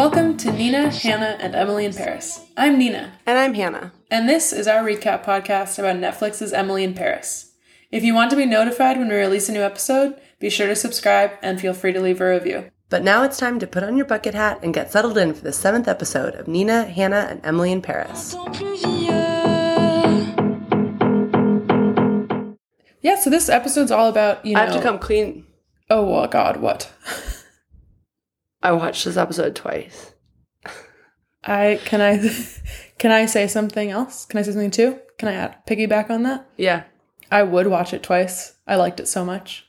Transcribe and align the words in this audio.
Welcome 0.00 0.38
to 0.38 0.50
Nina, 0.50 0.88
Hannah, 0.88 1.36
and 1.40 1.54
Emily 1.54 1.84
in 1.84 1.92
Paris. 1.92 2.46
I'm 2.56 2.78
Nina, 2.78 3.12
And 3.26 3.38
I'm 3.38 3.52
Hannah. 3.52 3.92
and 4.10 4.26
this 4.26 4.50
is 4.50 4.66
our 4.66 4.82
recap 4.82 5.22
podcast 5.26 5.78
about 5.78 5.96
Netflix's 5.96 6.54
Emily 6.54 6.84
in 6.84 6.94
Paris. 6.94 7.52
If 7.90 8.02
you 8.02 8.14
want 8.14 8.30
to 8.30 8.36
be 8.36 8.46
notified 8.46 8.96
when 8.96 9.08
we 9.10 9.14
release 9.16 9.50
a 9.50 9.52
new 9.52 9.60
episode, 9.60 10.18
be 10.38 10.48
sure 10.48 10.68
to 10.68 10.74
subscribe 10.74 11.32
and 11.42 11.60
feel 11.60 11.74
free 11.74 11.92
to 11.92 12.00
leave 12.00 12.22
a 12.22 12.30
review. 12.30 12.70
But 12.88 13.04
now 13.04 13.24
it's 13.24 13.36
time 13.36 13.58
to 13.58 13.66
put 13.66 13.82
on 13.82 13.98
your 13.98 14.06
bucket 14.06 14.32
hat 14.32 14.60
and 14.62 14.72
get 14.72 14.90
settled 14.90 15.18
in 15.18 15.34
for 15.34 15.42
the 15.44 15.52
seventh 15.52 15.86
episode 15.86 16.34
of 16.34 16.48
Nina, 16.48 16.84
Hannah, 16.84 17.26
and 17.28 17.44
Emily 17.44 17.70
in 17.70 17.82
Paris. 17.82 18.34
Yeah, 23.02 23.16
so 23.20 23.28
this 23.28 23.50
episode's 23.50 23.90
all 23.90 24.08
about, 24.08 24.46
you 24.46 24.54
know. 24.54 24.62
I 24.62 24.64
have 24.64 24.76
to 24.76 24.82
come 24.82 24.98
clean. 24.98 25.44
Oh, 25.90 26.04
well, 26.04 26.26
God, 26.26 26.56
what? 26.56 26.90
I 28.62 28.72
watched 28.72 29.04
this 29.04 29.16
episode 29.16 29.56
twice. 29.56 30.12
I 31.42 31.80
can 31.84 32.00
I 32.00 32.18
can 32.98 33.10
I 33.10 33.26
say 33.26 33.46
something 33.46 33.90
else? 33.90 34.26
Can 34.26 34.38
I 34.38 34.42
say 34.42 34.52
something 34.52 34.70
too? 34.70 34.98
Can 35.18 35.28
I 35.28 35.34
add, 35.34 35.66
piggyback 35.66 36.10
on 36.10 36.22
that? 36.24 36.48
Yeah. 36.56 36.84
I 37.30 37.42
would 37.42 37.66
watch 37.68 37.94
it 37.94 38.02
twice. 38.02 38.54
I 38.66 38.76
liked 38.76 39.00
it 39.00 39.08
so 39.08 39.24
much. 39.24 39.66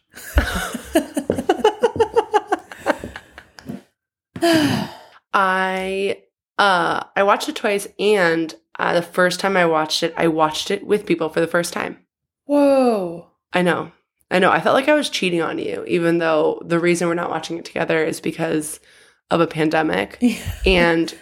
I 5.34 6.24
uh 6.58 7.04
I 7.16 7.24
watched 7.24 7.48
it 7.48 7.56
twice 7.56 7.88
and 8.00 8.54
uh, 8.80 8.94
the 8.94 9.02
first 9.02 9.40
time 9.40 9.56
I 9.56 9.66
watched 9.66 10.02
it, 10.02 10.14
I 10.18 10.28
watched 10.28 10.72
it 10.72 10.88
with 10.88 11.06
people 11.06 11.30
for 11.30 11.40
the 11.40 11.48
first 11.48 11.72
time. 11.72 12.00
Whoa. 12.46 13.28
I 13.54 13.62
know. 13.62 13.92
I 14.32 14.40
know. 14.40 14.50
I 14.52 14.60
felt 14.62 14.74
like 14.76 14.88
I 14.90 14.94
was 14.96 15.10
cheating 15.10 15.42
on 15.42 15.60
you, 15.60 15.84
even 15.88 16.18
though 16.20 16.62
the 16.66 16.80
reason 16.80 17.08
we're 17.08 17.14
not 17.16 17.30
watching 17.30 17.58
it 17.58 17.66
together 17.66 18.04
is 18.04 18.22
because 18.22 18.80
of 19.30 19.42
a 19.42 19.48
pandemic. 19.48 20.24
and 20.66 21.14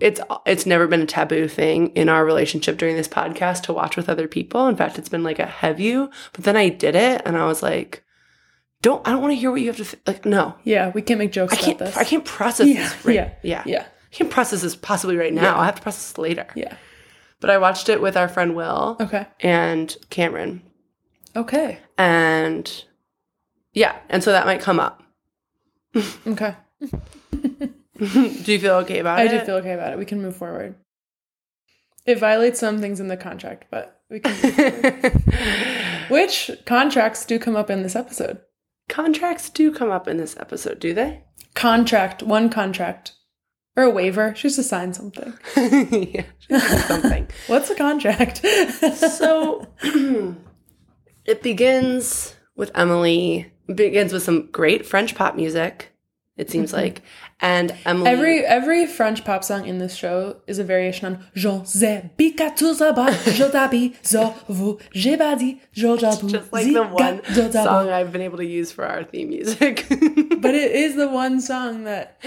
it's 0.00 0.20
it's 0.46 0.66
never 0.66 0.86
been 0.86 1.02
a 1.02 1.06
taboo 1.06 1.48
thing 1.48 1.88
in 1.88 2.08
our 2.08 2.24
relationship 2.24 2.78
during 2.78 2.96
this 2.96 3.08
podcast 3.08 3.62
to 3.64 3.72
watch 3.72 3.96
with 3.96 4.08
other 4.08 4.28
people. 4.28 4.68
In 4.68 4.76
fact, 4.76 4.98
it's 4.98 5.08
been 5.08 5.24
like 5.24 5.38
a 5.38 5.46
have 5.46 5.80
you, 5.80 6.10
but 6.32 6.44
then 6.44 6.56
I 6.56 6.68
did 6.68 6.94
it 6.94 7.22
and 7.24 7.36
I 7.36 7.46
was 7.46 7.62
like, 7.62 8.04
don't 8.82 9.06
I 9.06 9.10
don't 9.10 9.20
want 9.20 9.32
to 9.32 9.36
hear 9.36 9.50
what 9.50 9.60
you 9.60 9.66
have 9.66 9.76
to 9.78 9.84
th- 9.84 10.02
like. 10.06 10.24
No, 10.24 10.54
Yeah, 10.64 10.90
we 10.94 11.02
can't 11.02 11.18
make 11.18 11.32
jokes 11.32 11.54
I 11.54 11.56
can't. 11.56 11.78
this. 11.78 11.96
I 11.96 12.04
can't 12.04 12.24
process 12.24 12.68
Yeah, 12.68 12.88
this. 12.88 13.04
Right, 13.04 13.14
yeah, 13.16 13.32
yeah, 13.42 13.62
Yeah, 13.66 13.82
I 13.82 14.14
can't 14.14 14.30
process 14.30 14.62
this 14.62 14.76
possibly 14.76 15.16
right 15.16 15.34
now. 15.34 15.42
Yeah. 15.42 15.58
I 15.58 15.64
have 15.66 15.74
to 15.76 15.82
process 15.82 16.16
later. 16.18 16.46
yeah. 16.54 16.76
But 17.40 17.50
I 17.50 17.58
watched 17.58 17.88
it 17.88 18.00
with 18.00 18.16
our 18.16 18.28
friend 18.28 18.54
Will 18.54 18.96
Okay. 19.00 19.26
and 19.40 19.94
Cameron, 20.10 20.62
Okay. 21.36 21.78
and 21.96 22.84
yeah, 23.72 23.96
and 24.08 24.22
so 24.22 24.32
that 24.32 24.46
might 24.46 24.60
come 24.60 24.80
up. 24.80 25.02
Okay. 26.26 26.54
do 26.80 28.52
you 28.52 28.58
feel 28.58 28.76
okay 28.76 29.00
about 29.00 29.18
I 29.18 29.24
it? 29.24 29.32
I 29.32 29.38
do 29.38 29.44
feel 29.44 29.56
okay 29.56 29.72
about 29.72 29.92
it. 29.92 29.98
We 29.98 30.04
can 30.04 30.22
move 30.22 30.36
forward. 30.36 30.74
It 32.06 32.18
violates 32.18 32.58
some 32.58 32.80
things 32.80 33.00
in 33.00 33.08
the 33.08 33.16
contract, 33.16 33.66
but 33.70 34.00
we 34.08 34.20
can. 34.20 35.22
Which 36.08 36.50
contracts 36.64 37.24
do 37.24 37.38
come 37.38 37.56
up 37.56 37.70
in 37.70 37.82
this 37.82 37.94
episode? 37.94 38.40
Contracts 38.88 39.50
do 39.50 39.72
come 39.72 39.90
up 39.90 40.08
in 40.08 40.16
this 40.16 40.36
episode, 40.38 40.80
do 40.80 40.94
they? 40.94 41.22
Contract, 41.54 42.22
one 42.22 42.48
contract, 42.48 43.12
or 43.76 43.84
a 43.84 43.90
waiver. 43.90 44.34
She's 44.34 44.56
to 44.56 44.62
sign 44.62 44.94
something. 44.94 45.34
yeah, 45.56 46.24
something. 46.86 47.28
What's 47.48 47.70
a 47.70 47.74
contract? 47.74 48.44
so 48.96 49.66
it 51.24 51.42
begins 51.42 52.34
with 52.56 52.70
Emily. 52.74 53.52
Begins 53.72 54.12
with 54.12 54.22
some 54.22 54.48
great 54.50 54.84
French 54.84 55.14
pop 55.14 55.36
music. 55.36 55.92
It 56.36 56.50
seems 56.50 56.72
like, 56.72 57.02
and 57.40 57.76
Emily. 57.84 58.06
Mm-hmm. 58.06 58.18
Every 58.18 58.46
every 58.46 58.86
French 58.86 59.26
pop 59.26 59.44
song 59.44 59.66
in 59.66 59.78
this 59.78 59.94
show 59.94 60.36
is 60.46 60.58
a 60.58 60.64
variation 60.64 61.06
on 61.06 61.24
Je 61.34 61.64
sais 61.64 62.10
pique 62.16 62.40
tout 62.56 62.74
ça 62.74 62.94
bas, 62.94 63.10
je 63.30 63.44
t'habille, 63.44 63.92
zo 64.02 64.34
vous, 64.48 64.78
j'ai 64.92 65.18
pas 65.18 65.36
dit, 65.36 65.58
je 65.72 65.98
j'avoue, 65.98 66.30
just 66.30 66.50
like 66.50 66.72
the 66.72 66.82
one 66.82 67.20
song 67.52 67.90
I've 67.90 68.10
been 68.10 68.22
able 68.22 68.38
to 68.38 68.46
use 68.46 68.72
for 68.72 68.86
our 68.86 69.04
theme 69.04 69.28
music. 69.28 69.86
But 70.40 70.54
it 70.54 70.72
is 70.72 70.96
the 70.96 71.08
one 71.08 71.42
song 71.42 71.84
that 71.84 72.18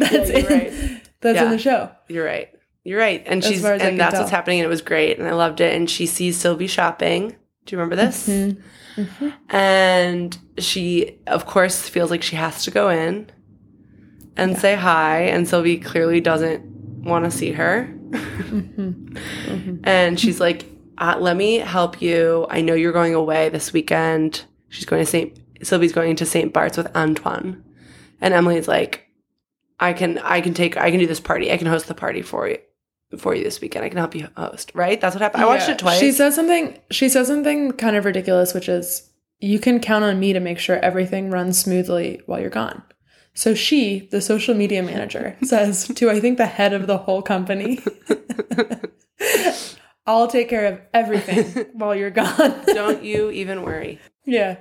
that's 0.00 0.28
you're 0.28 0.38
in 0.38 0.46
right. 0.46 0.72
that's 1.20 1.40
in 1.40 1.50
the 1.50 1.58
show. 1.58 1.90
You're 2.08 2.24
right. 2.24 2.48
You're 2.84 2.98
right. 2.98 3.22
And 3.26 3.44
she's 3.44 3.64
as 3.64 3.80
I 3.80 3.84
and 3.84 4.00
that's 4.00 4.14
tell. 4.14 4.22
what's 4.22 4.32
happening. 4.32 4.58
And 4.58 4.66
it 4.66 4.68
was 4.68 4.82
great. 4.82 5.18
And 5.18 5.28
I 5.28 5.32
loved 5.32 5.60
it. 5.60 5.72
And 5.74 5.88
she 5.88 6.06
sees 6.06 6.36
Sylvie 6.36 6.66
shopping. 6.66 7.36
Do 7.64 7.74
you 7.74 7.80
remember 7.80 7.96
this? 7.96 8.28
Mm-hmm. 8.28 9.28
And 9.54 10.38
she, 10.58 11.18
of 11.26 11.46
course, 11.46 11.88
feels 11.88 12.10
like 12.10 12.22
she 12.22 12.36
has 12.36 12.64
to 12.64 12.70
go 12.70 12.88
in 12.88 13.30
and 14.36 14.58
say 14.58 14.74
hi. 14.74 15.22
And 15.22 15.48
Sylvie 15.48 15.78
clearly 15.78 16.20
doesn't 16.20 16.64
want 17.04 17.24
to 17.24 17.30
see 17.30 17.52
her. 17.52 17.88
Mm-hmm. 18.10 19.78
And 19.84 20.18
she's 20.18 20.40
like, 20.40 20.66
uh, 20.98 21.16
let 21.18 21.36
me 21.36 21.56
help 21.56 22.02
you. 22.02 22.46
I 22.50 22.60
know 22.60 22.74
you're 22.74 22.92
going 22.92 23.14
away 23.14 23.48
this 23.48 23.72
weekend. 23.72 24.44
She's 24.68 24.84
going 24.84 25.02
to 25.02 25.10
St. 25.10 25.38
Sylvie's 25.62 25.92
going 25.92 26.16
to 26.16 26.26
St. 26.26 26.52
Bart's 26.52 26.76
with 26.76 26.94
Antoine. 26.96 27.62
And 28.20 28.34
Emily's 28.34 28.68
like, 28.68 29.08
I 29.80 29.92
can 29.92 30.18
I 30.18 30.40
can 30.40 30.54
take 30.54 30.76
I 30.76 30.90
can 30.90 31.00
do 31.00 31.06
this 31.06 31.20
party. 31.20 31.50
I 31.50 31.56
can 31.56 31.66
host 31.66 31.88
the 31.88 31.94
party 31.94 32.22
for 32.22 32.48
you 32.48 32.58
for 33.18 33.34
you 33.34 33.44
this 33.44 33.60
weekend. 33.60 33.84
I 33.84 33.88
can 33.88 33.98
help 33.98 34.14
you 34.14 34.28
host. 34.36 34.72
Right? 34.74 35.00
That's 35.00 35.14
what 35.14 35.22
happened. 35.22 35.42
I 35.42 35.46
watched 35.46 35.68
it 35.68 35.78
twice. 35.78 36.00
She 36.00 36.12
says 36.12 36.34
something. 36.34 36.78
She 36.90 37.08
says 37.08 37.26
something 37.26 37.72
kind 37.72 37.96
of 37.96 38.04
ridiculous, 38.04 38.54
which 38.54 38.68
is, 38.68 39.10
"You 39.40 39.58
can 39.58 39.80
count 39.80 40.04
on 40.04 40.18
me 40.20 40.32
to 40.32 40.40
make 40.40 40.58
sure 40.58 40.76
everything 40.78 41.30
runs 41.30 41.58
smoothly 41.58 42.22
while 42.26 42.40
you're 42.40 42.50
gone." 42.50 42.82
So 43.34 43.54
she, 43.54 44.08
the 44.10 44.20
social 44.20 44.54
media 44.54 44.82
manager, 44.82 45.36
says 45.42 45.88
to 45.88 46.10
I 46.10 46.20
think 46.20 46.38
the 46.38 46.46
head 46.46 46.72
of 46.72 46.86
the 46.86 46.98
whole 46.98 47.22
company, 47.22 47.80
"I'll 50.06 50.28
take 50.28 50.48
care 50.48 50.66
of 50.66 50.80
everything 50.92 51.66
while 51.72 51.94
you're 51.94 52.10
gone." 52.10 52.62
Don't 52.66 53.02
you 53.02 53.30
even 53.30 53.62
worry. 53.62 54.00
yeah, 54.24 54.58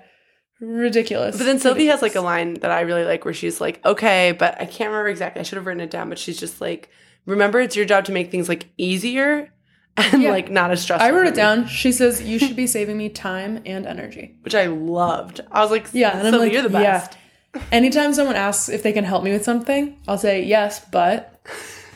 ridiculous. 0.59 1.37
But 1.37 1.45
then 1.45 1.59
Sylvie 1.59 1.87
has 1.87 2.01
like 2.01 2.15
a 2.15 2.21
line 2.21 2.55
that 2.55 2.71
I 2.71 2.81
really 2.81 3.03
like 3.03 3.25
where 3.25 3.33
she's 3.33 3.59
like, 3.59 3.83
okay, 3.85 4.31
but 4.31 4.59
I 4.61 4.65
can't 4.65 4.89
remember 4.89 5.09
exactly. 5.09 5.39
I 5.39 5.43
should 5.43 5.57
have 5.57 5.65
written 5.65 5.81
it 5.81 5.91
down, 5.91 6.09
but 6.09 6.19
she's 6.19 6.39
just 6.39 6.61
like, 6.61 6.89
remember, 7.25 7.59
it's 7.59 7.75
your 7.75 7.85
job 7.85 8.05
to 8.05 8.11
make 8.11 8.31
things 8.31 8.49
like 8.49 8.67
easier 8.77 9.51
and 9.97 10.21
Yeah. 10.21 10.31
like 10.31 10.49
not 10.49 10.71
as 10.71 10.81
stressful. 10.81 11.07
I 11.07 11.11
wrote 11.11 11.27
it 11.27 11.35
down. 11.35 11.67
She 11.67 11.91
says 11.91 12.21
you 12.21 12.39
should 12.39 12.55
be 12.55 12.67
saving 12.67 12.97
me 12.97 13.09
time 13.09 13.61
and 13.65 13.85
energy. 13.85 14.35
which 14.43 14.55
I 14.55 14.67
loved. 14.67 15.41
I 15.51 15.61
was 15.61 15.71
like, 15.71 15.87
Yeah, 15.93 16.17
and 16.17 16.27
I'm 16.27 16.39
like, 16.39 16.51
you're 16.53 16.61
the 16.61 16.69
best. 16.69 17.13
yeah. 17.53 17.61
Anytime 17.71 18.13
someone 18.13 18.35
asks 18.37 18.69
if 18.69 18.81
they 18.83 18.93
can 18.93 19.03
help 19.03 19.23
me 19.23 19.31
with 19.31 19.43
something, 19.43 19.97
I'll 20.07 20.17
say 20.17 20.43
yes, 20.43 20.83
but 20.91 21.41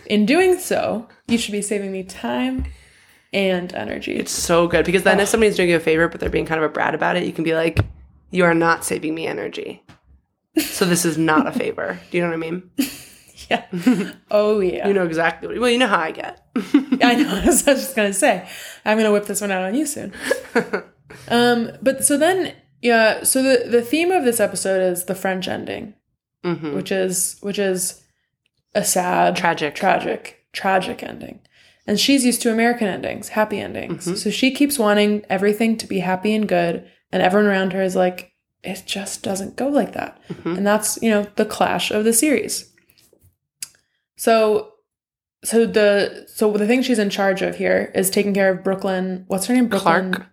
in 0.05 0.25
doing 0.25 0.59
so, 0.59 1.07
you 1.27 1.37
should 1.37 1.53
be 1.53 1.61
saving 1.61 1.91
me 1.93 2.03
time 2.03 2.65
and 3.31 3.73
energy. 3.73 4.15
It's 4.17 4.31
so 4.31 4.67
good 4.67 4.85
because 4.85 5.03
then 5.03 5.19
if 5.21 5.29
somebody's 5.29 5.55
doing 5.55 5.69
you 5.69 5.77
a 5.77 5.79
favor 5.79 6.07
but 6.09 6.19
they're 6.19 6.29
being 6.29 6.45
kind 6.45 6.61
of 6.61 6.69
a 6.69 6.73
brat 6.73 6.93
about 6.93 7.15
it, 7.15 7.23
you 7.23 7.31
can 7.33 7.43
be 7.45 7.53
like, 7.55 7.79
you 8.31 8.43
are 8.43 8.53
not 8.53 8.83
saving 8.83 9.15
me 9.15 9.27
energy. 9.27 9.81
So 10.57 10.85
this 10.85 11.05
is 11.05 11.17
not 11.17 11.47
a 11.47 11.51
favor. 11.51 11.99
Do 12.11 12.17
you 12.17 12.23
know 12.23 12.29
what 12.29 12.35
I 12.35 12.51
mean? 12.51 12.69
yeah. 13.49 13.65
Oh 14.31 14.59
yeah. 14.59 14.87
You 14.87 14.93
know 14.93 15.05
exactly 15.05 15.47
what. 15.47 15.59
Well, 15.59 15.69
you 15.69 15.77
know 15.77 15.87
how 15.87 15.99
I 15.99 16.11
get. 16.11 16.45
I 16.55 17.15
know. 17.15 17.41
I 17.41 17.45
was 17.45 17.63
just 17.63 17.95
gonna 17.95 18.13
say, 18.13 18.47
I'm 18.85 18.97
gonna 18.97 19.11
whip 19.11 19.25
this 19.25 19.41
one 19.41 19.51
out 19.51 19.63
on 19.63 19.75
you 19.75 19.85
soon. 19.85 20.13
um, 21.29 21.71
but 21.81 22.03
so 22.05 22.17
then, 22.17 22.53
yeah. 22.81 23.23
So 23.23 23.41
the 23.43 23.69
the 23.69 23.81
theme 23.81 24.11
of 24.11 24.23
this 24.25 24.39
episode 24.39 24.81
is 24.81 25.05
the 25.05 25.15
French 25.15 25.47
ending, 25.47 25.93
hmm 26.43 26.73
which 26.75 26.91
is 26.91 27.37
which 27.41 27.59
is 27.59 28.01
a 28.73 28.83
sad, 28.83 29.35
Tragic. 29.35 29.75
tragic, 29.75 30.45
tragic 30.51 31.01
ending. 31.03 31.39
And 31.87 31.99
she's 31.99 32.25
used 32.25 32.41
to 32.41 32.51
American 32.51 32.87
endings, 32.87 33.29
happy 33.29 33.59
endings. 33.59 34.07
Mhm. 34.07 34.17
So 34.17 34.29
she 34.31 34.51
keeps 34.51 34.79
wanting 34.79 35.23
everything 35.29 35.77
to 35.77 35.87
be 35.87 35.99
happy 35.99 36.33
and 36.33 36.47
good, 36.47 36.85
and 37.11 37.21
everyone 37.21 37.49
around 37.49 37.73
her 37.73 37.81
is 37.83 37.95
like, 37.95 38.31
it 38.63 38.83
just 38.87 39.21
doesn't 39.21 39.55
go 39.55 39.67
like 39.67 39.93
that. 39.93 40.19
Mhm. 40.33 40.57
And 40.57 40.67
that's, 40.67 40.97
you 41.01 41.09
know, 41.11 41.27
the 41.35 41.45
clash 41.45 41.91
of 41.91 42.03
the 42.03 42.11
series. 42.11 42.71
So 44.17 44.71
so 45.43 45.65
the 45.65 46.25
so 46.27 46.51
the 46.51 46.67
thing 46.67 46.81
she's 46.81 46.99
in 46.99 47.09
charge 47.09 47.41
of 47.41 47.55
here 47.55 47.91
is 47.93 48.09
taking 48.09 48.33
care 48.33 48.51
of 48.51 48.63
Brooklyn. 48.63 49.25
What's 49.27 49.45
her 49.47 49.53
name? 49.53 49.67
Brooklyn 49.67 50.11
Clark. 50.11 50.27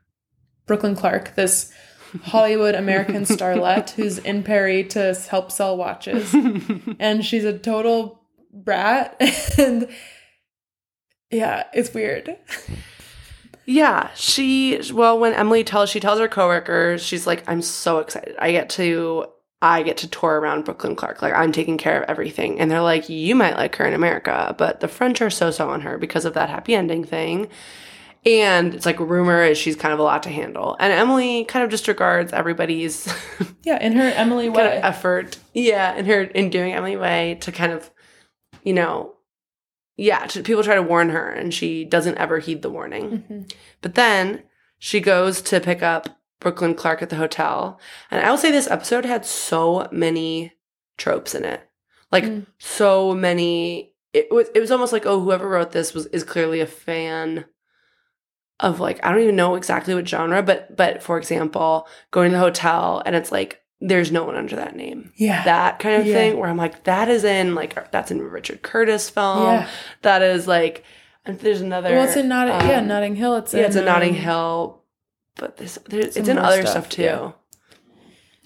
Brooklyn 0.66 0.96
Clark, 0.96 1.34
this 1.34 1.72
Hollywood 2.22 2.74
American 2.74 3.22
starlet 3.24 3.90
who's 3.90 4.18
in 4.18 4.42
Perry 4.42 4.84
to 4.84 5.14
help 5.28 5.50
sell 5.50 5.76
watches. 5.76 6.34
And 6.98 7.24
she's 7.24 7.44
a 7.44 7.58
total 7.58 8.22
brat. 8.52 9.20
And 9.58 9.88
yeah, 11.30 11.64
it's 11.72 11.92
weird. 11.94 12.36
Yeah, 13.64 14.10
she 14.14 14.80
well 14.92 15.18
when 15.18 15.34
Emily 15.34 15.64
tells 15.64 15.90
she 15.90 16.00
tells 16.00 16.18
her 16.20 16.28
coworkers, 16.28 17.02
she's 17.02 17.26
like, 17.26 17.44
I'm 17.48 17.62
so 17.62 17.98
excited. 17.98 18.34
I 18.38 18.52
get 18.52 18.70
to 18.70 19.26
I 19.62 19.82
get 19.82 19.96
to 19.98 20.08
tour 20.08 20.40
around 20.40 20.64
Brooklyn 20.64 20.96
Clark. 20.96 21.22
Like 21.22 21.32
I'm 21.34 21.52
taking 21.52 21.78
care 21.78 22.02
of 22.02 22.08
everything. 22.10 22.58
And 22.60 22.70
they're 22.70 22.82
like, 22.82 23.08
you 23.08 23.34
might 23.34 23.56
like 23.56 23.76
her 23.76 23.86
in 23.86 23.94
America, 23.94 24.54
but 24.58 24.80
the 24.80 24.88
French 24.88 25.22
are 25.22 25.30
so 25.30 25.50
so 25.50 25.70
on 25.70 25.80
her 25.82 25.96
because 25.98 26.24
of 26.24 26.34
that 26.34 26.50
happy 26.50 26.74
ending 26.74 27.04
thing. 27.04 27.48
And 28.24 28.74
it's 28.74 28.86
like 28.86 29.00
rumor 29.00 29.42
is 29.42 29.58
she's 29.58 29.74
kind 29.76 29.92
of 29.92 29.98
a 29.98 30.02
lot 30.02 30.22
to 30.24 30.30
handle. 30.30 30.76
And 30.78 30.92
Emily 30.92 31.44
kind 31.44 31.64
of 31.64 31.70
disregards 31.70 32.32
everybody's 32.32 33.12
Yeah, 33.64 33.80
in 33.80 33.92
her 33.94 34.02
Emily 34.02 34.46
kind 34.46 34.58
of 34.60 34.64
way. 34.72 34.80
effort. 34.82 35.38
Yeah, 35.54 35.94
in 35.94 36.06
her 36.06 36.22
endearing 36.34 36.72
Emily 36.72 36.96
way 36.96 37.38
to 37.42 37.52
kind 37.52 37.72
of 37.72 37.90
you 38.64 38.72
know, 38.74 39.14
yeah, 39.96 40.26
t- 40.26 40.42
people 40.42 40.62
try 40.62 40.74
to 40.76 40.82
warn 40.82 41.10
her 41.10 41.28
and 41.30 41.52
she 41.52 41.84
doesn't 41.84 42.16
ever 42.18 42.38
heed 42.38 42.62
the 42.62 42.70
warning. 42.70 43.24
Mhm. 43.28 43.52
But 43.80 43.94
then 43.94 44.42
she 44.78 45.00
goes 45.00 45.42
to 45.42 45.60
pick 45.60 45.82
up 45.82 46.08
Brooklyn 46.42 46.74
Clark 46.74 47.00
at 47.02 47.08
the 47.08 47.16
hotel. 47.16 47.80
And 48.10 48.24
I 48.24 48.30
will 48.30 48.36
say 48.36 48.50
this 48.50 48.70
episode 48.70 49.04
had 49.04 49.24
so 49.24 49.88
many 49.90 50.52
tropes 50.98 51.34
in 51.34 51.44
it. 51.44 51.60
Like 52.10 52.24
Mm. 52.24 52.46
so 52.58 53.14
many 53.14 53.94
it 54.12 54.30
was 54.30 54.48
it 54.54 54.60
was 54.60 54.70
almost 54.70 54.92
like, 54.92 55.06
oh, 55.06 55.20
whoever 55.20 55.48
wrote 55.48 55.72
this 55.72 55.94
was 55.94 56.04
is 56.08 56.22
clearly 56.24 56.60
a 56.60 56.66
fan 56.66 57.46
of 58.60 58.78
like 58.80 59.04
I 59.04 59.10
don't 59.10 59.22
even 59.22 59.36
know 59.36 59.54
exactly 59.54 59.94
what 59.94 60.06
genre, 60.06 60.42
but 60.42 60.76
but 60.76 61.02
for 61.02 61.16
example, 61.18 61.86
going 62.10 62.30
to 62.30 62.36
the 62.36 62.42
hotel 62.42 63.02
and 63.06 63.16
it's 63.16 63.32
like 63.32 63.60
there's 63.80 64.12
no 64.12 64.24
one 64.24 64.36
under 64.36 64.54
that 64.56 64.76
name. 64.76 65.12
Yeah. 65.16 65.42
That 65.44 65.78
kind 65.78 66.00
of 66.00 66.06
Yeah. 66.06 66.14
thing 66.14 66.38
where 66.38 66.48
I'm 66.48 66.56
like, 66.58 66.84
that 66.84 67.08
is 67.08 67.24
in 67.24 67.54
like 67.54 67.90
that's 67.90 68.10
in 68.10 68.20
a 68.20 68.24
Richard 68.24 68.62
Curtis 68.62 69.08
film. 69.10 69.44
yeah. 69.44 69.68
That 70.02 70.22
is 70.22 70.46
like 70.46 70.84
and 71.24 71.38
there's 71.38 71.60
another 71.62 71.90
Well, 71.94 72.04
it's 72.04 72.16
in 72.16 72.28
Notting. 72.28 72.68
yeah, 72.68 72.78
um, 72.78 72.88
Notting 72.88 73.16
Hill. 73.16 73.36
It's 73.36 73.54
yeah, 73.54 73.60
in, 73.60 73.66
it's 73.66 73.76
in 73.76 73.84
Notting 73.86 74.10
um, 74.16 74.20
Hill, 74.20 74.81
but 75.36 75.56
this 75.56 75.78
there's, 75.88 76.14
some 76.14 76.20
it's 76.20 76.28
in 76.28 76.38
other 76.38 76.62
stuff, 76.62 76.70
stuff, 76.70 76.88
too. 76.90 77.02
yeah. 77.02 77.32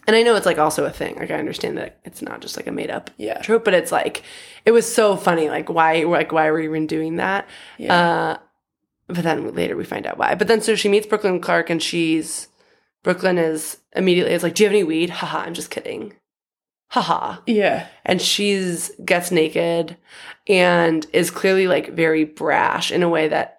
And 0.06 0.14
I 0.14 0.22
know 0.22 0.36
it's 0.36 0.46
like 0.46 0.58
also 0.58 0.84
a 0.84 0.90
thing. 0.90 1.16
Like 1.16 1.30
I 1.32 1.34
understand 1.38 1.78
that 1.78 1.98
it's 2.04 2.22
not 2.22 2.40
just 2.40 2.56
like 2.56 2.68
a 2.68 2.72
made 2.72 2.90
up 2.90 3.10
Yeah. 3.16 3.40
trope, 3.42 3.64
but 3.64 3.74
it's 3.74 3.90
like 3.90 4.22
it 4.64 4.70
was 4.70 4.92
so 4.92 5.16
funny. 5.16 5.48
Like 5.48 5.68
why 5.68 6.04
like 6.04 6.30
why 6.32 6.48
were 6.50 6.58
we 6.58 6.64
even 6.64 6.86
doing 6.86 7.16
that? 7.16 7.48
Yeah. 7.76 7.94
Uh, 7.94 8.36
but 9.08 9.24
then 9.24 9.52
later 9.54 9.76
we 9.76 9.84
find 9.84 10.06
out 10.06 10.16
why. 10.18 10.34
But 10.36 10.46
then 10.48 10.60
so 10.60 10.76
she 10.76 10.88
meets 10.88 11.06
Brooklyn 11.06 11.40
Clark 11.40 11.70
and 11.70 11.82
she's 11.82 12.46
Brooklyn 13.02 13.36
is 13.38 13.78
immediately 13.94 14.32
is 14.32 14.42
like, 14.44 14.54
"Do 14.54 14.62
you 14.62 14.68
have 14.68 14.74
any 14.74 14.84
weed?" 14.84 15.10
Haha, 15.10 15.38
I'm 15.40 15.54
just 15.54 15.70
kidding. 15.70 16.14
Haha. 16.88 17.38
yeah. 17.46 17.88
And 18.04 18.22
she's 18.22 18.92
gets 19.04 19.32
naked 19.32 19.96
and 20.46 21.04
is 21.12 21.32
clearly 21.32 21.66
like 21.66 21.90
very 21.94 22.22
brash 22.24 22.92
in 22.92 23.02
a 23.02 23.08
way 23.08 23.26
that 23.26 23.55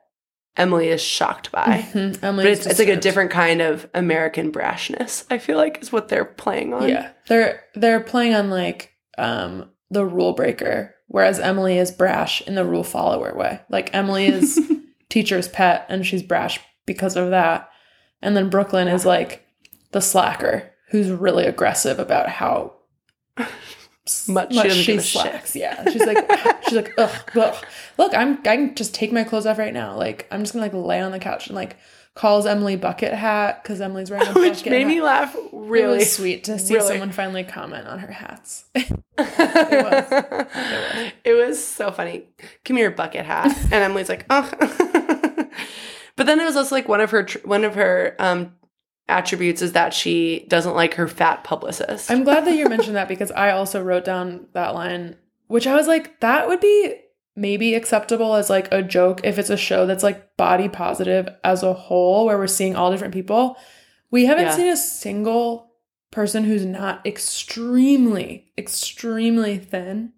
Emily 0.57 0.87
is 0.89 1.01
shocked 1.01 1.51
by. 1.51 1.85
Mhm. 1.93 2.13
But 2.19 2.27
Emily's 2.27 2.57
it's, 2.59 2.67
it's 2.67 2.79
like 2.79 2.87
a 2.89 2.95
different 2.95 3.31
kind 3.31 3.61
of 3.61 3.87
American 3.93 4.51
brashness. 4.51 5.25
I 5.29 5.37
feel 5.37 5.57
like 5.57 5.81
is 5.81 5.91
what 5.91 6.07
they're 6.09 6.25
playing 6.25 6.73
on. 6.73 6.89
Yeah, 6.89 7.11
they're 7.27 7.63
they're 7.75 7.99
playing 8.01 8.33
on 8.33 8.49
like 8.49 8.91
um 9.17 9.69
the 9.89 10.05
rule 10.05 10.33
breaker, 10.33 10.95
whereas 11.07 11.39
Emily 11.39 11.77
is 11.77 11.91
brash 11.91 12.41
in 12.41 12.55
the 12.55 12.65
rule 12.65 12.83
follower 12.83 13.33
way. 13.35 13.61
Like 13.69 13.93
Emily 13.93 14.27
is 14.27 14.59
teacher's 15.09 15.47
pet, 15.47 15.85
and 15.89 16.05
she's 16.05 16.23
brash 16.23 16.59
because 16.85 17.15
of 17.15 17.29
that. 17.29 17.69
And 18.21 18.35
then 18.35 18.49
Brooklyn 18.49 18.87
is 18.87 19.05
like 19.05 19.45
the 19.91 20.01
slacker 20.01 20.73
who's 20.89 21.09
really 21.11 21.45
aggressive 21.45 21.99
about 21.99 22.29
how 22.29 22.73
Much 24.27 24.53
she 24.53 24.69
she 24.69 24.83
shit. 24.83 25.01
slacks. 25.03 25.55
Yeah, 25.55 25.89
she's 25.89 26.05
like 26.05 26.17
she's 26.63 26.73
like 26.73 26.93
ugh, 26.97 27.31
ugh. 27.35 27.65
Look, 27.97 28.13
I'm 28.13 28.37
I 28.39 28.55
can 28.57 28.75
just 28.75 28.93
take 28.93 29.11
my 29.11 29.23
clothes 29.23 29.45
off 29.45 29.57
right 29.57 29.73
now. 29.73 29.95
Like 29.95 30.27
I'm 30.31 30.41
just 30.41 30.53
gonna 30.53 30.65
like 30.65 30.73
lay 30.73 31.01
on 31.01 31.11
the 31.11 31.19
couch 31.19 31.47
and 31.47 31.55
like 31.55 31.77
calls 32.15 32.47
Emily 32.47 32.75
bucket 32.75 33.13
hat 33.13 33.61
because 33.61 33.79
Emily's 33.79 34.09
wearing 34.09 34.27
a 34.27 34.33
Which 34.33 34.57
bucket 34.59 34.71
made 34.71 34.81
hat. 34.81 34.87
me 34.87 35.01
laugh 35.01 35.35
It 35.35 35.49
really. 35.53 35.97
was 35.99 36.11
sweet 36.13 36.45
to 36.45 36.57
see 36.57 36.73
really. 36.75 36.87
someone 36.87 37.11
finally 37.11 37.43
comment 37.43 37.87
on 37.87 37.99
her 37.99 38.11
hats. 38.11 38.65
it 38.73 38.89
It 39.19 40.47
was. 41.35 41.47
was. 41.49 41.63
so 41.65 41.91
funny. 41.91 42.23
Give 42.63 42.75
me 42.75 42.81
your 42.81 42.91
bucket 42.91 43.25
hat, 43.25 43.55
and 43.65 43.73
Emily's 43.73 44.09
like, 44.09 44.25
oh. 44.29 44.49
but 46.15 46.25
then 46.25 46.39
it 46.39 46.45
was 46.45 46.55
also 46.55 46.75
like 46.75 46.87
one 46.87 47.01
of 47.01 47.11
her 47.11 47.23
tr- 47.23 47.45
one 47.47 47.63
of 47.63 47.75
her 47.75 48.15
um 48.19 48.53
attributes 49.09 49.61
is 49.61 49.71
that 49.73 49.93
she 49.93 50.45
doesn't 50.49 50.75
like 50.75 50.95
her 50.95 51.07
fat 51.07 51.43
publicist. 51.43 52.11
I'm 52.11 52.23
glad 52.23 52.45
that 52.45 52.55
you 52.55 52.67
mentioned 52.69 52.95
that 52.95 53.07
because 53.07 53.31
I 53.31 53.51
also 53.51 53.81
wrote 53.83 54.05
down 54.05 54.47
that 54.53 54.73
line, 54.75 55.15
which 55.47 55.65
I 55.67 55.75
was 55.75 55.87
like, 55.87 56.19
that 56.19 56.47
would 56.47 56.59
be 56.59 56.95
maybe 57.35 57.75
acceptable 57.75 58.33
as 58.35 58.49
like 58.49 58.67
a 58.71 58.81
joke 58.81 59.21
if 59.23 59.37
it's 59.37 59.49
a 59.51 59.57
show 59.57 59.85
that's 59.85 60.03
like 60.03 60.35
body 60.37 60.67
positive 60.67 61.29
as 61.43 61.63
a 61.63 61.73
whole, 61.73 62.25
where 62.25 62.37
we're 62.37 62.47
seeing 62.47 62.75
all 62.75 62.91
different 62.91 63.13
people. 63.13 63.57
We 64.11 64.25
haven't 64.25 64.45
Yeah. 64.45 64.55
seen 64.55 64.67
a 64.69 64.77
single 64.77 65.71
person 66.11 66.43
who's 66.45 66.65
not 66.65 67.05
extremely, 67.05 68.51
extremely 68.57 69.57
thin 69.57 70.13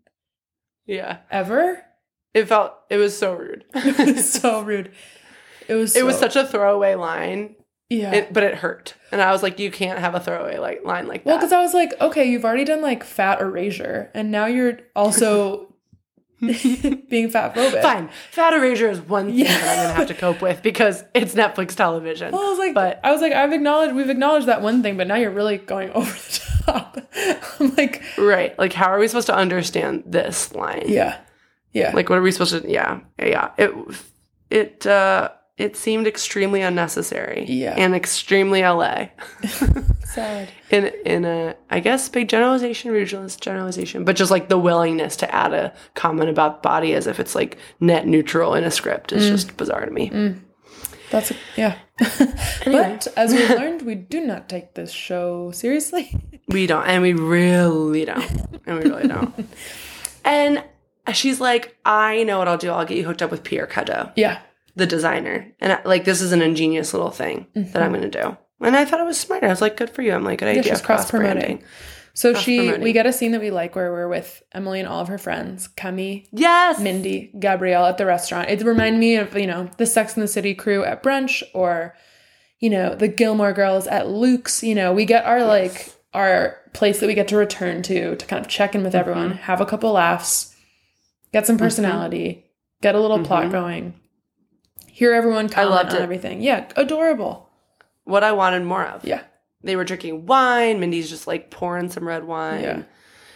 yeah, 0.85 1.18
ever. 1.30 1.83
it 2.33 2.45
felt 2.47 2.74
it 2.89 2.97
was 2.97 3.18
so 3.18 3.33
rude. 3.33 3.65
It 3.75 4.15
was 4.15 4.31
so 4.42 4.62
rude. 4.62 4.92
It 5.68 5.75
was. 5.75 5.95
it 5.95 6.03
was 6.06 6.18
such 6.18 6.35
a 6.35 6.45
throwaway 6.47 6.95
line, 6.95 7.56
yeah. 7.89 8.13
it, 8.13 8.33
but 8.33 8.44
it 8.44 8.56
hurt, 8.56 8.94
and 9.12 9.21
I 9.21 9.31
was 9.31 9.41
like, 9.44 9.59
you 9.59 9.71
can't 9.71 10.00
have 10.00 10.15
a 10.15 10.19
throwaway 10.19 10.57
like 10.57 10.83
line 10.86 11.07
like 11.07 11.24
that. 11.24 11.30
Well, 11.30 11.38
because 11.38 11.51
I 11.53 11.62
was 11.62 11.74
like, 11.74 11.94
okay, 12.00 12.25
you've 12.30 12.45
already 12.45 12.65
done 12.65 12.81
like 12.81 13.03
fat 13.03 13.41
erasure, 13.41 14.09
and 14.13 14.31
now 14.31 14.45
you're 14.45 14.80
also 14.95 15.74
being 16.39 17.30
fat 17.30 17.53
phobic. 17.53 17.81
Fine, 17.81 18.09
fat 18.31 18.53
erasure 18.53 18.89
is 18.89 19.01
one 19.01 19.27
thing 19.27 19.39
Yeah. 19.39 19.45
that 19.57 19.77
I'm 19.80 19.83
gonna 19.88 19.94
have 19.94 20.07
to 20.07 20.13
cope 20.13 20.41
with 20.41 20.62
because 20.63 21.03
it's 21.13 21.36
Netflix 21.36 21.75
television. 21.75 22.31
Well, 22.31 22.41
I 22.41 22.50
was 22.50 22.59
like, 22.59 22.74
But- 22.74 23.00
I 23.03 23.12
was 23.12 23.21
like, 23.21 23.33
I've 23.33 23.51
acknowledged, 23.51 23.94
we've 23.95 24.09
acknowledged 24.09 24.47
that 24.47 24.62
one 24.62 24.81
thing, 24.81 24.95
but 24.95 25.07
now 25.07 25.15
you're 25.15 25.31
really 25.31 25.57
going 25.57 25.89
over 25.94 26.09
the 26.12 26.42
top. 26.65 26.97
I'm 27.59 27.75
like, 27.75 28.01
Right. 28.18 28.57
Like, 28.57 28.71
how 28.74 28.88
are 28.88 29.00
we 29.00 29.07
supposed 29.09 29.27
to 29.27 29.35
understand 29.35 30.03
this 30.06 30.53
line? 30.56 30.83
yeah, 30.88 31.18
yeah, 31.74 31.92
Like, 31.94 32.09
what 32.09 32.18
are 32.18 32.21
we 32.21 32.31
supposed 32.31 32.62
to? 32.63 32.69
Yeah. 32.71 33.01
Yeah. 33.19 33.51
It, 33.57 33.74
it, 34.50 34.88
uh, 34.88 35.31
it 35.59 35.75
seemed 35.75 36.07
extremely 36.07 36.61
unnecessary. 36.61 37.45
Yeah. 37.47 37.75
And 37.77 37.94
extremely 37.94 38.61
LA. 38.61 39.09
sad. 40.06 40.50
in, 40.71 40.85
in 41.06 41.25
a, 41.25 41.56
I 41.69 41.81
guess, 41.81 42.07
big 42.07 42.29
generalization, 42.29 42.91
regionalist 42.91 43.41
generalization, 43.41 44.06
but 44.06 44.15
just 44.15 44.31
like 44.31 44.47
the 44.47 44.57
willingness 44.57 45.17
to 45.17 45.35
add 45.35 45.53
a 45.53 45.73
comment 45.95 46.29
about 46.29 46.63
body 46.63 46.94
as 46.94 47.07
if 47.07 47.19
it's 47.19 47.35
like 47.35 47.57
net 47.81 48.07
neutral 48.07 48.56
in 48.56 48.63
a 48.63 48.71
script 48.71 49.11
is 49.11 49.25
mm. 49.25 49.31
just 49.31 49.57
bizarre 49.57 49.85
to 49.85 49.91
me. 49.91 50.09
Mm. 50.09 50.39
That's 51.11 51.31
a, 51.31 51.35
yeah. 51.57 51.77
but 52.65 53.07
as 53.17 53.33
we 53.33 53.45
learned, 53.50 53.81
we 53.81 53.95
do 53.95 54.21
not 54.21 54.47
take 54.47 54.75
this 54.75 54.91
show 54.91 55.51
seriously. 55.51 56.17
We 56.50 56.65
don't, 56.65 56.88
and 56.88 57.03
we 57.03 57.13
really 57.13 58.06
don't. 58.06 58.25
And 58.65 58.79
we 58.79 58.89
really 58.89 59.07
don't. 59.07 59.47
and 60.25 60.63
she's 61.13 61.39
like, 61.39 61.77
I 61.85 62.23
know 62.23 62.39
what 62.39 62.47
I'll 62.47 62.57
do. 62.57 62.71
I'll 62.71 62.85
get 62.85 62.97
you 62.97 63.06
hooked 63.06 63.21
up 63.21 63.29
with 63.29 63.44
Pierre 63.44 63.67
Cadault. 63.67 64.13
Yeah, 64.15 64.39
the 64.79 64.87
designer. 64.87 65.51
And 65.59 65.73
I, 65.73 65.81
like, 65.83 66.05
this 66.05 66.21
is 66.21 66.31
an 66.31 66.41
ingenious 66.41 66.93
little 66.93 67.11
thing 67.11 67.45
that 67.53 67.77
I'm 67.77 67.91
mm-hmm. 67.91 67.93
going 67.93 68.11
to 68.11 68.21
do. 68.21 68.37
And 68.61 68.75
I 68.75 68.85
thought 68.85 68.99
it 68.99 69.05
was 69.05 69.19
smart. 69.19 69.43
I 69.43 69.47
was 69.49 69.61
like, 69.61 69.77
good 69.77 69.89
for 69.89 70.01
you. 70.01 70.13
I'm 70.13 70.23
like, 70.23 70.39
good 70.39 70.47
Mm-hmm. 70.47 70.55
yeah. 70.55 70.59
idea. 70.61 70.73
She's 70.73 70.81
cross 70.81 71.09
promoting. 71.09 71.63
So 72.13 72.33
she, 72.33 72.73
we 72.73 72.91
get 72.91 73.05
a 73.05 73.13
scene 73.13 73.31
that 73.31 73.39
we 73.39 73.49
like 73.51 73.75
where 73.75 73.92
we're 73.92 74.09
with 74.09 74.44
Emily 74.51 74.80
and 74.80 74.89
all 74.89 74.99
of 74.99 75.07
her 75.07 75.18
friends, 75.18 75.69
Camille, 75.69 76.23
Yes. 76.31 76.80
Mindy, 76.80 77.31
Gabriel 77.39 77.85
at 77.85 77.97
the 77.97 78.06
restaurant. 78.06 78.49
It 78.49 78.61
reminded 78.63 78.99
me 78.99 79.15
of, 79.15 79.37
you 79.37 79.47
know, 79.47 79.69
the 79.77 79.85
Sex 79.85 80.15
and 80.15 80.23
the 80.23 80.27
City 80.27 80.54
crew 80.54 80.83
at 80.83 81.01
brunch 81.01 81.44
or, 81.54 81.95
you 82.59 82.69
know, 82.69 82.94
the 82.94 83.07
Gilmore 83.07 83.54
girls 83.54 83.87
at 83.87 84.09
Luke's. 84.09 84.63
You 84.63 84.75
know, 84.75 84.92
we 84.92 85.06
get 85.06 85.23
our 85.23 85.45
like 85.45 85.94
our 86.13 86.57
place 86.73 86.99
that 86.99 87.07
we 87.07 87.13
get 87.13 87.30
to 87.30 87.37
return 87.37 87.83
to 87.83 88.15
to 88.15 88.25
kind 88.25 88.44
of 88.44 88.51
check 88.51 88.75
in 88.75 88.83
with 88.83 88.94
mm-hmm. 88.94 88.99
everyone, 88.99 89.31
have 89.31 89.61
a 89.61 89.65
couple 89.65 89.92
laughs, 89.94 90.54
get 91.31 91.47
some 91.47 91.56
mm-hmm. 91.56 91.63
personality, 91.63 92.45
get 92.81 92.95
a 92.95 92.99
little 92.99 93.23
plot 93.23 93.49
going, 93.49 93.94
hear 94.99 95.13
everyone 95.13 95.47
comment 95.47 95.71
loved 95.71 95.91
on 95.91 95.95
it. 95.95 96.01
everything. 96.01 96.41
Yeah, 96.41 96.68
adorable. 96.75 97.49
What 98.03 98.21
I 98.21 98.33
wanted 98.33 98.63
more 98.65 98.83
of. 98.85 99.06
Yeah. 99.06 99.23
They 99.63 99.77
were 99.77 99.85
drinking 99.85 100.25
wine. 100.25 100.81
Mindy's 100.81 101.09
just 101.09 101.25
like 101.25 101.49
pouring 101.49 101.89
some 101.89 102.06
red 102.06 102.25
wine. 102.25 102.61
Yeah. 102.61 102.83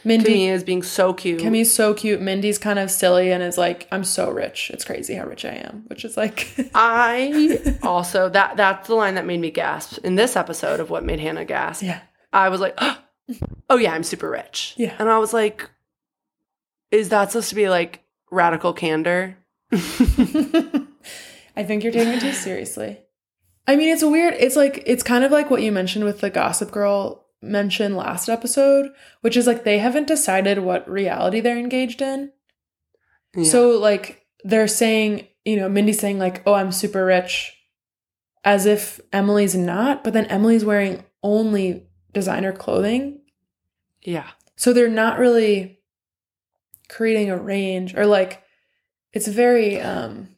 Mindy 0.04 0.26
Camille 0.26 0.56
is 0.56 0.66
being 0.66 0.84
so 0.84 1.14
cute. 1.14 1.40
Kimmy's 1.40 1.74
so 1.74 1.94
cute. 1.94 2.20
Mindy's 2.20 2.58
kind 2.58 2.80
of 2.80 2.92
silly 2.92 3.32
and 3.32 3.42
is 3.42 3.58
like, 3.58 3.88
I'm 3.94 4.04
so 4.04 4.30
rich. 4.30 4.72
It's 4.74 4.84
crazy 4.84 5.14
how 5.14 5.26
rich 5.26 5.46
I 5.46 5.54
am, 5.54 5.86
which 5.88 6.04
is 6.04 6.18
like, 6.18 6.54
I 6.76 7.78
also 7.84 8.28
that 8.28 8.58
that's 8.58 8.90
the 8.90 8.96
line 8.96 9.16
that 9.16 9.26
made 9.26 9.40
me 9.40 9.50
gasp 9.50 10.00
in 10.04 10.16
this 10.16 10.36
episode 10.36 10.82
of 10.82 10.90
what 10.90 11.06
made 11.06 11.22
Hannah 11.22 11.46
gasp. 11.46 11.84
yeah. 11.84 12.02
I 12.34 12.50
was 12.50 12.60
like, 12.60 12.78
oh 13.70 13.78
yeah, 13.78 13.94
I'm 13.94 14.04
super 14.04 14.30
rich. 14.30 14.74
Yeah. 14.76 14.94
And 15.00 15.08
I 15.10 15.18
was 15.20 15.32
like, 15.32 15.70
is 16.92 17.08
that 17.08 17.32
supposed 17.32 17.50
to 17.50 17.56
be 17.56 17.70
like 17.70 18.04
radical 18.30 18.74
candor? 18.74 19.38
I 21.56 21.64
think 21.64 21.84
you're 21.84 21.94
taking 21.94 22.14
it 22.14 22.22
too 22.22 22.34
seriously. 22.34 23.00
I 23.68 23.76
mean, 23.76 23.90
it's 23.90 24.04
weird. 24.04 24.34
It's 24.36 24.56
like 24.56 24.84
it's 24.86 25.04
kind 25.04 25.24
of 25.24 25.32
like 25.32 25.50
what 25.50 25.62
you 25.62 25.72
mentioned 25.72 26.06
with 26.06 26.20
the 26.22 26.30
Gossip 26.30 26.72
Girl 26.72 27.26
mention 27.42 27.96
last 27.96 28.30
episode, 28.30 28.92
which 29.22 29.38
is 29.38 29.48
like 29.48 29.64
they 29.64 29.78
haven't 29.80 30.08
decided 30.08 30.60
what 30.60 30.90
reality 30.90 31.40
they're 31.40 31.58
engaged 31.58 32.02
in. 32.02 32.32
Yeah. 33.36 33.44
So 33.46 33.78
like 33.80 34.26
they're 34.44 34.68
saying, 34.68 35.28
you 35.46 35.56
know, 35.58 35.70
Mindy's 35.70 36.00
saying 36.00 36.20
like, 36.20 36.42
"Oh, 36.46 36.54
I'm 36.54 36.72
super 36.72 37.06
rich," 37.06 37.54
as 38.44 38.66
if 38.66 39.00
Emily's 39.12 39.56
not, 39.56 40.04
but 40.04 40.14
then 40.14 40.26
Emily's 40.26 40.66
wearing 40.66 41.04
only 41.22 41.88
designer 42.14 42.52
clothing. 42.52 43.22
yeah. 44.02 44.28
So 44.56 44.72
they're 44.72 44.88
not 44.88 45.18
really 45.18 45.80
creating 46.90 47.32
a 47.32 47.38
range 47.38 47.96
or 47.96 48.06
like 48.06 48.44
it's 49.14 49.28
very 49.28 49.82
um 49.82 50.30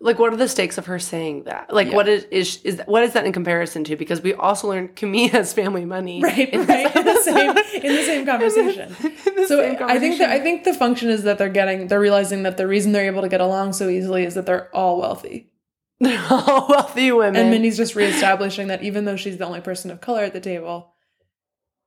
Like, 0.00 0.18
what 0.18 0.32
are 0.32 0.36
the 0.36 0.48
stakes 0.48 0.76
of 0.76 0.86
her 0.86 0.98
saying 0.98 1.44
that? 1.44 1.72
Like, 1.72 1.88
Yeah. 1.88 1.94
what 1.94 2.08
is, 2.08 2.24
is 2.24 2.60
is 2.62 2.82
what 2.86 3.04
is 3.04 3.12
that 3.14 3.24
in 3.24 3.32
comparison 3.32 3.84
to? 3.84 3.96
Because 3.96 4.20
we 4.20 4.34
also 4.34 4.68
learned 4.68 4.96
Camille 4.96 5.28
has 5.30 5.52
family 5.54 5.84
money, 5.84 6.20
right 6.22 6.48
in 6.52 6.66
right 6.66 6.94
in 6.94 7.04
the 7.04 7.22
same 7.22 7.50
in 7.50 7.94
the 7.96 8.02
same 8.04 8.26
conversation. 8.26 8.94
In 9.26 9.34
the 9.36 9.46
So 9.48 9.60
same 9.60 9.76
I 9.82 9.98
think 9.98 10.18
that 10.18 10.30
I 10.30 10.40
think 10.40 10.64
the 10.64 10.74
function 10.74 11.08
is 11.10 11.22
that 11.22 11.38
they're 11.38 11.48
getting 11.48 11.86
they're 11.88 12.00
realizing 12.00 12.42
that 12.42 12.56
the 12.56 12.66
reason 12.66 12.92
they're 12.92 13.06
able 13.06 13.22
to 13.22 13.28
get 13.28 13.40
along 13.40 13.72
so 13.72 13.88
easily 13.88 14.24
is 14.24 14.34
that 14.34 14.46
they're 14.46 14.74
all 14.76 14.98
wealthy. 14.98 15.50
they're 16.00 16.22
all 16.28 16.66
wealthy 16.68 17.10
women. 17.12 17.36
And 17.36 17.50
Mindy's 17.50 17.76
just 17.76 17.94
reestablishing 17.94 18.66
that 18.66 18.82
even 18.82 19.04
though 19.06 19.16
she's 19.16 19.38
the 19.38 19.46
only 19.46 19.60
person 19.60 19.90
of 19.90 20.00
color 20.00 20.22
at 20.24 20.32
the 20.32 20.40
table, 20.40 20.92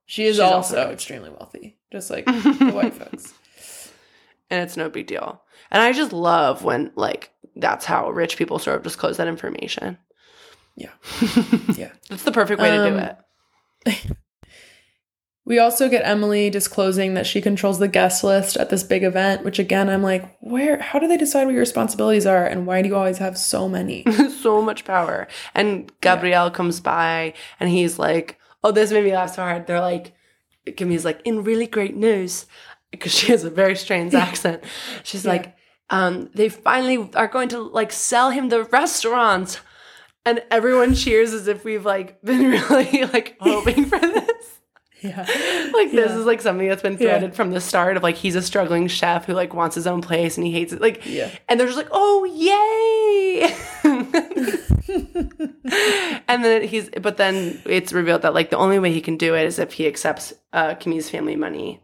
she 0.06 0.24
is 0.24 0.36
She's 0.36 0.40
also 0.40 0.78
also 0.78 0.90
extremely 0.90 1.30
wealthy, 1.30 1.78
just 1.92 2.10
like 2.10 2.24
the 2.24 2.70
white 2.74 2.94
folks. 2.94 3.34
and 4.50 4.62
it's 4.62 4.76
no 4.76 4.88
big 4.88 5.06
deal. 5.06 5.42
And 5.70 5.82
I 5.82 5.92
just 5.92 6.12
love 6.14 6.64
when 6.64 6.90
like 6.96 7.30
that's 7.58 7.84
how 7.84 8.10
rich 8.10 8.36
people 8.36 8.58
sort 8.58 8.76
of 8.76 8.82
disclose 8.82 9.16
that 9.18 9.28
information. 9.28 9.98
Yeah. 10.76 10.92
Yeah. 11.76 11.90
That's 12.08 12.22
the 12.22 12.32
perfect 12.32 12.60
way 12.60 12.70
to 12.70 12.76
do 12.90 12.96
Um, 12.96 12.98
it. 12.98 14.06
We 15.44 15.58
also 15.58 15.88
get 15.88 16.06
Emily 16.06 16.50
disclosing 16.50 17.14
that 17.14 17.26
she 17.26 17.40
controls 17.40 17.78
the 17.78 17.88
guest 17.88 18.22
list 18.22 18.58
at 18.58 18.68
this 18.68 18.82
big 18.82 19.02
event, 19.02 19.44
which 19.44 19.58
again 19.58 19.88
I'm 19.88 20.02
like, 20.02 20.36
where 20.40 20.78
how 20.78 20.98
do 20.98 21.08
they 21.08 21.16
decide 21.16 21.46
what 21.46 21.52
your 21.52 21.60
responsibilities 21.60 22.26
are 22.26 22.44
and 22.44 22.66
why 22.66 22.82
do 22.82 22.88
you 22.88 22.94
always 22.96 23.16
have 23.16 23.38
so 23.38 23.66
many? 23.66 24.04
so 24.42 24.60
much 24.60 24.84
power. 24.84 25.26
And 25.54 25.90
Gabriel 26.02 26.50
comes 26.50 26.80
by 26.80 27.32
and 27.60 27.70
he's 27.70 27.98
like, 27.98 28.38
Oh, 28.62 28.72
this 28.72 28.92
made 28.92 29.04
me 29.04 29.14
laugh 29.14 29.34
so 29.36 29.42
hard. 29.42 29.66
They're 29.66 29.80
like, 29.80 30.12
Kimmy's 30.76 31.06
like, 31.06 31.22
in 31.24 31.44
really 31.44 31.66
great 31.66 31.96
news, 31.96 32.44
because 32.90 33.14
she 33.14 33.32
has 33.32 33.42
a 33.44 33.50
very 33.50 33.74
strange 33.76 34.12
accent. 34.14 34.62
She's 35.02 35.24
Yeah. 35.24 35.30
like, 35.30 35.56
um, 35.90 36.30
they 36.34 36.48
finally 36.48 37.10
are 37.14 37.28
going 37.28 37.48
to 37.50 37.60
like 37.60 37.92
sell 37.92 38.30
him 38.30 38.48
the 38.48 38.64
restaurant. 38.64 39.60
And 40.26 40.42
everyone 40.50 40.94
cheers 40.94 41.32
as 41.32 41.48
if 41.48 41.64
we've 41.64 41.86
like 41.86 42.20
been 42.24 42.50
really 42.50 43.04
like 43.06 43.36
hoping 43.40 43.86
for 43.86 43.98
this. 43.98 44.60
Yeah. 45.00 45.18
like 45.72 45.92
this 45.92 46.10
Yeah. 46.10 46.18
is 46.18 46.26
like 46.26 46.42
something 46.42 46.68
that's 46.68 46.82
been 46.82 46.94
Yeah. 46.94 46.98
threaded 46.98 47.34
from 47.34 47.52
the 47.52 47.60
start 47.60 47.96
of 47.96 48.02
like 48.02 48.16
he's 48.16 48.34
a 48.34 48.42
struggling 48.42 48.88
chef 48.88 49.26
who 49.26 49.32
like 49.32 49.54
wants 49.54 49.76
his 49.76 49.86
own 49.86 50.02
place 50.02 50.36
and 50.36 50.44
he 50.44 50.52
hates 50.52 50.72
it 50.72 50.80
like 50.80 51.06
Yeah. 51.06 51.30
and 51.48 51.58
they're 51.58 51.68
just 51.68 51.78
like 51.78 51.88
oh 51.92 52.24
yay 52.24 53.54
and 56.28 56.44
then 56.44 56.62
he's 56.62 56.90
but 57.00 57.16
then 57.16 57.60
it's 57.64 57.92
revealed 57.92 58.22
that 58.22 58.34
like 58.34 58.50
the 58.50 58.56
only 58.56 58.78
way 58.78 58.92
he 58.92 59.00
can 59.00 59.16
do 59.16 59.34
it 59.36 59.44
is 59.46 59.58
if 59.58 59.72
he 59.74 59.86
accepts 59.86 60.32
uh 60.52 60.74
Kimmy's 60.74 61.08
family 61.10 61.36
money 61.36 61.80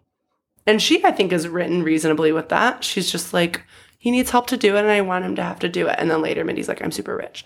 and 0.66 0.80
she 0.82 1.04
i 1.04 1.12
think 1.12 1.32
is 1.32 1.46
written 1.48 1.82
reasonably 1.82 2.32
with 2.32 2.48
that 2.48 2.82
she's 2.84 3.10
just 3.10 3.32
like 3.32 3.62
he 4.04 4.10
needs 4.10 4.30
help 4.30 4.46
to 4.46 4.56
do 4.56 4.76
it 4.76 4.80
and 4.80 4.90
i 4.90 5.00
want 5.00 5.24
him 5.24 5.34
to 5.34 5.42
have 5.42 5.58
to 5.58 5.68
do 5.68 5.86
it 5.88 5.96
and 5.98 6.10
then 6.10 6.20
later 6.22 6.44
mindy's 6.44 6.68
like 6.68 6.82
i'm 6.84 6.92
super 6.92 7.16
rich 7.16 7.44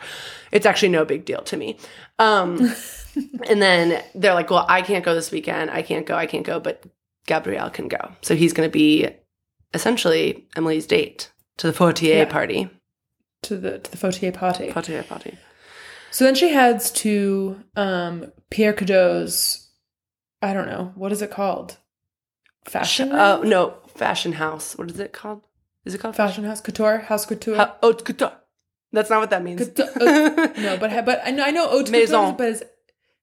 it's 0.50 0.66
actually 0.66 0.88
no 0.88 1.04
big 1.04 1.24
deal 1.24 1.42
to 1.42 1.56
me 1.56 1.78
um 2.18 2.58
and 3.48 3.60
then 3.62 4.02
they're 4.14 4.34
like, 4.34 4.48
well, 4.50 4.64
I 4.68 4.80
can't 4.82 5.04
go 5.04 5.12
this 5.12 5.32
weekend. 5.32 5.70
I 5.72 5.82
can't 5.82 6.06
go. 6.06 6.14
I 6.14 6.26
can't 6.26 6.46
go. 6.46 6.60
But 6.60 6.84
Gabriel 7.26 7.68
can 7.68 7.88
go. 7.88 8.12
So 8.22 8.36
he's 8.36 8.52
going 8.52 8.68
to 8.68 8.72
be 8.72 9.08
essentially 9.74 10.46
Emily's 10.56 10.86
date 10.86 11.32
to 11.56 11.66
the 11.66 11.72
Fortier 11.72 12.18
Yeah. 12.18 12.24
party. 12.26 12.70
To 13.42 13.56
the 13.56 13.78
to 13.80 13.90
the 13.90 13.96
Fortier 13.96 14.30
party. 14.30 14.70
Fortier 14.70 15.02
party. 15.02 15.36
So 16.12 16.24
then 16.24 16.36
she 16.36 16.50
heads 16.50 16.92
to 17.02 17.60
um 17.74 18.30
Pierre 18.50 18.72
Cadault's 18.72 19.68
I 20.40 20.52
don't 20.54 20.66
know, 20.68 20.92
what 20.94 21.10
is 21.10 21.20
it 21.22 21.30
called? 21.32 21.78
Fashion 22.64 23.10
Oh, 23.12 23.40
room? 23.40 23.48
no. 23.48 23.74
Fashion 23.96 24.32
house. 24.34 24.76
What 24.78 24.90
is 24.90 25.00
it 25.00 25.12
called? 25.12 25.42
Is 25.88 25.94
it 25.94 25.98
called 26.02 26.16
Fashion 26.16 26.44
house 26.44 26.60
couture, 26.60 26.98
house 26.98 27.24
couture. 27.26 27.56
Ha- 27.56 27.76
haute 27.82 28.04
couture. 28.04 28.32
That's 28.92 29.10
not 29.10 29.20
what 29.20 29.30
that 29.30 29.42
means. 29.42 29.60
Couture- 29.68 29.90
uh, 30.00 30.48
no, 30.66 30.76
but 30.78 30.90
but 31.04 31.20
I 31.24 31.30
know 31.30 31.44
I 31.44 31.50
know 31.50 31.66
haute 31.68 31.90
Maison. 31.90 32.20
couture, 32.20 32.36
but 32.38 32.48
it's 32.50 32.62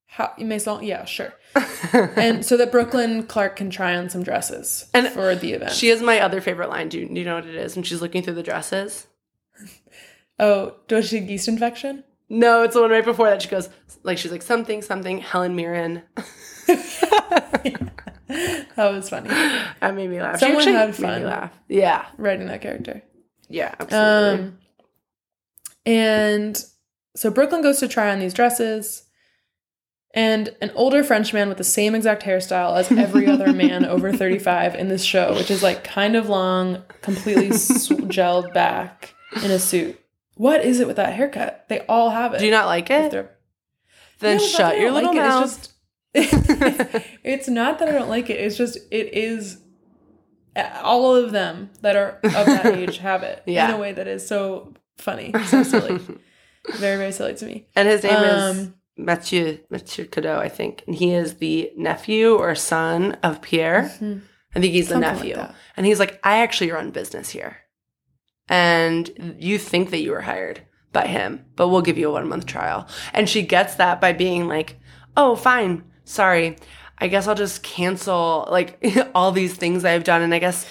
how, 0.07 0.31
maison, 0.37 0.81
yeah, 0.83 1.03
sure. 1.05 1.33
And 2.15 2.45
so 2.45 2.55
that 2.57 2.71
Brooklyn 2.71 3.23
Clark 3.23 3.57
can 3.57 3.69
try 3.69 3.95
on 3.97 4.09
some 4.09 4.23
dresses 4.23 4.89
And 4.93 5.07
for 5.09 5.35
the 5.35 5.51
event. 5.53 5.71
she 5.73 5.89
is 5.89 6.01
my 6.01 6.19
other 6.21 6.39
favorite 6.41 6.69
line. 6.69 6.87
Do 6.89 6.99
you, 6.99 7.07
do 7.07 7.13
you 7.19 7.25
know 7.25 7.35
what 7.35 7.45
it 7.45 7.55
is? 7.55 7.75
When 7.75 7.83
she's 7.83 8.01
looking 8.01 8.23
through 8.23 8.35
the 8.35 8.43
dresses? 8.43 9.07
oh, 10.39 10.75
does 10.87 11.09
she 11.09 11.19
yeast 11.19 11.47
infection? 11.49 12.03
No, 12.29 12.63
it's 12.63 12.75
the 12.75 12.81
one 12.81 12.91
right 12.91 13.03
before 13.05 13.29
that. 13.29 13.41
She 13.41 13.49
goes, 13.49 13.69
like, 14.03 14.17
she's 14.17 14.31
like, 14.31 14.41
something, 14.41 14.81
something, 14.81 15.19
Helen 15.19 15.55
Mirren. 15.55 16.01
That 18.75 18.91
was 18.91 19.09
funny. 19.09 19.29
That 19.29 19.95
made 19.95 20.09
me 20.09 20.21
laugh. 20.21 20.39
Someone 20.39 20.63
had 20.65 20.87
made 20.87 20.95
fun. 20.95 21.21
me 21.21 21.25
laugh. 21.27 21.51
Yeah. 21.69 22.05
Writing 22.17 22.47
that 22.47 22.61
character. 22.61 23.01
Yeah, 23.47 23.73
absolutely. 23.79 24.45
Um, 24.47 24.57
and 25.85 26.65
so 27.15 27.29
Brooklyn 27.29 27.61
goes 27.61 27.79
to 27.79 27.87
try 27.87 28.11
on 28.11 28.19
these 28.19 28.33
dresses, 28.33 29.03
and 30.13 30.55
an 30.61 30.71
older 30.75 31.03
French 31.03 31.33
man 31.33 31.47
with 31.49 31.57
the 31.57 31.63
same 31.63 31.93
exact 31.95 32.23
hairstyle 32.23 32.75
as 32.77 32.91
every 32.91 33.27
other 33.31 33.53
man 33.53 33.85
over 33.85 34.11
35 34.11 34.75
in 34.75 34.87
this 34.89 35.03
show, 35.03 35.33
which 35.35 35.51
is 35.51 35.61
like 35.63 35.83
kind 35.83 36.15
of 36.15 36.27
long, 36.29 36.83
completely 37.01 37.49
s- 37.49 37.87
gelled 37.89 38.53
back 38.53 39.13
in 39.43 39.51
a 39.51 39.59
suit. 39.59 39.99
What 40.35 40.65
is 40.65 40.79
it 40.79 40.87
with 40.87 40.95
that 40.97 41.13
haircut? 41.13 41.65
They 41.69 41.81
all 41.87 42.09
have 42.09 42.33
it. 42.33 42.39
Do 42.39 42.45
you 42.45 42.51
not 42.51 42.65
like 42.65 42.89
it? 42.89 43.11
Then 44.19 44.37
No, 44.37 44.43
shut 44.43 44.79
your 44.79 44.91
little 44.91 45.11
like 45.13 45.17
it, 45.17 45.21
mouth. 45.21 45.43
It's 45.45 45.55
just. 45.57 45.71
it's, 47.23 47.47
not 47.47 47.79
that 47.79 47.89
I 47.89 47.91
don't 47.91 48.09
like 48.09 48.29
it. 48.29 48.39
It's 48.39 48.57
just 48.57 48.77
it 48.91 49.13
is. 49.13 49.57
All 50.81 51.13
of 51.15 51.31
them 51.33 51.69
that 51.81 51.95
are 51.97 52.19
of 52.23 52.45
that 52.45 52.65
age 52.77 52.99
have 52.99 53.23
it 53.23 53.43
Yeah. 53.45 53.67
in 53.69 53.75
a 53.75 53.77
way 53.77 53.91
that 53.91 54.07
is 54.07 54.25
so 54.25 54.73
funny, 54.97 55.33
so 55.47 55.63
silly, 55.63 55.97
very 56.75 56.97
very 56.97 57.11
silly 57.11 57.35
to 57.35 57.45
me. 57.45 57.67
and 57.75 57.87
his 57.89 58.03
name 58.03 58.23
is 58.23 58.57
Um, 58.59 58.75
Mathieu 58.97 59.57
Mathieu 59.69 60.05
Cadault, 60.05 60.39
I 60.41 60.47
think, 60.47 60.83
and 60.87 60.95
he 60.95 61.13
is 61.13 61.35
the 61.35 61.71
nephew 61.75 62.35
or 62.35 62.55
son 62.55 63.17
of 63.21 63.41
Pierre. 63.41 63.91
Mhm. 63.99 64.21
I 64.55 64.61
think 64.61 64.71
he's 64.73 64.87
the 64.87 64.93
Something 64.93 65.09
like 65.09 65.17
nephew, 65.19 65.35
that. 65.35 65.55
and 65.75 65.85
he's 65.85 65.99
like, 65.99 66.17
I 66.23 66.37
actually 66.37 66.71
run 66.71 66.91
business 66.91 67.31
here, 67.31 67.57
and 68.47 69.35
you 69.39 69.57
think 69.57 69.89
that 69.89 69.99
you 70.01 70.11
were 70.11 70.21
hired 70.21 70.61
by 70.93 71.07
him, 71.07 71.43
but 71.57 71.67
we'll 71.67 71.81
give 71.81 71.97
you 71.97 72.07
a 72.07 72.13
one 72.13 72.29
month 72.29 72.45
trial. 72.45 72.87
And 73.13 73.27
she 73.27 73.41
gets 73.41 73.75
that 73.75 73.99
by 73.99 74.13
being 74.13 74.47
like, 74.47 74.79
Oh, 75.17 75.35
fine, 75.35 75.83
sorry. 76.05 76.57
I 76.97 77.07
guess 77.09 77.27
I'll 77.27 77.35
just 77.35 77.61
cancel 77.61 78.47
like 78.49 78.81
all 79.15 79.31
these 79.33 79.53
things 79.53 79.83
I've 79.83 80.03
done, 80.05 80.21
and 80.21 80.33
I 80.33 80.39
guess. 80.39 80.65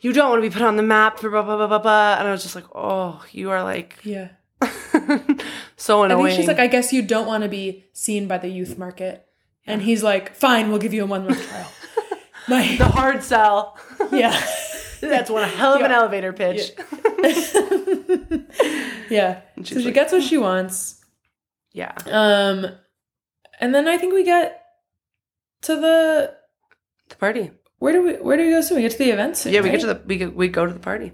You 0.00 0.12
don't 0.12 0.28
want 0.30 0.42
to 0.42 0.48
be 0.50 0.52
put 0.52 0.62
on 0.62 0.76
the 0.76 0.82
map 0.82 1.20
for 1.20 1.30
blah 1.30 1.42
blah 1.42 1.56
blah 1.56 1.68
blah 1.68 1.78
blah. 1.78 2.16
And 2.18 2.26
I 2.26 2.32
was 2.32 2.42
just 2.42 2.56
like, 2.56 2.64
oh, 2.74 3.24
you 3.30 3.50
are 3.50 3.62
like 3.62 3.98
Yeah, 4.02 4.30
so 5.76 6.02
I 6.02 6.06
annoying. 6.06 6.26
think 6.26 6.36
she's 6.36 6.48
like, 6.48 6.58
I 6.58 6.66
guess 6.66 6.92
you 6.92 7.02
don't 7.02 7.26
want 7.28 7.44
to 7.44 7.48
be 7.48 7.84
seen 7.92 8.26
by 8.26 8.38
the 8.38 8.48
youth 8.48 8.76
market, 8.76 9.24
and 9.64 9.80
he's 9.80 10.02
like, 10.02 10.34
fine, 10.34 10.70
we'll 10.70 10.80
give 10.80 10.92
you 10.92 11.04
a 11.04 11.06
one 11.06 11.24
month 11.28 11.46
trial. 11.48 11.70
My 12.48 12.76
the 12.78 12.86
hard 12.86 13.22
sell. 13.22 13.78
yeah. 14.10 14.30
That's 15.00 15.30
one 15.30 15.48
hell 15.48 15.74
of 15.74 15.80
an 15.82 15.90
Yeah. 15.92 15.96
elevator 15.98 16.32
pitch. 16.32 16.72
yeah. 19.10 19.40
And 19.56 19.66
So 19.66 19.78
she 19.78 19.84
like, 19.86 19.94
gets 19.94 20.12
what 20.12 20.22
she 20.22 20.38
wants. 20.38 21.00
Yeah. 21.72 21.92
Um, 22.06 22.66
and 23.60 23.74
then 23.74 23.88
I 23.88 23.98
think 23.98 24.14
we 24.14 24.24
get 24.24 24.61
to 25.62 25.76
the 25.76 26.34
The 27.08 27.16
party. 27.16 27.50
where 27.78 27.92
do 27.92 28.02
we 28.02 28.12
where 28.14 28.36
do 28.36 28.44
we 28.44 28.50
go 28.50 28.60
soon? 28.60 28.76
We 28.76 28.82
get 28.82 28.92
to 28.92 28.98
the 28.98 29.10
event 29.10 29.36
soon. 29.36 29.52
Yeah, 29.52 29.60
we 29.60 29.68
right? 29.70 29.72
get 29.80 29.86
to 29.86 29.94
the 29.94 30.00
we 30.06 30.16
go, 30.18 30.28
we 30.28 30.48
go 30.48 30.66
to 30.66 30.72
the 30.72 30.80
party. 30.80 31.12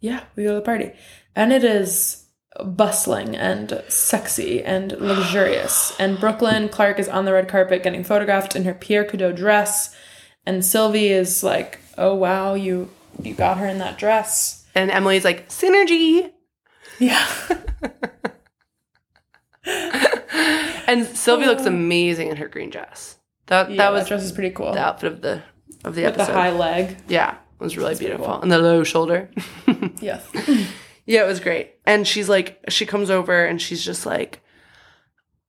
yeah 0.00 0.24
we 0.36 0.44
go 0.44 0.50
to 0.50 0.54
the 0.56 0.62
party, 0.72 0.92
and 1.36 1.52
it 1.52 1.64
is 1.64 2.26
bustling 2.64 3.36
and 3.36 3.82
sexy 3.88 4.62
and 4.62 4.92
luxurious. 5.00 5.94
And 5.98 6.18
Brooklyn 6.18 6.68
Clark 6.68 6.98
is 6.98 7.08
on 7.08 7.24
the 7.24 7.32
red 7.32 7.48
carpet 7.48 7.82
getting 7.82 8.04
photographed 8.04 8.56
in 8.56 8.64
her 8.64 8.74
Pierre 8.74 9.04
Cadault 9.04 9.36
dress, 9.36 9.94
and 10.46 10.64
Sylvie 10.64 11.08
is 11.08 11.42
like, 11.42 11.78
"Oh 11.96 12.14
wow, 12.14 12.54
you 12.54 12.90
you 13.22 13.34
got 13.34 13.58
her 13.58 13.66
in 13.66 13.78
that 13.78 13.98
dress." 13.98 14.64
And 14.74 14.90
Emily's 14.90 15.24
like, 15.24 15.48
synergy. 15.48 16.30
Yeah, 17.00 17.26
and 20.86 21.06
Sylvie 21.06 21.46
looks 21.46 21.64
amazing 21.66 22.28
in 22.28 22.36
her 22.36 22.48
green 22.48 22.70
dress. 22.70 23.16
That 23.50 23.70
yeah, 23.70 23.76
that 23.76 23.92
was 23.92 24.08
dress 24.08 24.22
is 24.24 24.32
pretty 24.32 24.50
cool. 24.50 24.72
the 24.72 24.80
outfit 24.80 25.12
of 25.12 25.20
the 25.20 25.42
of 25.84 25.94
the 25.94 26.02
With 26.04 26.14
the 26.14 26.22
episode. 26.22 26.32
high 26.32 26.50
leg. 26.50 26.96
yeah, 27.08 27.32
it 27.34 27.62
was 27.62 27.76
really 27.76 27.90
pretty 27.94 28.06
beautiful. 28.06 28.26
cool. 28.32 28.40
And 28.42 28.50
the 28.50 28.58
low 28.58 28.82
shoulder. 28.84 29.30
Yes. 30.00 30.26
yeah, 31.06 31.22
it 31.22 31.26
was 31.26 31.40
great. 31.40 31.74
And 31.86 32.06
she's 32.08 32.28
like, 32.28 32.58
she 32.68 32.86
comes 32.86 33.10
over 33.10 33.44
and 33.44 33.60
she's 33.60 33.84
just 33.84 34.04
like, 34.06 34.40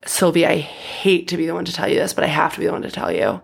Sylvie, 0.06 0.46
I 0.46 0.58
hate 0.58 1.28
to 1.30 1.38
be 1.38 1.46
the 1.46 1.54
one 1.54 1.66
to 1.66 1.74
tell 1.74 1.88
you 1.88 1.96
this, 1.96 2.14
but 2.14 2.24
I 2.24 2.28
have 2.28 2.54
to 2.54 2.60
be 2.60 2.66
the 2.66 2.72
one 2.72 2.82
to 2.82 2.92
tell 2.92 3.12
you. 3.12 3.42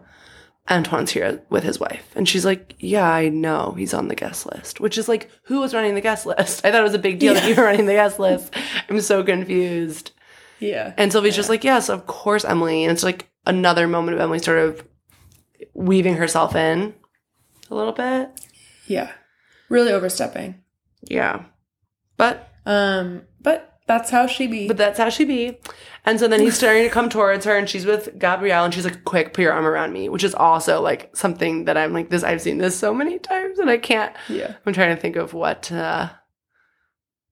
Antoine's 0.69 1.11
here 1.11 1.41
with 1.49 1.63
his 1.63 1.79
wife. 1.79 2.11
And 2.15 2.27
she's 2.27 2.43
like, 2.43 2.75
Yeah, 2.79 3.09
I 3.09 3.29
know. 3.29 3.73
He's 3.77 3.93
on 3.93 4.07
the 4.09 4.15
guest 4.15 4.45
list. 4.45 4.79
Which 4.81 4.97
is 4.97 5.07
like, 5.07 5.29
who 5.43 5.59
was 5.61 5.73
running 5.73 5.95
the 5.95 6.01
guest 6.01 6.25
list? 6.25 6.61
I 6.65 6.71
thought 6.71 6.81
it 6.81 6.83
was 6.83 6.93
a 6.93 6.99
big 6.99 7.19
deal 7.19 7.33
that 7.35 7.47
you 7.47 7.55
were 7.55 7.63
running 7.63 7.85
the 7.85 7.93
guest 7.93 8.19
list. 8.19 8.53
I'm 8.89 8.99
so 8.99 9.23
confused. 9.23 10.11
Yeah. 10.59 10.93
And 10.97 11.11
Sylvie's 11.11 11.35
just 11.37 11.47
like, 11.49 11.63
Yes, 11.63 11.87
of 11.89 12.05
course, 12.07 12.43
Emily. 12.43 12.83
And 12.83 12.91
it's 12.91 13.03
like 13.03 13.29
another 13.47 13.87
moment 13.87 14.15
of 14.15 14.21
Emily 14.21 14.39
sort 14.39 14.59
of 14.59 14.85
weaving 15.73 16.15
herself 16.17 16.55
in 16.55 16.93
a 17.71 17.75
little 17.75 17.93
bit. 17.93 18.29
Yeah. 18.85 19.11
Really 19.69 19.91
overstepping. 19.91 20.61
Yeah. 21.01 21.45
But 22.17 22.51
Um, 22.65 23.23
but 23.41 23.79
That's 23.87 24.09
how 24.09 24.27
she 24.27 24.47
be. 24.47 24.67
But 24.67 24.77
that's 24.77 24.99
how 24.99 25.09
she 25.09 25.23
be. 25.23 25.57
And 26.05 26.19
so 26.19 26.27
then 26.27 26.41
he's 26.41 26.57
starting 26.57 26.83
to 26.83 26.89
come 26.89 27.09
towards 27.09 27.45
her 27.45 27.57
and 27.57 27.69
she's 27.69 27.85
with 27.85 28.19
Gabriel 28.19 28.65
and 28.65 28.73
she's 28.73 28.83
like, 28.83 29.05
quick, 29.05 29.33
put 29.33 29.41
your 29.41 29.53
arm 29.53 29.65
around 29.65 29.93
me, 29.93 30.09
which 30.09 30.23
is 30.23 30.35
also 30.35 30.81
like 30.81 31.15
something 31.15 31.65
that 31.65 31.77
I'm 31.77 31.93
like, 31.93 32.09
this, 32.09 32.23
I've 32.23 32.41
seen 32.41 32.57
this 32.57 32.77
so 32.77 32.93
many 32.93 33.17
times 33.19 33.59
and 33.59 33.69
I 33.69 33.77
can't, 33.77 34.13
yeah. 34.29 34.55
I'm 34.65 34.73
trying 34.73 34.95
to 34.95 35.01
think 35.01 35.15
of 35.15 35.33
what, 35.33 35.71
uh, 35.71 36.09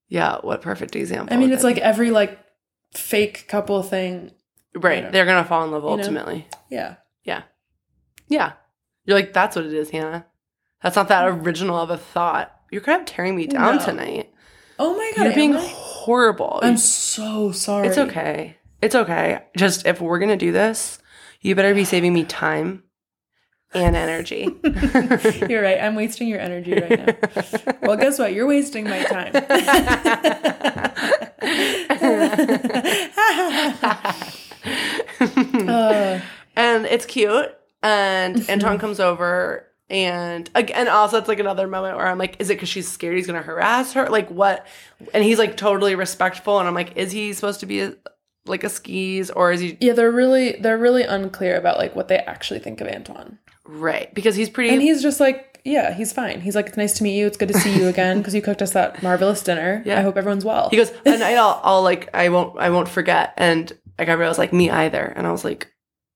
yeah, 0.07 0.37
what 0.41 0.61
perfect 0.61 0.95
example. 0.95 1.35
I 1.35 1.39
mean, 1.39 1.51
it's 1.51 1.63
like 1.63 1.77
every 1.77 2.11
like 2.11 2.39
fake 2.93 3.47
couple 3.47 3.81
thing. 3.83 4.31
Right. 4.75 5.03
know. 5.03 5.11
They're 5.11 5.25
going 5.25 5.43
to 5.43 5.47
fall 5.47 5.63
in 5.63 5.71
love 5.71 5.83
You 5.83 5.89
know? 5.89 5.97
ultimately. 5.97 6.47
Yeah. 6.69 6.95
Yeah. 7.23 7.43
Yeah. 8.27 8.53
You're 9.05 9.17
like, 9.17 9.33
that's 9.33 9.55
what 9.55 9.65
it 9.65 9.73
is, 9.73 9.89
Hannah. 9.89 10.25
That's 10.81 10.95
not 10.95 11.07
that 11.09 11.25
mm. 11.25 11.43
original 11.43 11.77
of 11.77 11.89
a 11.89 11.97
thought. 11.97 12.51
You're 12.71 12.81
kind 12.81 13.01
of 13.01 13.07
tearing 13.07 13.35
me 13.35 13.47
down 13.47 13.77
No. 13.77 13.85
tonight. 13.85 14.31
Oh 14.77 14.95
my 14.95 15.11
god. 15.15 15.25
You're 15.25 15.35
being 15.35 15.55
I? 15.55 15.65
horrible. 15.65 16.59
I'm 16.61 16.77
so 16.77 17.51
sorry. 17.51 17.87
It's 17.87 17.97
okay. 17.97 18.57
It's 18.81 18.95
okay. 18.95 19.43
Just 19.55 19.85
if 19.85 20.01
we're 20.01 20.19
gonna 20.19 20.37
do 20.37 20.51
this, 20.51 20.99
you 21.41 21.55
better 21.55 21.73
be 21.73 21.85
saving 21.85 22.13
me 22.13 22.25
time 22.25 22.83
and 23.73 23.95
energy. 23.95 24.49
You're 25.49 25.61
right. 25.61 25.79
I'm 25.81 25.95
wasting 25.95 26.27
your 26.27 26.39
energy 26.39 26.73
right 26.73 27.05
now. 27.05 27.73
Well, 27.81 27.97
guess 27.97 28.19
what? 28.19 28.33
You're 28.33 28.47
wasting 28.47 28.85
my 28.85 29.03
time. 29.03 29.33
Uh, 35.67 36.19
and 36.55 36.85
it's 36.85 37.05
cute. 37.05 37.49
And 37.81 38.49
Antoine 38.49 38.79
comes 38.79 38.99
over, 38.99 39.67
and 39.89 40.49
again, 40.55 40.87
also 40.87 41.17
it's 41.17 41.27
like 41.27 41.39
another 41.39 41.67
moment 41.67 41.97
where 41.97 42.07
I'm 42.07 42.17
like, 42.17 42.35
is 42.39 42.49
it 42.49 42.55
because 42.55 42.69
she's 42.69 42.91
scared 42.91 43.15
he's 43.15 43.27
gonna 43.27 43.41
harass 43.41 43.93
her? 43.93 44.09
Like 44.09 44.29
what? 44.29 44.65
And 45.13 45.23
he's 45.23 45.37
like 45.37 45.55
totally 45.57 45.93
respectful, 45.95 46.59
and 46.59 46.67
I'm 46.67 46.73
like, 46.73 46.97
is 46.97 47.11
he 47.11 47.31
supposed 47.33 47.59
to 47.59 47.65
be 47.65 47.81
a, 47.81 47.93
like 48.45 48.63
a 48.63 48.69
skis 48.69 49.29
or 49.31 49.51
is 49.51 49.59
he 49.61 49.77
yeah, 49.81 49.93
they're 49.93 50.11
really 50.11 50.53
they're 50.59 50.77
really 50.77 51.03
unclear 51.03 51.57
about 51.57 51.77
like 51.77 51.95
what 51.95 52.07
they 52.07 52.17
actually 52.17 52.59
think 52.59 52.81
of 52.81 52.87
Antoine. 52.87 53.37
right? 53.65 54.13
Because 54.13 54.35
he's 54.35 54.49
pretty. 54.49 54.71
And 54.71 54.81
he's 54.81 55.01
just 55.03 55.19
like, 55.19 55.61
yeah, 55.63 55.93
he's 55.93 56.11
fine. 56.13 56.41
He's 56.41 56.55
like, 56.55 56.67
it's 56.67 56.77
nice 56.77 56.93
to 56.97 57.03
meet 57.03 57.17
you. 57.17 57.27
It's 57.27 57.37
good 57.37 57.49
to 57.49 57.59
see 57.59 57.75
you 57.77 57.87
again 57.87 58.17
because 58.19 58.33
you 58.33 58.41
cooked 58.41 58.61
us 58.63 58.71
that 58.73 59.03
marvelous 59.03 59.43
dinner. 59.43 59.83
Yeah. 59.85 59.99
I 59.99 60.01
hope 60.01 60.17
everyone's 60.17 60.45
well. 60.45 60.69
He 60.69 60.77
goes, 60.77 60.91
and 61.05 61.23
I'll, 61.23 61.59
I'll 61.63 61.83
like, 61.83 62.09
I 62.15 62.29
won't, 62.29 62.57
I 62.59 62.69
won't 62.71 62.89
forget. 62.89 63.33
And 63.37 63.71
Gabriel 63.99 64.29
was 64.29 64.37
like, 64.37 64.51
me 64.53 64.69
either. 64.69 65.03
And 65.15 65.25
I 65.25 65.31
was 65.31 65.43
like, 65.45 65.71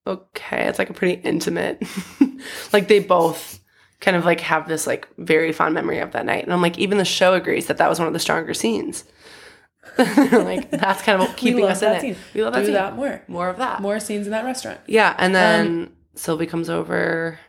okay, 0.07 0.67
it's 0.67 0.79
like 0.79 0.89
a 0.89 0.93
pretty 0.93 1.21
intimate, 1.21 1.81
like 2.74 2.88
they 2.88 3.00
both 3.00 3.59
kind 4.01 4.15
of 4.17 4.25
like 4.25 4.39
have 4.41 4.67
this 4.67 4.88
like 4.88 5.07
very 5.17 5.51
fond 5.51 5.74
memory 5.75 6.00
of 6.00 6.12
that 6.13 6.25
night. 6.25 6.43
And 6.43 6.51
I'm 6.53 6.62
like, 6.62 6.77
even 6.79 6.98
the 6.98 7.05
show 7.05 7.33
agrees 7.33 7.67
that 7.67 7.77
that 7.77 7.89
was 7.89 8.00
one 8.00 8.07
of 8.07 8.13
the 8.13 8.19
stronger 8.19 8.53
scenes. 8.53 9.03
like 9.98 10.69
that's 10.71 11.01
kind 11.01 11.21
of 11.21 11.36
keeping 11.36 11.65
us 11.65 11.81
in 11.81 11.89
that 11.89 11.98
it. 11.98 12.01
scene. 12.01 12.15
We 12.33 12.43
love 12.43 12.53
that 12.53 12.59
Do 12.59 12.65
scene. 12.65 12.74
that 12.75 12.95
more. 12.95 13.21
More 13.27 13.50
of 13.50 13.57
that. 13.57 13.81
More 13.81 14.00
scenes 14.00 14.25
in 14.27 14.31
that 14.31 14.45
restaurant. 14.45 14.79
Yeah. 14.88 15.15
And 15.17 15.36
then 15.36 15.91
Sylvie 16.15 16.45
comes 16.48 16.69
over. 16.69 17.39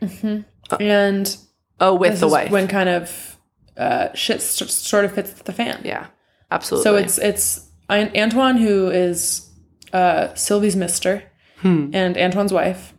hmm 0.00 0.40
And 0.80 1.36
Oh, 1.80 1.94
with 1.94 2.20
the 2.20 2.28
wife. 2.28 2.50
when 2.50 2.68
kind 2.68 2.88
of 2.88 3.38
uh, 3.76 4.08
shit 4.14 4.40
sort 4.40 5.04
of 5.04 5.12
fits 5.12 5.30
the 5.32 5.52
fan. 5.52 5.82
yeah. 5.84 6.06
Absolutely. 6.50 6.84
So 6.84 6.96
it's 6.96 7.18
it's 7.18 7.65
Antoine 7.88 8.56
who 8.56 8.88
is 8.90 9.48
uh, 9.92 10.34
Sylvie's 10.34 10.76
Mister 10.76 11.22
Hmm. 11.60 11.90
and 11.94 12.18
Antoine's 12.18 12.52
wife, 12.52 12.92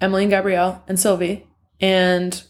Emily 0.00 0.22
and 0.24 0.30
Gabriel 0.30 0.82
and 0.86 1.00
Sylvie, 1.00 1.46
and 1.80 2.42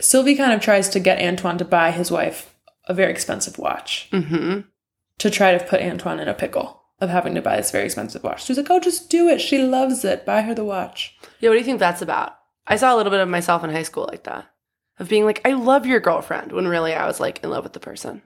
Sylvie 0.00 0.36
kind 0.36 0.52
of 0.52 0.60
tries 0.60 0.88
to 0.90 1.00
get 1.00 1.20
Antoine 1.20 1.58
to 1.58 1.64
buy 1.64 1.90
his 1.90 2.10
wife 2.10 2.54
a 2.86 2.94
very 2.94 3.10
expensive 3.10 3.58
watch 3.58 4.08
hmm 4.12 4.60
to 5.18 5.30
try 5.30 5.56
to 5.58 5.64
put 5.64 5.82
Antoine 5.82 6.20
in 6.20 6.28
a 6.28 6.34
pickle 6.34 6.80
of 7.00 7.10
having 7.10 7.34
to 7.34 7.42
buy 7.42 7.56
this 7.56 7.72
very 7.72 7.84
expensive 7.84 8.22
watch. 8.22 8.44
She's 8.44 8.56
like, 8.56 8.70
"Oh, 8.70 8.78
just 8.78 9.10
do 9.10 9.28
it. 9.28 9.40
She 9.40 9.58
loves 9.58 10.04
it. 10.04 10.24
Buy 10.24 10.42
her 10.42 10.54
the 10.54 10.64
watch." 10.64 11.16
Yeah, 11.40 11.48
what 11.50 11.54
do 11.54 11.58
you 11.58 11.64
think 11.64 11.80
that's 11.80 12.02
about? 12.02 12.36
I 12.66 12.76
saw 12.76 12.94
a 12.94 12.96
little 12.96 13.10
bit 13.10 13.20
of 13.20 13.28
myself 13.28 13.64
in 13.64 13.70
high 13.70 13.82
school 13.82 14.06
like 14.08 14.24
that. 14.24 14.48
Of 15.00 15.08
being 15.08 15.24
like, 15.24 15.40
I 15.44 15.52
love 15.54 15.86
your 15.86 16.00
girlfriend, 16.00 16.52
when 16.52 16.66
really 16.68 16.92
I 16.94 17.06
was 17.06 17.18
like 17.20 17.42
in 17.42 17.50
love 17.50 17.64
with 17.64 17.72
the 17.72 17.80
person. 17.80 18.22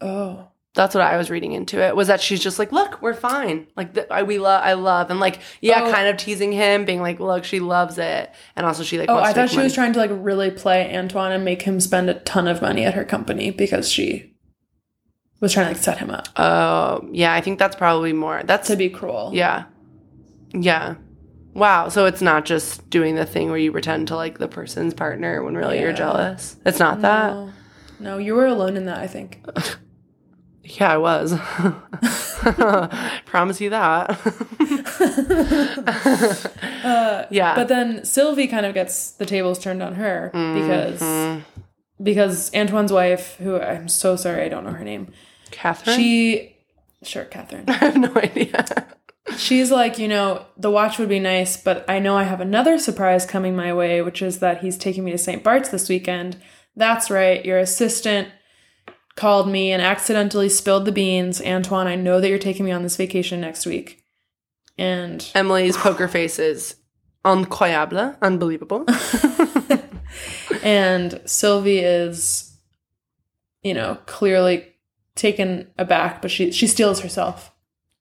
Oh, 0.00 0.48
That's 0.74 0.94
what 0.94 1.02
I 1.02 1.16
was 1.16 1.28
reading 1.30 1.52
into 1.52 1.80
it. 1.80 1.96
Was 1.96 2.06
that 2.08 2.20
she's 2.20 2.40
just 2.40 2.58
like, 2.58 2.70
look, 2.70 3.02
we're 3.02 3.14
fine. 3.14 3.66
Like 3.76 3.94
the, 3.94 4.12
I, 4.12 4.22
we 4.22 4.38
love, 4.38 4.62
I 4.62 4.74
love, 4.74 5.10
and 5.10 5.18
like, 5.18 5.40
yeah, 5.60 5.84
Oh. 5.86 5.92
kind 5.92 6.06
of 6.08 6.16
teasing 6.16 6.52
him, 6.52 6.84
being 6.84 7.00
like, 7.00 7.18
look, 7.18 7.42
she 7.44 7.58
loves 7.58 7.98
it, 7.98 8.30
and 8.54 8.64
also 8.64 8.82
she 8.84 8.98
like. 8.98 9.08
oh, 9.10 9.16
I 9.18 9.32
thought 9.32 9.50
she 9.50 9.58
was 9.58 9.74
trying 9.74 9.92
to 9.94 9.98
like 9.98 10.10
really 10.12 10.50
play 10.52 10.96
Antoine 10.96 11.32
and 11.32 11.44
make 11.44 11.62
him 11.62 11.80
spend 11.80 12.08
a 12.10 12.14
ton 12.14 12.46
of 12.46 12.62
money 12.62 12.84
at 12.84 12.94
her 12.94 13.04
company 13.04 13.50
because 13.50 13.88
she 13.90 14.34
was 15.40 15.52
trying 15.52 15.66
to 15.66 15.72
like 15.72 15.82
set 15.82 15.98
him 15.98 16.10
up 16.10 16.28
Oh, 16.36 17.08
yeah, 17.12 17.32
I 17.32 17.40
think 17.40 17.58
that's 17.58 17.76
probably 17.76 18.12
more. 18.12 18.42
That's 18.44 18.68
to 18.68 18.76
be 18.76 18.88
cruel. 18.90 19.30
yeah, 19.34 19.64
yeah. 20.52 20.94
Wow. 21.54 21.88
So 21.88 22.06
it's 22.06 22.22
not 22.22 22.44
just 22.44 22.88
doing 22.88 23.16
the 23.16 23.26
thing 23.26 23.48
where 23.48 23.58
you 23.58 23.72
pretend 23.72 24.06
to 24.08 24.16
like 24.16 24.38
the 24.38 24.46
person's 24.48 24.94
partner 24.94 25.42
when 25.42 25.56
really 25.56 25.80
you're 25.80 25.92
jealous. 25.92 26.56
It's 26.64 26.78
not 26.78 27.00
that. 27.02 27.32
No, 27.32 27.52
no, 27.98 28.18
you 28.18 28.34
were 28.36 28.46
alone 28.46 28.76
in 28.76 28.84
that. 28.84 28.98
I 28.98 29.08
think. 29.08 29.44
Yeah, 30.70 30.92
I 30.92 30.96
was. 30.98 31.32
Promise 33.26 33.60
you 33.60 33.70
that. 33.70 34.18
Uh, 36.84 37.24
yeah. 37.30 37.54
But 37.54 37.68
then 37.68 38.04
Sylvie 38.04 38.46
kind 38.46 38.64
of 38.64 38.72
gets 38.74 39.10
the 39.12 39.26
tables 39.26 39.58
turned 39.58 39.82
on 39.82 39.94
her 39.96 40.30
because 40.32 41.00
Mhm. 41.00 41.42
because 42.02 42.50
Antoine's 42.54 42.92
wife, 42.92 43.36
who 43.36 43.58
I'm 43.60 43.88
so 43.88 44.14
sorry 44.16 44.42
I 44.44 44.48
don't 44.48 44.64
know 44.64 44.70
her 44.72 44.84
name, 44.84 45.12
Catherine? 45.50 45.96
she 45.98 46.56
sure 47.02 47.24
Catherine. 47.24 47.64
I 47.68 47.72
have 47.74 47.96
no 47.96 48.12
idea. 48.16 48.64
She's 49.36 49.70
like, 49.70 49.98
you 49.98 50.08
know, 50.08 50.46
the 50.56 50.70
watch 50.70 50.98
would 50.98 51.08
be 51.08 51.18
nice, 51.20 51.56
but 51.56 51.84
I 51.88 51.98
know 51.98 52.16
I 52.16 52.22
have 52.24 52.40
another 52.40 52.78
surprise 52.78 53.26
coming 53.26 53.54
my 53.56 53.72
way, 53.74 54.00
which 54.00 54.22
is 54.22 54.38
that 54.38 54.60
he's 54.62 54.78
taking 54.78 55.04
me 55.04 55.10
to 55.10 55.18
St. 55.18 55.42
Bart's 55.44 55.68
this 55.70 55.88
weekend. 55.88 56.36
That's 56.76 57.10
right, 57.10 57.44
your 57.44 57.58
assistant 57.58 58.28
called 59.18 59.48
me 59.48 59.72
and 59.72 59.82
accidentally 59.82 60.48
spilled 60.48 60.84
the 60.86 60.92
beans. 60.92 61.42
Antoine, 61.42 61.86
I 61.86 61.94
know 61.96 62.20
that 62.20 62.28
you're 62.30 62.38
taking 62.38 62.64
me 62.64 62.72
on 62.72 62.82
this 62.82 62.96
vacation 62.96 63.40
next 63.40 63.66
week. 63.66 64.02
And 64.78 65.28
Emily's 65.34 65.76
poker 65.76 66.08
face 66.08 66.38
is 66.38 66.76
incroyable, 67.24 68.16
unbelievable. 68.22 68.86
and 70.62 71.20
Sylvie 71.24 71.80
is, 71.80 72.56
you 73.62 73.74
know, 73.74 73.98
clearly 74.06 74.66
taken 75.14 75.68
aback, 75.76 76.22
but 76.22 76.30
she 76.30 76.52
she 76.52 76.66
steels 76.66 77.00
herself. 77.00 77.50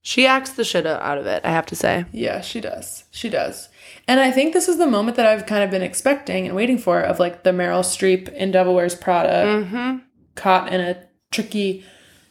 she 0.02 0.26
acts 0.28 0.52
the 0.52 0.64
shit 0.64 0.86
out 0.86 1.18
of 1.18 1.26
it, 1.26 1.44
I 1.44 1.50
have 1.52 1.66
to 1.68 1.76
say. 1.76 2.06
Yeah, 2.12 2.42
she 2.42 2.62
does. 2.62 3.04
She 3.12 3.30
does. 3.30 3.70
And 4.08 4.20
I 4.20 4.32
think 4.32 4.54
this 4.54 4.68
is 4.70 4.78
the 4.78 4.88
moment 4.88 5.18
that 5.18 5.26
I've 5.26 5.46
kind 5.48 5.64
of 5.64 5.72
been 5.72 5.82
expecting 5.82 6.46
and 6.46 6.56
waiting 6.56 6.78
for 6.78 7.02
of 7.02 7.20
like 7.20 7.44
the 7.44 7.50
Meryl 7.50 7.82
Streep 7.84 8.32
in 8.34 8.52
Devil 8.52 8.74
Wears 8.76 8.96
Prada 8.96 9.44
Mm-hmm. 9.46 9.98
caught 10.36 10.72
in 10.72 10.80
a 10.80 11.07
tricky, 11.32 11.84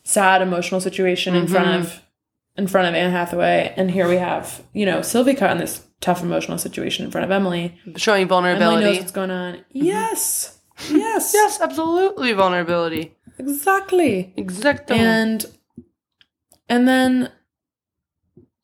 sad, 0.04 0.42
emotional 0.42 0.80
situation 0.80 1.34
in 1.34 1.46
front 1.46 1.66
Mhm. 1.68 1.80
of 1.80 2.02
in 2.58 2.66
front 2.66 2.88
of 2.88 2.94
Anne 2.94 3.10
Hathaway. 3.12 3.74
And 3.76 3.90
here 3.90 4.08
we 4.08 4.16
have, 4.16 4.62
you 4.72 4.86
know, 4.86 5.02
Sylvie 5.02 5.34
caught 5.34 5.50
in 5.50 5.58
this 5.58 5.82
tough 6.00 6.22
emotional 6.22 6.56
situation 6.56 7.04
in 7.04 7.10
front 7.10 7.26
of 7.26 7.30
Emily. 7.30 7.78
Showing 7.96 8.26
vulnerability. 8.28 8.76
Emily 8.76 8.84
knows 8.92 8.98
what's 9.00 9.12
going 9.12 9.30
on. 9.30 9.62
Yes. 9.72 10.58
Yes. 10.90 11.32
Yes, 11.34 11.60
absolutely 11.60 12.32
vulnerability. 12.32 13.14
Exactly. 13.38 14.32
Exactly. 14.38 14.96
And 14.98 15.44
and 16.68 16.88
then 16.88 17.30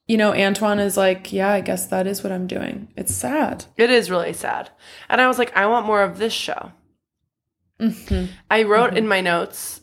you 0.08 0.16
know, 0.16 0.34
Antoine 0.34 0.78
is 0.78 0.96
like, 0.96 1.32
yeah, 1.32 1.50
I 1.52 1.60
guess 1.60 1.86
that 1.88 2.06
is 2.06 2.22
what 2.22 2.32
I'm 2.32 2.46
doing. 2.46 2.88
It's 2.96 3.14
sad. 3.14 3.64
it 3.76 3.88
is 3.90 4.10
really 4.10 4.32
sad. 4.32 4.70
And 5.08 5.20
I 5.20 5.28
was 5.28 5.38
like, 5.38 5.54
I 5.56 5.66
want 5.66 5.86
more 5.86 6.02
of 6.02 6.18
this 6.18 6.32
show. 6.32 6.72
hmm 7.78 8.24
I 8.50 8.62
wrote 8.62 8.92
Mhm. 8.92 8.96
in 8.96 9.06
my 9.08 9.20
notes, 9.20 9.81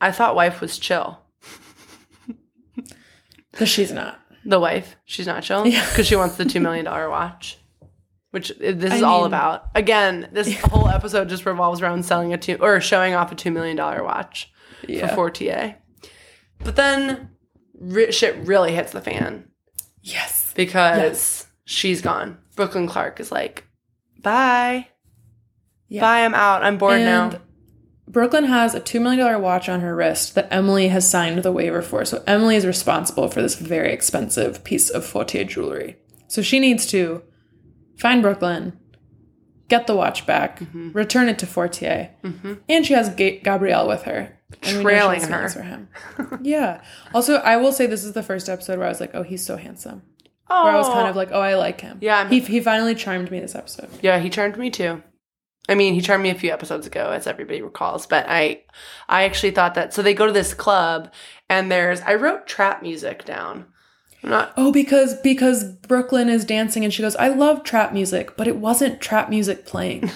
I 0.00 0.12
thought 0.12 0.34
wife 0.36 0.60
was 0.60 0.78
chill. 0.78 1.18
Because 3.50 3.68
she's 3.68 3.90
not. 3.92 4.20
The 4.44 4.60
wife, 4.60 4.96
she's 5.04 5.26
not 5.26 5.42
chill 5.42 5.66
Yeah. 5.66 5.84
because 5.88 6.06
she 6.06 6.14
wants 6.16 6.36
the 6.36 6.44
two 6.44 6.60
million 6.60 6.84
dollar 6.84 7.10
watch, 7.10 7.58
which 8.30 8.52
this 8.60 8.92
I 8.92 8.96
is 8.96 9.02
all 9.02 9.20
mean- 9.22 9.26
about. 9.28 9.64
Again, 9.74 10.28
this 10.32 10.58
whole 10.60 10.88
episode 10.88 11.28
just 11.28 11.44
revolves 11.44 11.80
around 11.82 12.04
selling 12.04 12.32
a 12.32 12.38
two 12.38 12.56
or 12.60 12.80
showing 12.80 13.14
off 13.14 13.32
a 13.32 13.34
two 13.34 13.50
million 13.50 13.76
dollar 13.76 14.04
watch 14.04 14.52
Yeah. 14.86 15.08
for 15.08 15.14
Fortier. 15.14 15.76
But 16.62 16.76
then 16.76 17.30
ri 17.80 18.12
shit 18.12 18.36
really 18.46 18.72
hits 18.74 18.92
the 18.92 19.00
fan 19.00 19.48
yes. 20.02 20.52
because 20.54 20.98
Yes. 20.98 21.46
she's 21.64 22.00
gone. 22.00 22.38
Brooklyn 22.54 22.86
Clark 22.86 23.18
is 23.18 23.32
like, 23.32 23.66
"Bye, 24.22 24.88
Yeah. 25.88 26.00
bye, 26.02 26.24
I'm 26.24 26.34
out. 26.34 26.62
I'm 26.62 26.78
bored 26.78 27.00
now." 27.00 27.32
Brooklyn 28.08 28.44
has 28.44 28.74
a 28.74 28.80
$2 28.80 29.00
million 29.02 29.40
watch 29.42 29.68
on 29.68 29.80
her 29.80 29.94
wrist 29.94 30.34
that 30.34 30.48
Emily 30.50 30.88
has 30.88 31.08
signed 31.08 31.42
the 31.42 31.52
waiver 31.52 31.82
for. 31.82 32.04
So 32.04 32.22
Emily 32.26 32.56
is 32.56 32.66
responsible 32.66 33.28
for 33.28 33.42
this 33.42 33.54
very 33.56 33.92
expensive 33.92 34.64
piece 34.64 34.88
of 34.90 35.04
Fortier 35.04 35.44
jewelry. 35.44 35.96
So 36.26 36.40
she 36.42 36.58
needs 36.58 36.86
to 36.86 37.22
find 37.98 38.22
Brooklyn, 38.22 38.78
get 39.68 39.86
the 39.86 39.94
watch 39.94 40.26
back, 40.26 40.60
Mm-hmm. 40.60 40.92
return 40.92 41.28
it 41.28 41.38
to 41.40 41.46
Fortier, 41.46 42.10
and 42.68 42.86
she 42.86 42.94
has 42.94 43.10
Ga- 43.14 43.40
Gabriel 43.40 43.86
with 43.86 44.02
her. 44.04 44.34
And 44.62 44.78
we 44.78 44.92
know 44.94 45.12
she 45.14 45.20
Trailing 45.20 45.22
her. 45.30 45.48
For 45.50 45.62
him. 45.62 45.88
yeah. 46.42 46.80
Also, 47.12 47.34
I 47.36 47.58
will 47.58 47.72
say 47.72 47.86
this 47.86 48.04
is 48.04 48.14
the 48.14 48.22
first 48.22 48.48
episode 48.48 48.78
where 48.78 48.86
I 48.86 48.90
was 48.90 49.00
like, 49.00 49.10
oh, 49.14 49.22
he's 49.22 49.44
so 49.44 49.56
handsome. 49.58 50.02
Oh, 50.48 50.64
Where 50.64 50.72
I 50.72 50.76
was 50.78 50.88
kind 50.88 51.06
of 51.08 51.16
like, 51.16 51.28
oh, 51.32 51.40
I 51.40 51.56
like 51.56 51.82
him. 51.82 51.98
Yeah, 52.00 52.16
I'm- 52.20 52.30
He, 52.30 52.40
he 52.40 52.60
finally 52.60 52.94
charmed 52.94 53.30
me 53.30 53.40
this 53.40 53.54
episode. 53.54 53.90
yeah, 54.00 54.18
he 54.18 54.30
charmed 54.30 54.56
me 54.56 54.70
too. 54.70 55.02
I 55.68 55.74
mean, 55.74 55.94
he 55.94 56.00
charmed 56.00 56.22
me 56.22 56.30
a 56.30 56.34
few 56.34 56.50
episodes 56.50 56.86
ago, 56.86 57.10
as 57.10 57.26
everybody 57.26 57.60
recalls. 57.60 58.06
But 58.06 58.26
I, 58.28 58.62
I 59.08 59.24
actually 59.24 59.50
thought 59.50 59.74
that. 59.74 59.92
So 59.92 60.02
they 60.02 60.14
go 60.14 60.26
to 60.26 60.32
this 60.32 60.54
club, 60.54 61.12
and 61.48 61.70
there's. 61.70 62.00
I 62.02 62.14
wrote 62.14 62.46
trap 62.46 62.82
music 62.82 63.24
down. 63.24 63.66
I'm 64.22 64.30
not. 64.30 64.52
Oh, 64.56 64.72
because 64.72 65.14
because 65.20 65.64
Brooklyn 65.64 66.28
is 66.28 66.44
dancing 66.44 66.84
and 66.84 66.92
she 66.92 67.02
goes, 67.02 67.16
I 67.16 67.28
love 67.28 67.62
trap 67.62 67.92
music, 67.92 68.36
but 68.36 68.48
it 68.48 68.56
wasn't 68.56 69.00
trap 69.00 69.30
music 69.30 69.66
playing. 69.66 70.10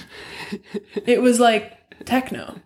it 1.06 1.22
was 1.22 1.38
like 1.38 1.78
techno. 2.04 2.60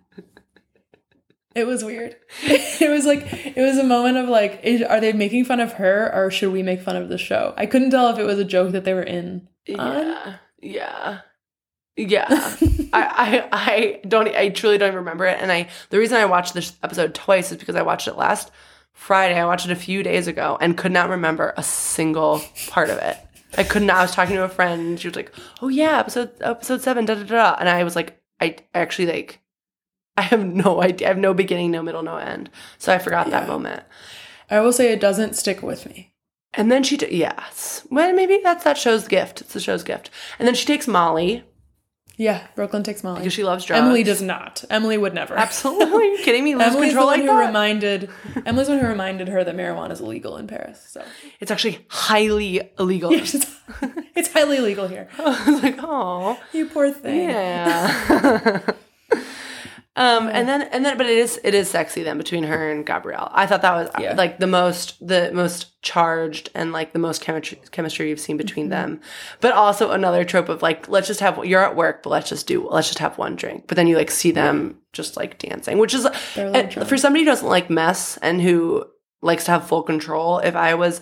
It 1.54 1.66
was 1.66 1.84
weird. 1.84 2.16
it 2.42 2.90
was 2.90 3.06
like 3.06 3.26
it 3.56 3.60
was 3.62 3.78
a 3.78 3.84
moment 3.84 4.16
of 4.16 4.28
like, 4.28 4.60
is, 4.62 4.82
are 4.82 5.00
they 5.00 5.12
making 5.12 5.44
fun 5.44 5.60
of 5.60 5.74
her 5.74 6.10
or 6.14 6.30
should 6.30 6.52
we 6.52 6.62
make 6.62 6.80
fun 6.80 6.96
of 6.96 7.08
the 7.08 7.18
show? 7.18 7.54
I 7.56 7.66
couldn't 7.66 7.90
tell 7.90 8.08
if 8.10 8.18
it 8.18 8.24
was 8.24 8.38
a 8.38 8.44
joke 8.44 8.72
that 8.72 8.84
they 8.84 8.94
were 8.94 9.02
in. 9.02 9.48
on. 9.78 9.96
Yeah, 9.96 10.36
yeah, 10.60 11.18
yeah. 11.96 12.26
I, 12.92 13.02
I, 13.02 13.48
I 13.52 14.00
don't. 14.06 14.28
I 14.28 14.50
truly 14.50 14.78
don't 14.78 14.94
remember 14.94 15.24
it. 15.26 15.38
And 15.40 15.50
I, 15.50 15.68
the 15.90 15.98
reason 15.98 16.18
I 16.18 16.26
watched 16.26 16.54
this 16.54 16.74
episode 16.82 17.14
twice 17.14 17.50
is 17.50 17.58
because 17.58 17.76
I 17.76 17.82
watched 17.82 18.08
it 18.08 18.16
last 18.16 18.50
Friday. 18.92 19.38
I 19.38 19.46
watched 19.46 19.66
it 19.66 19.72
a 19.72 19.76
few 19.76 20.02
days 20.02 20.26
ago 20.26 20.58
and 20.60 20.76
could 20.76 20.92
not 20.92 21.10
remember 21.10 21.54
a 21.56 21.62
single 21.62 22.42
part 22.68 22.90
of 22.90 22.98
it. 22.98 23.18
I 23.56 23.64
could 23.64 23.82
not. 23.82 23.96
I 23.98 24.02
was 24.02 24.12
talking 24.12 24.36
to 24.36 24.44
a 24.44 24.48
friend, 24.48 24.80
and 24.80 25.00
she 25.00 25.08
was 25.08 25.16
like, 25.16 25.32
"Oh 25.62 25.68
yeah, 25.68 25.98
episode 25.98 26.30
episode 26.40 26.82
seven, 26.82 27.04
da 27.06 27.14
da 27.14 27.24
da," 27.24 27.56
and 27.58 27.68
I 27.68 27.84
was 27.84 27.96
like, 27.96 28.20
I 28.40 28.56
actually 28.74 29.06
like. 29.06 29.40
I 30.18 30.22
have 30.22 30.44
no 30.44 30.82
idea. 30.82 31.08
I 31.08 31.10
have 31.10 31.18
no 31.18 31.34
beginning, 31.34 31.70
no 31.70 31.82
middle, 31.82 32.02
no 32.02 32.16
end. 32.16 32.48
So 32.78 32.90
I 32.92 32.98
forgot 32.98 33.28
that 33.30 33.46
moment. 33.46 33.82
I 34.50 34.60
will 34.60 34.72
say 34.72 34.90
it 34.90 35.00
doesn't 35.00 35.36
stick 35.36 35.62
with 35.62 35.84
me. 35.84 36.14
And 36.54 36.72
then 36.72 36.82
she, 36.82 36.96
t- 36.96 37.14
yes. 37.14 37.86
Well, 37.90 38.14
maybe 38.14 38.40
that's 38.42 38.64
that 38.64 38.78
show's 38.78 39.08
gift. 39.08 39.42
It's 39.42 39.52
the 39.52 39.60
show's 39.60 39.82
gift. 39.82 40.08
And 40.38 40.48
then 40.48 40.54
she 40.54 40.64
takes 40.64 40.88
Molly 40.88 41.44
Yeah, 42.18 42.46
Brooklyn 42.54 42.82
takes 42.82 43.04
Molly. 43.04 43.20
because 43.20 43.32
she 43.34 43.44
loves 43.44 43.64
drugs. 43.66 43.82
Emily 43.82 44.02
does 44.02 44.22
not. 44.22 44.64
Emily 44.70 44.96
would 44.96 45.12
never. 45.12 45.36
Absolutely. 45.36 45.86
Are 45.86 46.02
you 46.02 46.18
kidding 46.24 46.44
me? 46.44 46.54
Lose 46.54 46.68
Emily's 46.68 46.92
the 46.94 46.98
one 46.98 47.06
like 47.08 47.20
who 47.20 47.26
that? 47.26 47.46
reminded 47.46 48.10
Emily's 48.46 48.68
one 48.70 48.78
who 48.78 48.86
reminded 48.86 49.28
her 49.28 49.44
that 49.44 49.54
marijuana 49.54 49.90
is 49.90 50.00
illegal 50.00 50.38
in 50.38 50.46
Paris. 50.46 50.82
So 50.88 51.04
it's 51.40 51.50
actually 51.50 51.84
highly 51.88 52.70
illegal. 52.78 53.12
it's, 53.12 53.34
it's 54.14 54.32
highly 54.32 54.56
illegal 54.56 54.88
here. 54.88 55.08
I 55.18 55.50
was 55.50 55.62
like, 55.62 55.76
oh, 55.80 56.38
You 56.54 56.66
poor 56.66 56.90
thing. 56.90 57.28
yeah. 57.28 58.60
um, 59.96 60.28
and 60.28 60.46
then 60.48 60.62
and 60.62 60.84
then, 60.84 60.96
but 60.98 61.06
it 61.06 61.16
is 61.18 61.40
it 61.42 61.54
is 61.54 61.70
sexy 61.70 62.02
then 62.02 62.18
between 62.18 62.44
her 62.44 62.70
and 62.70 62.84
Gabriel. 62.86 63.28
I 63.32 63.46
thought 63.46 63.62
that 63.62 63.74
was 63.74 63.90
Yeah. 63.98 64.14
like 64.14 64.38
the 64.38 64.46
most 64.46 64.94
the 65.06 65.30
most 65.32 65.80
charged 65.82 66.50
and 66.54 66.72
like 66.72 66.92
the 66.92 66.98
most 66.98 67.22
chemistry 67.22 67.60
chemistry 67.70 68.08
you've 68.10 68.20
seen 68.20 68.36
between 68.36 68.66
Mm-hmm. 68.66 68.70
them. 68.92 69.00
But 69.40 69.52
also 69.52 69.90
another 69.90 70.24
trope 70.24 70.48
of 70.48 70.62
like 70.62 70.88
let's 70.88 71.06
just 71.06 71.20
have 71.20 71.44
you're 71.44 71.64
at 71.64 71.76
work, 71.76 72.02
but 72.02 72.10
let's 72.10 72.28
just 72.28 72.46
do 72.46 72.68
let's 72.68 72.88
just 72.88 72.98
have 73.00 73.18
one 73.18 73.36
drink. 73.36 73.64
But 73.66 73.76
then 73.76 73.86
you 73.86 73.96
like 73.96 74.10
see 74.10 74.30
them 74.32 74.78
just 74.92 75.16
like 75.16 75.38
dancing, 75.38 75.78
which 75.78 75.94
is 75.94 76.04
They're 76.34 76.46
a 76.46 76.50
little 76.50 76.80
and 76.80 76.88
for 76.88 76.96
somebody 76.96 77.24
who 77.24 77.30
doesn't 77.30 77.48
like 77.48 77.70
mess 77.70 78.18
and 78.22 78.40
who 78.42 78.84
likes 79.22 79.44
to 79.44 79.50
have 79.52 79.66
full 79.66 79.82
control. 79.82 80.38
If 80.38 80.54
I 80.54 80.74
was 80.74 81.00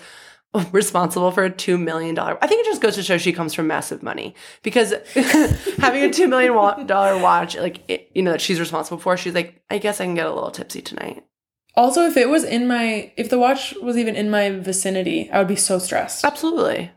responsible 0.72 1.30
for 1.30 1.44
a 1.44 1.50
two 1.50 1.78
million 1.78 2.14
dollar, 2.14 2.38
I 2.42 2.46
think 2.46 2.60
it 2.66 2.70
just 2.70 2.82
goes 2.82 2.94
to 2.96 3.02
show 3.02 3.18
she 3.18 3.32
comes 3.32 3.54
from 3.54 3.66
massive 3.66 4.02
money 4.02 4.34
because 4.62 4.92
having 5.14 6.04
a 6.04 6.08
$2 6.08 6.28
million 6.28 6.54
watch, 7.22 7.56
like 7.56 7.82
it, 7.88 8.10
you 8.14 8.22
know, 8.22 8.32
that 8.32 8.40
she's 8.40 8.60
responsible 8.60 8.98
for, 8.98 9.16
she's 9.16 9.34
like, 9.34 9.62
I 9.70 9.78
guess 9.78 10.00
I 10.00 10.04
can 10.04 10.14
get 10.14 10.26
a 10.26 10.32
little 10.32 10.50
tipsy 10.50 10.80
tonight. 10.82 11.24
Also, 11.76 12.02
if 12.02 12.16
it 12.16 12.28
was 12.28 12.44
in 12.44 12.68
my 12.68 13.12
if 13.16 13.30
the 13.30 13.38
watch 13.38 13.74
was 13.82 13.96
even 13.96 14.14
in 14.14 14.30
my 14.30 14.50
vicinity, 14.50 15.28
I 15.30 15.38
would 15.38 15.48
be 15.48 15.56
so 15.56 15.78
stressed. 15.78 16.24
Absolutely. 16.24 16.92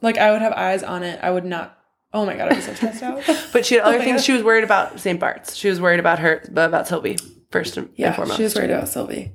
Like 0.00 0.18
I 0.18 0.30
would 0.30 0.42
have 0.42 0.52
eyes 0.52 0.82
on 0.84 1.02
it. 1.02 1.18
I 1.22 1.30
would 1.30 1.44
not 1.44 1.78
Oh 2.12 2.24
my 2.24 2.36
god, 2.36 2.52
I'd 2.52 2.56
be 2.56 2.60
so 2.62 2.74
stressed 2.74 3.02
out. 3.02 3.22
But 3.52 3.66
she 3.66 3.74
had 3.74 3.82
oh 3.82 3.88
other 3.88 3.98
Oh 3.98 4.02
things 4.02 4.18
God. 4.20 4.24
she 4.24 4.32
was 4.32 4.44
worried 4.44 4.62
about. 4.62 5.00
St. 5.00 5.18
Bart's. 5.18 5.56
She 5.56 5.68
was 5.68 5.80
worried 5.80 5.98
about 5.98 6.20
her 6.20 6.48
about 6.54 6.86
Sylvie 6.86 7.18
first 7.50 7.76
and, 7.76 7.88
and 7.88 7.98
yeah, 7.98 8.12
foremost. 8.12 8.36
she 8.36 8.44
was 8.44 8.54
worried 8.54 8.70
about 8.70 8.88
Sylvie. 8.88 9.32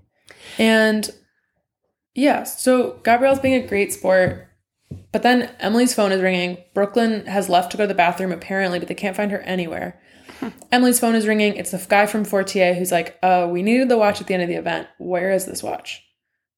And 0.57 1.09
yeah, 2.15 2.43
so 2.43 2.99
Gabriel's 3.03 3.39
being 3.39 3.61
a 3.61 3.67
great 3.67 3.93
sport. 3.93 4.47
But 5.11 5.23
then 5.23 5.51
Emily's 5.59 5.93
phone 5.93 6.11
is 6.11 6.21
ringing. 6.21 6.57
Brooklyn 6.73 7.25
has 7.27 7.49
left 7.49 7.71
to 7.71 7.77
go 7.77 7.83
to 7.83 7.87
the 7.87 7.93
bathroom 7.93 8.31
apparently, 8.31 8.79
but 8.79 8.87
they 8.87 8.95
can't 8.95 9.15
find 9.15 9.31
her 9.31 9.39
anywhere. 9.41 10.01
Emily's 10.71 10.99
phone 10.99 11.15
is 11.15 11.27
ringing. 11.27 11.55
It's 11.55 11.71
the 11.71 11.85
guy 11.87 12.05
from 12.05 12.25
Fortier 12.25 12.73
who's 12.73 12.91
like, 12.91 13.17
"Uh, 13.21 13.47
we 13.49 13.61
needed 13.61 13.89
the 13.89 13.97
watch 13.97 14.21
at 14.21 14.27
the 14.27 14.33
end 14.33 14.43
of 14.43 14.49
the 14.49 14.55
event. 14.55 14.87
Where 14.97 15.31
is 15.31 15.45
this 15.45 15.63
watch?" 15.63 16.03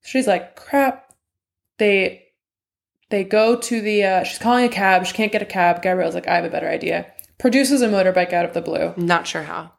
She's 0.04 0.28
like, 0.28 0.56
"Crap." 0.56 1.14
They 1.78 2.24
they 3.10 3.24
go 3.24 3.56
to 3.58 3.82
the 3.82 4.04
uh, 4.04 4.24
she's 4.24 4.40
calling 4.40 4.66
a 4.66 4.70
cab. 4.70 5.06
She 5.06 5.14
can't 5.14 5.32
get 5.32 5.42
a 5.42 5.46
cab. 5.46 5.82
Gabriel's 5.82 6.16
like, 6.16 6.28
"I 6.28 6.36
have 6.36 6.46
a 6.46 6.50
better 6.50 6.70
idea." 6.70 7.08
Produces 7.38 7.82
a 7.82 7.90
motorbike 7.90 8.34
out 8.34 8.46
of 8.46 8.54
the 8.54 8.62
blue. 8.62 8.94
Not 8.98 9.28
sure 9.28 9.44
how. 9.44 9.74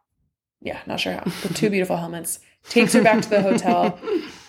Yeah, 0.60 0.80
not 0.86 1.00
sure 1.00 1.12
how. 1.12 1.24
With 1.24 1.54
two 1.56 1.70
beautiful 1.70 1.96
helmets. 1.96 2.40
Takes 2.68 2.92
her 2.92 3.02
back 3.02 3.22
to 3.22 3.30
the 3.30 3.42
hotel. 3.42 3.98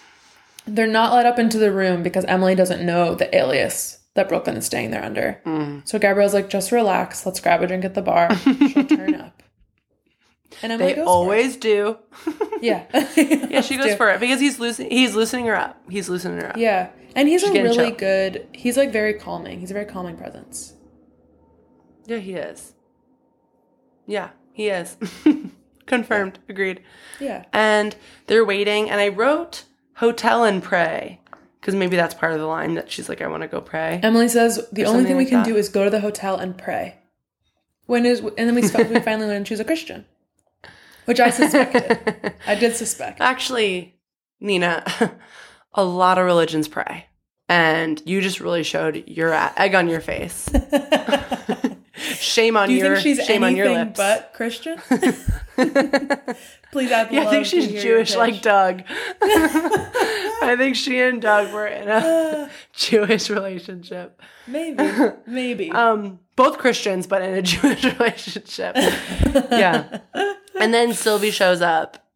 They're 0.66 0.88
not 0.88 1.14
let 1.14 1.26
up 1.26 1.40
into 1.40 1.58
the 1.58 1.72
room 1.72 2.04
because 2.04 2.26
Emily 2.26 2.56
doesn't 2.56 2.86
know 2.86 3.16
the 3.16 3.36
alias 3.36 4.00
that 4.16 4.30
Brooklyn 4.30 4.56
is 4.58 4.66
staying 4.66 4.92
there 4.92 5.04
under. 5.04 5.42
Mm. 5.46 5.88
So 5.88 6.00
Gabriel's 6.00 6.34
like, 6.34 6.50
just 6.50 6.72
relax. 6.72 7.26
Let's 7.26 7.40
grab 7.40 7.62
a 7.62 7.68
drink 7.68 7.84
at 7.84 7.94
the 7.96 8.02
bar. 8.02 8.34
She'll 8.38 8.86
turn 8.86 9.16
up. 9.22 9.44
And 10.62 10.72
Emily 10.72 10.94
They 10.94 11.02
always 11.02 11.58
do. 11.58 11.98
Yeah. 12.62 12.86
Yeah, 13.18 13.60
she 13.60 13.76
goes 13.78 13.96
for 13.96 14.10
it 14.12 14.22
because 14.22 14.40
he's 14.40 14.58
loosening. 14.58 14.90
He's 14.90 15.14
loosening 15.16 15.46
her 15.48 15.56
up. 15.56 15.82
He's 15.90 16.08
loosening 16.08 16.40
her 16.40 16.50
up. 16.52 16.58
Yeah. 16.58 16.92
And 17.14 17.28
he's 17.28 17.42
She's 17.42 17.50
a 17.50 17.62
really 17.62 17.90
choked. 17.90 17.98
good, 18.00 18.48
he's 18.54 18.78
like 18.78 18.92
very 18.94 19.14
calming. 19.16 19.60
He's 19.60 19.70
a 19.70 19.74
very 19.74 19.86
calming 19.86 20.16
presence. 20.16 20.74
Yeah, 22.06 22.18
he 22.18 22.34
is. 22.36 22.74
Yeah, 24.08 24.30
he 24.54 24.70
is. 24.70 24.96
Confirmed. 25.86 26.40
Agreed. 26.50 26.82
Yeah. 27.20 27.44
And 27.52 27.96
they're 28.28 28.46
waiting, 28.46 28.90
and 28.90 29.00
I 29.02 29.10
wrote 29.10 29.66
hotel 29.96 30.44
and 30.44 30.62
pray 30.62 31.20
because 31.60 31.76
maybe 31.76 31.96
that's 31.96 32.14
part 32.14 32.34
of 32.34 32.40
the 32.40 32.46
line 32.46 32.74
that 32.74 32.92
she's 32.92 33.08
like, 33.08 33.22
I 33.22 33.28
want 33.28 33.42
to 33.44 33.48
go 33.48 33.62
pray. 33.62 34.00
Emily 34.04 34.28
says 34.28 34.68
the 34.74 34.86
only 34.86 35.06
thing 35.06 35.16
we 35.16 35.24
like 35.24 35.30
can 35.30 35.40
that. 35.40 35.48
do 35.48 35.56
is 35.56 35.70
go 35.70 35.86
to 35.86 35.90
the 35.90 36.02
hotel 36.02 36.36
and 36.36 36.58
pray. 36.58 36.98
When 37.86 38.06
is 38.06 38.20
and 38.20 38.36
then 38.38 38.56
we, 38.56 38.64
sp- 38.68 38.90
we 38.90 39.00
finally 39.00 39.28
learned 39.28 39.48
she 39.48 39.54
was 39.54 39.62
a 39.62 39.66
Christian, 39.66 40.06
which 41.06 41.20
I 41.20 41.30
suspected. 41.30 42.34
I 42.48 42.56
did 42.56 42.76
suspect. 42.76 43.22
Actually, 43.22 43.96
Nina, 44.40 44.84
a 45.74 45.84
lot 45.84 46.18
of 46.18 46.26
religions 46.26 46.68
pray. 46.68 47.08
And 47.50 48.02
you 48.06 48.22
just 48.22 48.40
really 48.40 48.64
showed 48.64 49.08
your 49.08 49.34
egg 49.34 49.76
on 49.76 49.90
your 49.90 50.02
face. 50.02 50.50
shame 52.24 52.58
on 52.58 52.70
Do 52.70 52.74
you 52.76 52.84
your 52.86 52.96
think 52.96 53.18
she's 53.18 53.26
shame 53.26 53.44
on 53.44 53.56
your 53.56 53.70
lips. 53.70 53.98
but 53.98 54.32
Christian? 54.34 54.78
Please 56.72 56.92
add 56.92 57.10
the 57.10 57.16
yeah, 57.16 57.22
I 57.22 57.30
think 57.30 57.46
she's 57.46 57.68
Jewish 57.84 58.16
like 58.16 58.42
Doug. 58.42 58.84
I 59.22 60.56
think 60.58 60.76
she 60.76 61.00
and 61.00 61.22
Doug 61.22 61.54
were 61.54 61.68
in 61.68 61.88
a 61.88 62.50
Jewish 62.74 63.30
relationship. 63.30 64.20
maybe, 64.48 64.84
maybe. 65.28 65.72
Um, 65.72 66.20
both 66.36 66.58
Christians, 66.58 67.06
but 67.06 67.22
in 67.22 67.34
a 67.36 67.42
Jewish 67.42 67.84
relationship. 67.84 68.76
yeah. 68.76 70.00
And 70.60 70.74
then 70.74 70.94
Sylvie 70.94 71.32
shows 71.32 71.62
up 71.62 72.08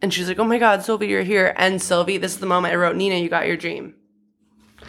and 0.00 0.12
she's 0.12 0.28
like, 0.28 0.38
Oh 0.38 0.44
my 0.44 0.58
God, 0.58 0.82
Sylvie, 0.82 1.08
you're 1.08 1.22
here. 1.22 1.52
And 1.56 1.80
Sylvie, 1.82 2.16
this 2.16 2.32
is 2.32 2.40
the 2.40 2.46
moment 2.46 2.72
I 2.72 2.76
wrote, 2.76 2.96
Nina, 2.96 3.16
you 3.16 3.28
got 3.28 3.46
your 3.46 3.56
dream. 3.56 3.94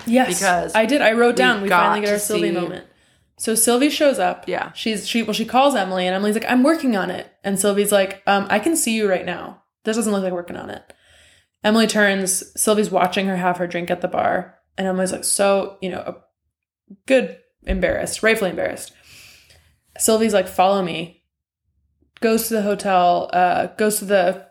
yes, 0.05 0.27
because 0.39 0.73
I 0.75 0.85
did. 0.85 1.01
I 1.01 1.11
wrote 1.13 1.35
down. 1.35 1.61
We, 1.61 1.67
got 1.69 1.81
finally 1.81 2.01
get 2.05 2.13
our 2.13 2.19
Sylvie 2.19 2.51
moment. 2.51 2.85
So 3.39 3.55
Sylvie 3.55 3.89
shows 3.89 4.19
up. 4.19 4.49
Yeah. 4.49 4.73
she's 4.73 5.07
she 5.07 5.23
well 5.23 5.33
she 5.33 5.45
calls 5.45 5.73
Emily 5.73 6.05
and 6.05 6.13
Emily's 6.13 6.35
like 6.35 6.49
I'm 6.49 6.61
working 6.61 6.97
on 6.97 7.09
it 7.09 7.31
and 7.41 7.57
Sylvie's 7.57 7.91
like 7.91 8.21
um 8.27 8.45
I 8.49 8.59
can 8.59 8.75
see 8.75 8.95
you 8.95 9.09
right 9.09 9.25
now. 9.25 9.63
This 9.85 9.95
doesn't 9.95 10.11
look 10.11 10.23
like 10.23 10.33
working 10.33 10.57
on 10.57 10.69
it. 10.69 10.93
Emily 11.63 11.87
turns. 11.87 12.43
Sylvie's 12.61 12.91
watching 12.91 13.27
her 13.27 13.37
have 13.37 13.57
her 13.57 13.65
drink 13.65 13.89
at 13.89 14.01
the 14.01 14.09
bar 14.09 14.59
and 14.77 14.85
Emily's 14.87 15.13
like 15.13 15.23
so 15.23 15.77
you 15.81 15.89
know 15.89 16.17
good 17.05 17.37
embarrassed, 17.63 18.21
rightfully 18.21 18.49
embarrassed. 18.49 18.91
Sylvie's 19.97 20.33
like 20.33 20.49
follow 20.49 20.83
me. 20.83 21.23
Goes 22.19 22.49
to 22.49 22.55
the 22.55 22.61
hotel. 22.61 23.29
Uh, 23.31 23.67
goes 23.77 23.99
to 23.99 24.05
the 24.05 24.47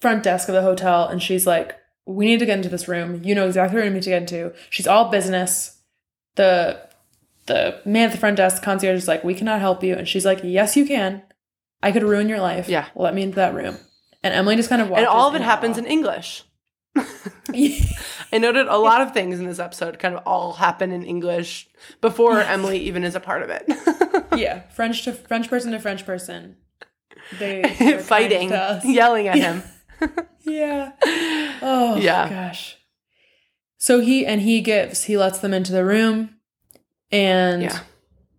front 0.00 0.24
desk 0.24 0.48
of 0.48 0.56
the 0.56 0.62
hotel 0.62 1.06
and 1.06 1.22
she's 1.22 1.46
like 1.46 1.76
we 2.04 2.26
need 2.26 2.40
to 2.40 2.46
get 2.46 2.56
into 2.56 2.68
this 2.68 2.88
room. 2.88 3.22
You 3.22 3.36
know 3.36 3.46
exactly 3.46 3.78
what 3.78 3.86
we 3.86 3.94
need 3.94 4.02
to 4.02 4.10
get 4.10 4.22
into. 4.22 4.54
She's 4.70 4.88
all 4.88 5.08
business. 5.08 5.78
The 6.34 6.87
the 7.48 7.80
man 7.84 8.06
at 8.06 8.12
the 8.12 8.18
front 8.18 8.36
desk, 8.36 8.62
concierge, 8.62 8.96
is 8.98 9.08
like, 9.08 9.24
we 9.24 9.34
cannot 9.34 9.60
help 9.60 9.82
you. 9.82 9.94
And 9.94 10.06
she's 10.06 10.24
like, 10.24 10.40
yes, 10.44 10.76
you 10.76 10.86
can. 10.86 11.22
I 11.82 11.90
could 11.92 12.02
ruin 12.04 12.28
your 12.28 12.40
life. 12.40 12.68
Yeah. 12.68 12.86
Let 12.94 13.14
me 13.14 13.22
into 13.22 13.36
that 13.36 13.54
room. 13.54 13.76
And 14.22 14.32
Emily 14.34 14.56
just 14.56 14.68
kind 14.68 14.82
of 14.82 14.90
and 14.92 15.06
all 15.06 15.28
of 15.28 15.34
it 15.34 15.40
happens 15.42 15.76
awe. 15.76 15.80
in 15.80 15.86
English. 15.86 16.44
I 18.32 18.38
noted 18.38 18.66
a 18.66 18.76
lot 18.76 19.00
of 19.00 19.12
things 19.12 19.38
in 19.38 19.46
this 19.46 19.58
episode 19.58 19.98
kind 19.98 20.14
of 20.14 20.22
all 20.26 20.54
happen 20.54 20.90
in 20.92 21.04
English 21.04 21.68
before 22.00 22.40
Emily 22.40 22.78
even 22.80 23.04
is 23.04 23.14
a 23.14 23.20
part 23.20 23.42
of 23.42 23.50
it. 23.50 23.64
yeah, 24.36 24.68
French 24.70 25.04
to 25.04 25.12
French 25.12 25.48
person 25.48 25.72
to 25.72 25.78
French 25.78 26.04
person. 26.04 26.56
They 27.38 27.98
Fighting, 28.02 28.50
yelling 28.84 29.28
at 29.28 29.36
him. 29.36 29.62
Yeah. 30.40 30.92
Oh 31.62 31.96
Yeah. 31.96 32.28
gosh. 32.28 32.76
So 33.76 34.00
he 34.00 34.26
and 34.26 34.40
he 34.40 34.60
gives, 34.60 35.04
he 35.04 35.16
lets 35.16 35.38
them 35.38 35.54
into 35.54 35.72
the 35.72 35.84
room 35.84 36.34
and 37.10 37.62
Yeah. 37.62 37.78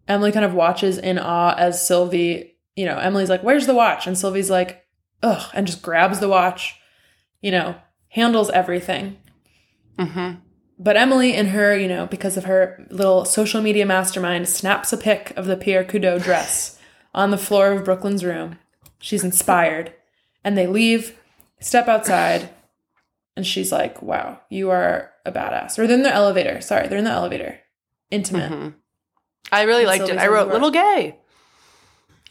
Emily 0.08 0.32
kind 0.32 0.46
of 0.46 0.54
watches 0.54 0.98
in 0.98 1.20
awe 1.20 1.56
as 1.58 1.86
Sylvie, 1.86 2.56
you 2.76 2.86
know, 2.86 2.98
Emily's 2.98 3.30
like, 3.30 3.42
Where's 3.44 3.68
the 3.68 3.76
watch? 3.76 4.08
And 4.08 4.18
Sylvie's 4.18 4.50
like, 4.50 4.86
Ugh, 5.22 5.50
and 5.54 5.68
just 5.68 5.82
grabs 5.82 6.20
the 6.20 6.30
watch, 6.30 6.76
you 7.42 7.52
know, 7.52 7.76
handles 8.10 8.50
everything. 8.50 9.18
hmm 10.00 10.32
But 10.80 10.96
Emily, 10.98 11.36
in 11.36 11.48
her, 11.48 11.76
you 11.78 11.88
know, 11.88 12.06
because 12.08 12.38
of 12.38 12.46
her 12.46 12.88
little 12.90 13.26
social 13.26 13.62
media 13.62 13.86
mastermind, 13.86 14.48
snaps 14.48 14.94
a 14.94 14.98
pic 14.98 15.34
of 15.38 15.46
the 15.46 15.58
Pierre 15.58 15.84
Cadault 15.84 16.24
dress 16.24 16.80
on 17.14 17.32
the 17.32 17.38
floor 17.38 17.72
of 17.74 17.84
Brooklyn's 17.86 18.24
room. 18.24 18.58
She's 19.00 19.24
inspired. 19.24 19.94
And 20.44 20.58
they 20.58 20.68
leave, 20.68 21.18
step 21.60 21.88
outside, 21.90 22.50
and 23.36 23.46
she's 23.46 23.72
like, 23.74 24.02
wow, 24.02 24.40
you 24.50 24.70
are 24.70 25.12
a 25.26 25.32
badass. 25.34 25.78
Or 25.78 25.86
they're 25.86 25.98
in 25.98 26.04
the 26.04 26.14
elevator. 26.14 26.62
Sorry, 26.62 26.88
they're 26.88 26.98
in 26.98 27.04
the 27.04 27.12
elevator. 27.12 27.60
Intimate. 28.12 28.50
hmm 28.52 28.68
I 29.52 29.64
really 29.64 29.82
And 29.84 29.88
liked 30.00 30.10
it. 30.10 30.18
I 30.18 30.28
wrote 30.28 30.48
"You 30.48 30.54
"little 30.54 30.72
gay." 30.72 31.18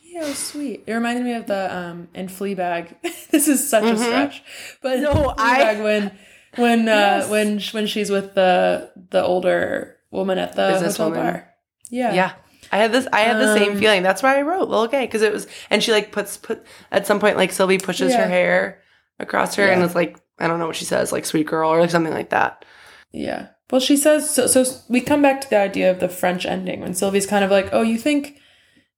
Yeah, 0.02 0.22
it 0.24 0.28
was 0.28 0.38
sweet. 0.38 0.84
It 0.86 0.92
reminded 0.92 1.24
me 1.24 1.34
of 1.34 1.46
the 1.46 1.74
um 1.76 2.08
in 2.14 2.28
Fleabag. 2.28 2.94
this 3.30 3.48
is 3.48 3.68
such 3.68 3.84
a 3.84 3.94
Mhm. 3.94 3.98
stretch. 3.98 4.42
But 4.82 5.00
No, 5.00 5.34
I- 5.36 5.60
Fleabag 5.74 5.82
when 5.82 6.18
when 6.56 6.88
uh 6.88 7.26
when 7.28 7.60
when 7.72 7.86
she's 7.86 8.10
with 8.10 8.34
the 8.34 8.90
the 9.10 9.22
older 9.22 9.96
woman 10.10 10.38
at 10.38 10.54
the 10.54 10.72
hotel 10.72 10.82
Businesswoman. 11.10 11.14
bar. 11.14 11.48
Yeah. 11.90 12.12
Yeah. 12.14 12.32
I 12.70 12.76
had 12.78 12.92
this. 12.92 13.06
I 13.12 13.20
had 13.20 13.36
the 13.38 13.54
same 13.56 13.72
Um, 13.72 13.78
feeling. 13.78 14.02
That's 14.02 14.22
why 14.22 14.38
I 14.38 14.42
wrote 14.42 14.68
"little 14.68 14.88
gay" 14.88 15.06
because 15.06 15.22
it 15.22 15.32
was, 15.32 15.46
and 15.70 15.82
she 15.82 15.90
like 15.92 16.12
puts 16.12 16.36
put 16.36 16.64
at 16.92 17.06
some 17.06 17.18
point 17.18 17.36
like 17.38 17.50
Sylvie 17.52 17.78
pushes 17.78 18.12
Yeah. 18.12 18.22
her 18.24 18.28
hair 18.28 18.82
across 19.18 19.54
her, 19.56 19.66
and 19.66 19.82
it's 19.82 19.94
like 19.94 20.18
I 20.38 20.46
don't 20.48 20.58
know 20.58 20.66
what 20.66 20.76
she 20.76 20.84
says, 20.84 21.10
like 21.12 21.24
"sweet 21.24 21.46
girl" 21.46 21.70
or 21.70 21.80
like 21.80 21.90
something 21.90 22.12
like 22.12 22.30
that. 22.30 22.64
Yeah. 23.10 23.48
Well, 23.70 23.80
she 23.80 23.96
says 23.96 24.30
so. 24.34 24.46
So 24.46 24.64
we 24.88 25.00
come 25.00 25.20
back 25.22 25.40
to 25.42 25.50
the 25.50 25.58
idea 25.58 25.90
of 25.90 26.00
the 26.00 26.08
French 26.08 26.46
ending 26.46 26.80
when 26.80 26.94
Sylvie's 26.94 27.26
kind 27.26 27.44
of 27.44 27.50
like, 27.50 27.68
"Oh, 27.72 27.82
you 27.82 27.98
think, 27.98 28.38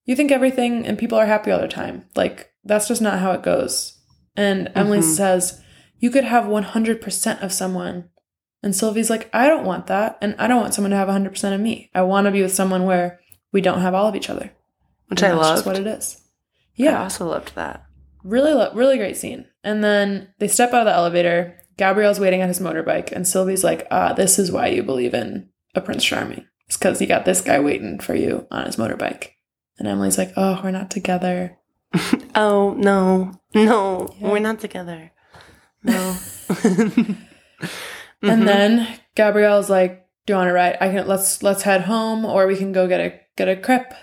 you 0.05 0.15
think 0.15 0.31
everything 0.31 0.87
and 0.87 0.99
people 0.99 1.19
are 1.19 1.27
happy 1.27 1.51
all 1.51 1.61
the 1.61 1.67
time. 1.69 2.05
Like 2.15 2.51
that's 2.65 2.87
just 2.89 3.03
not 3.03 3.19
how 3.19 3.33
it 3.33 3.43
goes." 3.43 3.99
And 4.37 4.71
Emily 4.77 5.01
Mhm. 5.01 5.17
says, 5.17 5.61
"You 5.99 6.11
could 6.11 6.25
have 6.25 6.47
one 6.47 6.63
hundred 6.63 7.01
percent 7.01 7.43
of 7.43 7.53
someone," 7.53 8.11
and 8.63 8.75
Sylvie's 8.75 9.11
like, 9.11 9.29
"I 9.33 9.49
don't 9.49 9.65
want 9.67 9.89
that, 9.89 10.19
and 10.21 10.37
I 10.39 10.47
don't 10.47 10.61
want 10.61 10.75
someone 10.75 10.93
to 10.93 10.97
have 10.97 11.09
one 11.09 11.15
hundred 11.15 11.31
percent 11.33 11.55
of 11.55 11.61
me. 11.61 11.91
I 11.95 12.03
want 12.03 12.27
to 12.27 12.31
be 12.31 12.43
with 12.43 12.55
someone 12.55 12.85
where 12.85 13.19
we 13.53 13.61
don't 13.61 13.81
have 13.81 13.95
all 13.95 14.07
of 14.07 14.15
each 14.15 14.31
other." 14.31 14.53
Which 15.09 15.23
And 15.23 15.33
I 15.33 15.37
loved. 15.37 15.67
what 15.67 15.77
it 15.79 15.87
is. 15.89 16.21
Yeah. 16.77 17.01
I 17.01 17.03
also 17.05 17.27
loved 17.27 17.55
that. 17.57 17.83
really 18.23 18.53
lo- 18.53 18.71
really 18.75 18.99
great 18.99 19.17
scene 19.17 19.47
and 19.65 19.83
then 19.83 20.29
they 20.39 20.47
step 20.47 20.75
out 20.75 20.81
of 20.83 20.85
the 20.85 20.93
elevator 20.93 21.57
gabriel's 21.81 22.21
waiting 22.21 22.43
on 22.43 22.49
his 22.49 22.61
motorbike 22.61 23.11
and 23.13 23.27
sylvie's 23.27 23.65
like 23.65 23.87
ah 23.91 24.13
this 24.13 24.39
is 24.39 24.53
why 24.53 24.67
you 24.69 24.83
believe 24.83 25.15
in 25.15 25.49
a 25.75 25.81
prince 25.81 26.05
charming 26.05 26.45
it's 26.67 26.77
because 26.77 27.01
you 27.01 27.07
got 27.07 27.25
this 27.25 27.41
guy 27.41 27.59
waiting 27.59 27.99
for 27.99 28.15
you 28.15 28.47
on 28.51 28.67
his 28.67 28.77
motorbike 28.77 29.29
and 29.79 29.89
emily's 29.89 30.19
like 30.19 30.33
oh 30.37 30.61
we're 30.63 30.71
not 30.71 30.91
together 30.91 31.57
Oh 32.37 32.75
no, 32.79 33.33
no, 33.55 34.15
Yeah. 34.21 34.31
we're 34.31 34.39
not 34.39 34.61
together. 34.61 35.11
No. 35.83 36.17
Mm-hmm. 38.23 38.31
and 38.33 38.47
then 38.49 38.69
gabriel's 39.15 39.71
like 39.71 40.07
do 40.27 40.33
you 40.33 40.37
want 40.37 40.49
to 40.49 40.53
ride 40.53 40.77
i 40.83 40.89
can 40.93 41.07
let's 41.09 41.43
let's 41.43 41.63
head 41.63 41.81
home 41.83 42.25
or 42.27 42.47
we 42.47 42.55
can 42.57 42.71
go 42.73 42.87
get 42.87 43.01
a 43.01 43.19
get 43.37 43.49
a 43.49 43.57
crepe 43.57 43.95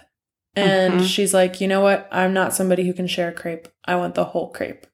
and 0.55 1.01
Mhm. 1.01 1.05
she's 1.07 1.33
like 1.35 1.61
you 1.61 1.67
know 1.67 1.81
what 1.81 2.07
i'm 2.11 2.33
not 2.33 2.53
somebody 2.55 2.83
who 2.87 2.93
can 2.93 3.05
share 3.07 3.29
a 3.29 3.31
crepe 3.41 3.67
i 3.85 3.95
want 3.95 4.15
the 4.15 4.25
whole 4.25 4.49
crepe 4.51 4.87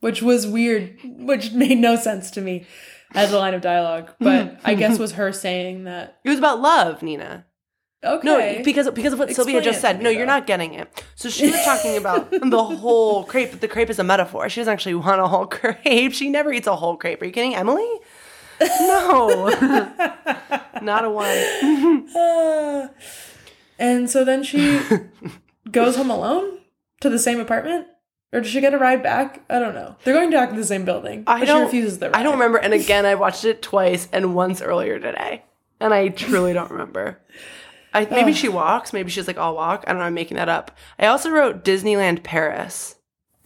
which 0.00 0.22
was 0.22 0.46
weird, 0.46 0.98
which 1.04 1.52
made 1.52 1.78
no 1.78 1.96
sense 1.96 2.30
to 2.32 2.40
me 2.40 2.66
as 3.14 3.32
a 3.32 3.38
line 3.38 3.54
of 3.54 3.60
dialogue. 3.60 4.12
But 4.18 4.58
I 4.64 4.74
guess 4.74 4.98
was 5.04 5.12
her 5.12 5.32
saying 5.32 5.84
that. 5.84 6.18
it 6.24 6.28
was 6.28 6.38
about 6.38 6.60
love, 6.60 7.02
Nina. 7.02 7.46
Okay, 8.02 8.26
No, 8.26 8.64
because 8.64 8.90
because 8.92 9.12
of 9.12 9.18
what 9.18 9.30
Sylvia 9.30 9.60
just 9.60 9.82
said. 9.82 10.02
No, 10.02 10.08
me, 10.08 10.16
you're 10.16 10.24
not 10.26 10.46
getting 10.46 10.72
it. 10.72 11.04
So 11.16 11.28
she 11.28 11.50
was 11.50 11.62
talking 11.64 11.98
about 11.98 12.30
the 12.50 12.64
whole 12.64 13.24
crepe, 13.24 13.50
but 13.50 13.60
the 13.60 13.68
crepe 13.68 13.90
is 13.90 13.98
a 13.98 14.04
metaphor. 14.04 14.48
She 14.48 14.60
doesn't 14.60 14.72
actually 14.72 14.94
want 14.94 15.20
a 15.20 15.26
whole 15.26 15.44
crepe. 15.46 16.12
She 16.14 16.30
never 16.30 16.50
eats 16.50 16.66
a 16.66 16.76
whole 16.76 16.96
crepe. 16.96 17.20
Are 17.20 17.26
you 17.26 17.30
kidding, 17.32 17.54
Emily? 17.54 17.86
No, 18.80 19.48
not 20.82 21.04
a 21.04 21.10
one. 21.10 22.06
Ah. 22.16 22.90
and 23.78 24.08
so 24.10 24.24
then 24.24 24.42
she 24.44 24.80
goes 25.70 25.96
home 25.96 26.10
alone 26.10 26.58
to 27.00 27.08
the 27.10 27.18
same 27.18 27.40
apartment, 27.40 27.86
or 28.32 28.40
does 28.40 28.50
she 28.50 28.60
get 28.60 28.74
a 28.74 28.78
ride 28.78 29.02
back? 29.02 29.42
I 29.50 29.58
don't 29.58 29.74
know. 29.74 29.96
They're 30.04 30.14
going 30.14 30.30
back 30.30 30.50
to 30.50 30.56
the 30.56 30.64
same 30.64 30.84
building. 30.84 31.24
I 31.26 31.44
don't. 31.44 31.58
She 31.60 31.76
refuses 31.76 31.98
the 31.98 32.10
ride. 32.10 32.20
I 32.20 32.22
don't 32.22 32.34
remember. 32.34 32.58
And 32.58 32.72
again, 32.72 33.06
I 33.06 33.14
watched 33.14 33.44
it 33.44 33.62
twice 33.62 34.08
and 34.12 34.34
once 34.34 34.62
earlier 34.62 34.98
today, 34.98 35.44
and 35.80 35.92
I 35.92 36.08
truly 36.08 36.52
don't 36.52 36.70
remember. 36.70 37.20
I, 37.92 38.04
maybe 38.04 38.30
Ugh. 38.30 38.36
she 38.36 38.48
walks. 38.48 38.92
Maybe 38.92 39.10
she's 39.10 39.26
like, 39.26 39.38
"I'll 39.38 39.56
walk." 39.56 39.84
I 39.86 39.92
don't 39.92 39.98
know. 39.98 40.04
I'm 40.06 40.14
making 40.14 40.36
that 40.36 40.48
up. 40.48 40.76
I 40.98 41.06
also 41.06 41.30
wrote 41.30 41.64
Disneyland 41.64 42.22
Paris. 42.22 42.94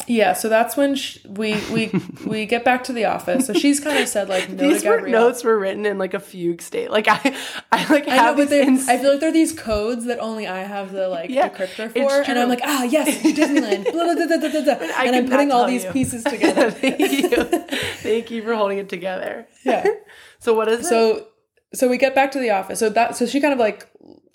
Yeah, 0.06 0.32
so 0.34 0.48
that's 0.48 0.76
when 0.76 0.94
sh 0.96 1.18
we 1.26 1.54
we 1.72 1.90
we 2.26 2.46
get 2.46 2.64
back 2.64 2.84
to 2.84 2.92
the 2.92 3.06
office. 3.06 3.46
So 3.46 3.52
she's 3.52 3.80
kind 3.80 3.98
of 3.98 4.08
said 4.08 4.28
like 4.28 4.48
no 4.50 4.68
These 4.68 4.84
were 4.84 5.00
notes 5.08 5.44
were 5.44 5.58
written 5.58 5.86
in 5.86 5.98
like 5.98 6.14
a 6.14 6.20
fugue 6.20 6.60
state. 6.60 6.90
Like 6.90 7.06
I, 7.08 7.36
I 7.72 7.86
like 7.92 8.06
I 8.08 8.16
know, 8.16 8.34
but 8.36 8.50
these 8.50 8.66
ins- 8.66 8.88
I 8.88 8.98
feel 8.98 9.12
like 9.12 9.20
they're 9.20 9.32
these 9.32 9.52
codes 9.52 10.04
that 10.06 10.18
only 10.18 10.46
I 10.46 10.60
have 10.64 10.92
the 10.92 11.08
like 11.08 11.30
Yeah, 11.30 11.48
decryptor 11.48 11.90
for, 11.92 12.22
and. 12.22 12.38
I'm 12.38 12.48
like, 12.48 12.60
ah, 12.64 12.82
yes, 12.84 13.08
Disneyland, 13.22 13.84
blah, 13.92 14.14
blah, 14.14 14.76
blah. 14.78 15.02
And 15.02 15.16
I'm 15.16 15.28
putting 15.28 15.50
all 15.52 15.66
these 15.66 15.84
you. 15.84 15.92
pieces 15.92 16.24
together. 16.34 16.70
Thank 16.70 17.00
you. 17.00 17.28
Thank 18.02 18.30
you 18.30 18.42
for 18.42 18.54
holding 18.54 18.78
it 18.78 18.88
together. 18.88 19.46
yeah. 19.64 19.86
So 20.38 20.52
what 20.54 20.68
is 20.68 20.80
it? 20.80 20.84
So 20.84 21.28
so 21.72 21.88
we 21.88 21.96
get 21.96 22.14
back 22.14 22.30
to 22.32 22.38
the 22.38 22.50
office. 22.50 22.78
So 22.78 22.88
that 22.90 23.16
so 23.16 23.26
she 23.26 23.40
kind 23.40 23.52
of 23.52 23.58
like 23.58 23.88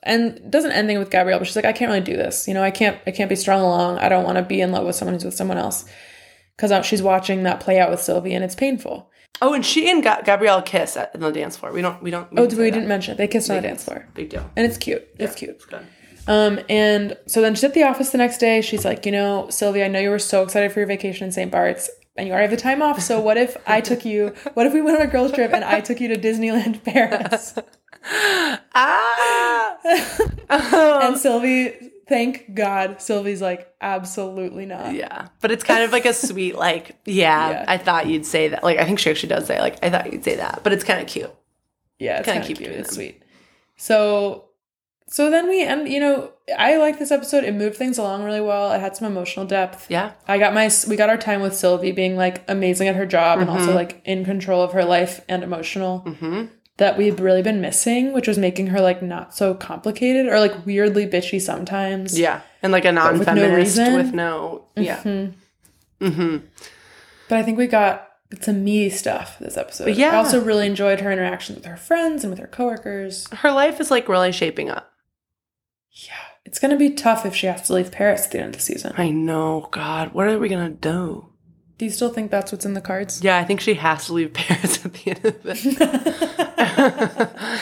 and 0.03 0.51
doesn't 0.51 0.71
end 0.71 0.87
thing 0.87 0.99
with 0.99 1.09
Gabriel, 1.11 1.39
but 1.39 1.45
she's 1.45 1.55
like, 1.55 1.65
I 1.65 1.73
can't 1.73 1.89
really 1.89 2.01
do 2.01 2.15
this. 2.15 2.47
You 2.47 2.53
know, 2.53 2.63
I 2.63 2.71
can't 2.71 2.97
I 3.07 3.11
can't 3.11 3.29
be 3.29 3.35
strung 3.35 3.61
along. 3.61 3.97
I 3.99 4.09
don't 4.09 4.23
want 4.23 4.37
to 4.37 4.43
be 4.43 4.61
in 4.61 4.71
love 4.71 4.85
with 4.85 4.95
someone 4.95 5.13
who's 5.13 5.25
with 5.25 5.33
someone 5.33 5.57
else 5.57 5.85
because 6.55 6.85
she's 6.85 7.01
watching 7.01 7.43
that 7.43 7.59
play 7.59 7.79
out 7.79 7.89
with 7.89 8.01
Sylvie, 8.01 8.33
and 8.33 8.43
it's 8.43 8.55
painful. 8.55 9.09
Oh, 9.41 9.53
and 9.53 9.65
she 9.65 9.89
and 9.89 10.03
Ga- 10.03 10.21
Gabriel 10.25 10.61
kiss 10.61 10.97
at 10.97 11.13
on 11.15 11.21
the 11.21 11.31
dance 11.31 11.55
floor. 11.55 11.71
We 11.71 11.81
don't. 11.81 12.01
We 12.03 12.11
don't. 12.11 12.27
Oh, 12.35 12.47
say 12.49 12.57
we 12.57 12.71
didn't 12.71 12.87
mention 12.87 13.13
it. 13.13 13.17
They 13.17 13.27
kissed 13.27 13.49
on 13.49 13.55
the 13.57 13.61
dance 13.61 13.83
floor, 13.83 14.07
Big 14.13 14.29
deal. 14.29 14.49
and 14.55 14.65
it's 14.65 14.77
cute. 14.77 15.07
It's 15.17 15.35
cute. 15.35 15.51
It's 15.51 15.65
good. 15.65 15.85
Um, 16.27 16.59
and 16.69 17.17
so 17.27 17.41
then 17.41 17.55
she's 17.55 17.63
at 17.63 17.73
the 17.73 17.83
office 17.83 18.11
the 18.11 18.17
next 18.17 18.37
day. 18.37 18.61
She's 18.61 18.85
like, 18.85 19.05
you 19.05 19.11
know, 19.11 19.49
Sylvia, 19.49 19.85
I 19.85 19.87
know 19.87 19.99
you 19.99 20.09
were 20.11 20.19
so 20.19 20.43
excited 20.43 20.71
for 20.71 20.79
your 20.79 20.87
vacation 20.87 21.25
in 21.25 21.31
St. 21.31 21.49
Bart's 21.51 21.89
and 22.17 22.27
you 22.27 22.33
already 22.33 22.49
have 22.49 22.57
the 22.57 22.61
time 22.61 22.81
off. 22.81 23.01
So 23.01 23.19
what 23.19 23.37
if 23.37 23.57
I 23.65 23.81
took 23.81 24.05
you, 24.05 24.33
what 24.53 24.67
if 24.67 24.73
we 24.73 24.81
went 24.81 24.97
on 24.99 25.07
a 25.07 25.09
girls 25.09 25.31
trip 25.31 25.53
and 25.53 25.63
I 25.63 25.79
took 25.79 25.99
you 26.01 26.09
to 26.09 26.17
Disneyland 26.17 26.83
Paris? 26.83 27.57
Ah. 28.11 29.77
and 31.07 31.17
Sylvie, 31.17 31.91
thank 32.07 32.53
God, 32.53 33.01
Sylvie's 33.01 33.41
like, 33.41 33.73
absolutely 33.81 34.65
not. 34.65 34.93
yeah, 34.93 35.27
but 35.41 35.51
it's 35.51 35.63
kind 35.63 35.83
of 35.83 35.91
like 35.91 36.05
a 36.05 36.13
sweet, 36.13 36.55
like, 36.55 36.97
yeah, 37.05 37.49
Yeah. 37.51 37.65
I 37.67 37.77
thought 37.77 38.07
you'd 38.07 38.25
say 38.25 38.49
that. 38.49 38.63
Like, 38.63 38.77
I 38.79 38.85
think 38.85 38.99
she 38.99 39.09
actually 39.09 39.29
does 39.29 39.45
say, 39.45 39.59
like, 39.59 39.83
I 39.83 39.89
thought 39.89 40.11
you'd 40.11 40.23
say 40.23 40.35
that, 40.37 40.61
but 40.63 40.73
it's 40.73 40.83
kind 40.83 41.01
of 41.01 41.07
cute. 41.07 41.33
Yeah, 41.99 42.19
it's 42.19 42.25
kind 42.25 42.43
cute. 42.43 42.61
It's 42.61 42.95
sweet. 42.95 43.21
So, 43.75 44.45
so 45.07 45.29
then 45.29 45.49
we 45.49 45.63
end. 45.63 45.89
You 45.89 45.99
know, 45.99 46.31
I 46.57 46.77
like 46.77 46.97
this 46.99 47.11
episode. 47.11 47.43
It 47.43 47.53
moved 47.53 47.75
things 47.75 47.97
along 47.97 48.23
really 48.23 48.39
well. 48.41 48.71
It 48.71 48.79
had 48.79 48.95
some 48.95 49.05
emotional 49.11 49.45
depth. 49.45 49.89
Yeah. 49.89 50.11
I 50.27 50.37
got 50.37 50.53
my 50.53 50.69
we 50.87 50.95
got 50.95 51.09
our 51.09 51.17
time 51.17 51.41
with 51.41 51.55
Sylvie 51.55 51.91
being 51.91 52.15
like 52.15 52.43
amazing 52.47 52.87
at 52.87 52.95
her 52.95 53.05
job 53.05 53.39
and 53.39 53.49
also 53.49 53.73
like 53.73 54.01
in 54.05 54.23
control 54.23 54.61
of 54.63 54.71
her 54.73 54.85
life 54.85 55.21
and 55.27 55.43
emotional 55.43 56.03
Mm-hmm. 56.05 56.45
That 56.79 56.97
we've 56.97 57.19
really 57.19 57.41
been 57.41 57.59
missing, 57.59 58.13
which 58.13 58.27
was 58.27 58.37
making 58.37 58.67
her 58.67 58.79
like 58.79 59.01
not 59.01 59.35
so 59.35 59.53
complicated 59.53 60.27
or 60.27 60.39
like 60.39 60.65
weirdly 60.65 61.05
bitchy 61.05 61.39
sometimes. 61.39 62.17
Yeah, 62.17 62.41
and 62.63 62.71
like 62.71 62.85
a 62.85 62.87
with 62.87 62.95
no 62.95 63.11
non-feminist 63.11 63.77
reason? 63.77 63.93
with 63.93 64.13
no, 64.13 64.65
yeah. 64.75 65.01
Mhm. 65.03 65.33
Mm-hmm. 66.01 66.37
But 67.27 67.37
I 67.37 67.43
think 67.43 67.57
we 67.57 67.67
got 67.67 68.07
some 68.41 68.63
meaty 68.63 68.89
stuff 68.89 69.37
this 69.39 69.57
episode. 69.57 69.85
But 69.85 69.95
yeah. 69.95 70.11
I 70.11 70.15
also 70.15 70.41
really 70.41 70.67
enjoyed 70.67 71.01
her 71.01 71.11
interactions 71.11 71.57
with 71.57 71.65
her 71.65 71.77
friends 71.77 72.23
and 72.23 72.31
with 72.31 72.39
her 72.39 72.47
coworkers. 72.47 73.27
Her 73.33 73.51
life 73.51 73.79
is 73.81 73.91
like 73.91 74.07
really 74.07 74.31
shaping 74.31 74.69
up. 74.69 74.91
Yeah. 75.91 76.13
It's 76.45 76.59
gonna 76.59 76.77
be 76.77 76.91
tough 76.91 77.25
if 77.25 77.35
she 77.35 77.47
has 77.47 77.63
to 77.63 77.73
leave 77.73 77.91
Paris 77.91 78.25
at 78.25 78.31
the 78.31 78.39
end 78.39 78.47
of 78.49 78.53
the 78.53 78.61
season. 78.61 78.93
I 78.97 79.09
know. 79.09 79.67
God, 79.71 80.13
what 80.13 80.27
are 80.27 80.39
we 80.39 80.47
gonna 80.47 80.69
do? 80.69 81.28
Do 81.79 81.85
you 81.85 81.91
still 81.91 82.09
think 82.09 82.29
that's 82.29 82.51
what's 82.51 82.65
in 82.65 82.73
the 82.73 82.81
cards? 82.81 83.23
Yeah, 83.23 83.37
I 83.37 83.45
think 83.45 83.61
she 83.61 83.75
has 83.75 84.07
to 84.07 84.13
leave 84.13 84.33
Paris 84.35 84.85
at 84.85 84.93
the 84.93 85.11
end 85.11 85.25
of 85.25 85.39
it. 87.45 87.61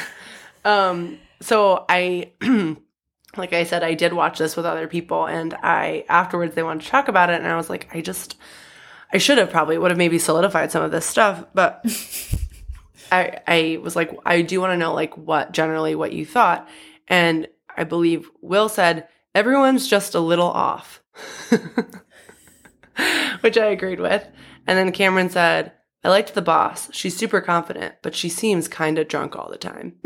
um, 0.65 1.19
so 1.39 1.85
I, 1.87 2.31
like 3.37 3.53
I 3.53 3.63
said, 3.63 3.83
I 3.83 3.93
did 3.93 4.13
watch 4.13 4.39
this 4.39 4.57
with 4.57 4.65
other 4.65 4.87
people, 4.87 5.27
and 5.27 5.53
I 5.53 6.03
afterwards 6.09 6.55
they 6.55 6.63
wanted 6.63 6.83
to 6.85 6.89
talk 6.89 7.09
about 7.09 7.29
it, 7.29 7.35
and 7.35 7.47
I 7.47 7.55
was 7.57 7.69
like, 7.69 7.93
I 7.93 8.01
just, 8.01 8.37
I 9.13 9.19
should 9.19 9.37
have 9.37 9.51
probably 9.51 9.77
would 9.77 9.91
have 9.91 9.99
maybe 9.99 10.17
solidified 10.17 10.71
some 10.71 10.81
of 10.81 10.89
this 10.89 11.05
stuff, 11.05 11.45
but 11.53 11.85
I, 13.11 13.37
I 13.47 13.79
was 13.83 13.95
like, 13.95 14.17
I 14.25 14.41
do 14.41 14.59
want 14.59 14.71
to 14.71 14.77
know 14.77 14.95
like 14.95 15.15
what 15.15 15.51
generally 15.51 15.93
what 15.93 16.11
you 16.11 16.25
thought, 16.25 16.67
and 17.07 17.47
I 17.77 17.83
believe 17.83 18.31
Will 18.41 18.67
said, 18.67 19.09
everyone's 19.35 19.87
just 19.87 20.15
a 20.15 20.19
little 20.19 20.49
off, 20.49 21.03
which 23.41 23.57
I 23.57 23.65
agreed 23.65 23.99
with. 23.99 24.27
And 24.65 24.77
then 24.77 24.91
Cameron 24.91 25.29
said, 25.29 25.71
I 26.03 26.09
liked 26.09 26.33
the 26.33 26.41
boss. 26.41 26.89
She's 26.93 27.17
super 27.17 27.41
confident, 27.41 27.95
but 28.01 28.15
she 28.15 28.29
seems 28.29 28.67
kind 28.67 28.97
of 28.97 29.07
drunk 29.07 29.35
all 29.35 29.49
the 29.49 29.57
time. 29.57 29.95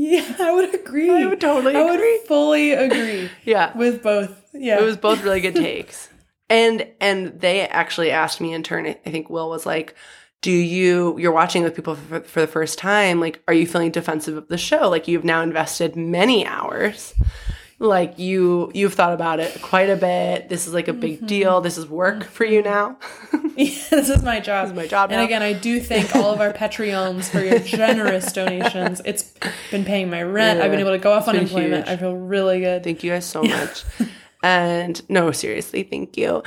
Yeah, 0.00 0.36
I 0.38 0.52
would 0.52 0.72
agree. 0.76 1.10
I 1.10 1.26
would 1.26 1.40
totally 1.40 1.74
I 1.74 1.80
agree. 1.80 2.18
would 2.18 2.28
fully 2.28 2.70
agree 2.72 3.28
yeah. 3.44 3.76
with 3.76 4.00
both. 4.00 4.30
Yeah. 4.54 4.78
It 4.78 4.84
was 4.84 4.96
both 4.96 5.24
really 5.24 5.40
good 5.40 5.56
takes. 5.56 6.08
And 6.48 6.86
and 7.00 7.40
they 7.40 7.62
actually 7.62 8.12
asked 8.12 8.40
me 8.40 8.52
in 8.52 8.62
turn. 8.62 8.86
I 8.86 8.92
think 8.92 9.28
Will 9.28 9.50
was 9.50 9.66
like, 9.66 9.96
"Do 10.40 10.52
you 10.52 11.18
you're 11.18 11.32
watching 11.32 11.64
with 11.64 11.74
people 11.74 11.96
for, 11.96 12.20
for 12.20 12.40
the 12.40 12.46
first 12.46 12.78
time? 12.78 13.18
Like, 13.18 13.42
are 13.48 13.54
you 13.54 13.66
feeling 13.66 13.90
defensive 13.90 14.36
of 14.36 14.46
the 14.46 14.56
show? 14.56 14.88
Like, 14.88 15.08
you've 15.08 15.24
now 15.24 15.42
invested 15.42 15.96
many 15.96 16.46
hours. 16.46 17.12
Like 17.80 18.18
you 18.18 18.72
you've 18.74 18.94
thought 18.94 19.12
about 19.12 19.38
it 19.38 19.62
quite 19.62 19.88
a 19.88 19.94
bit. 19.96 20.48
This 20.48 20.66
is 20.66 20.74
like 20.74 20.88
a 20.88 20.92
big 20.92 21.26
deal. 21.28 21.60
This 21.60 21.78
is 21.78 21.86
work 21.88 22.24
for 22.24 22.44
you 22.44 22.62
now. 22.62 22.98
Yeah, 23.58 23.74
this 23.90 24.08
is 24.08 24.22
my 24.22 24.38
job. 24.38 24.66
This 24.66 24.70
is 24.72 24.76
my 24.76 24.86
job 24.86 25.10
And 25.10 25.18
now. 25.18 25.24
again, 25.24 25.42
I 25.42 25.52
do 25.52 25.80
thank 25.80 26.14
all 26.14 26.30
of 26.32 26.40
our 26.40 26.52
Patreons 26.52 27.28
for 27.28 27.40
your 27.40 27.58
generous 27.80 28.32
donations. 28.32 29.02
It's 29.04 29.34
been 29.72 29.84
paying 29.84 30.08
my 30.08 30.22
rent. 30.22 30.60
I've 30.60 30.70
been 30.70 30.78
able 30.78 30.92
to 30.92 30.98
go 30.98 31.10
off 31.12 31.26
unemployment. 31.26 31.88
huge. 31.88 31.88
I 31.88 31.96
feel 32.00 32.14
really 32.14 32.60
good. 32.60 32.84
Thank 32.84 33.02
you 33.02 33.10
guys 33.10 33.24
so 33.26 33.42
much. 33.42 33.82
and 34.44 35.02
no, 35.10 35.32
seriously, 35.32 35.82
thank 35.82 36.16
you. 36.16 36.44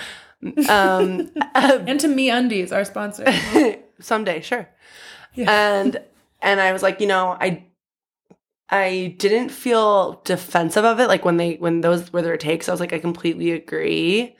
Um, 0.69 1.31
and 1.53 1.99
to 1.99 2.07
Me 2.07 2.29
Undies, 2.29 2.71
our 2.71 2.85
sponsor. 2.85 3.25
someday 3.99 4.39
sure 4.41 4.67
and 5.37 6.01
and 6.41 6.59
i 6.59 6.71
was 6.73 6.81
like 6.81 6.99
you 6.99 7.07
know 7.07 7.37
i 7.39 7.63
i 8.71 9.15
didn't 9.17 9.49
feel 9.49 10.21
defensive 10.23 10.85
of 10.85 10.99
it 10.99 11.07
like 11.07 11.25
when 11.25 11.37
they 11.37 11.55
when 11.55 11.81
those 11.81 12.11
were 12.11 12.21
their 12.21 12.37
takes 12.37 12.67
i 12.67 12.71
was 12.71 12.79
like 12.79 12.93
i 12.93 12.99
completely 12.99 13.51
agree. 13.51 14.35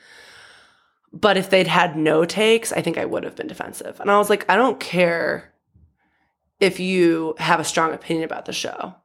But 1.13 1.35
if 1.35 1.49
they'd 1.49 1.67
had 1.67 1.97
no 1.97 2.23
takes 2.25 2.71
i 2.71 2.81
think 2.81 2.97
i 2.97 3.05
would 3.05 3.23
have 3.23 3.35
been 3.35 3.47
defensive. 3.47 3.99
And 3.99 4.09
i 4.09 4.17
was 4.17 4.29
like 4.29 4.49
i 4.49 4.55
don't 4.55 4.79
care 4.79 5.53
if 6.59 6.79
you 6.79 7.35
have 7.39 7.59
a 7.59 7.65
strong 7.65 7.93
opinion 7.93 8.23
about 8.23 8.45
the 8.45 8.53
show. 8.53 8.95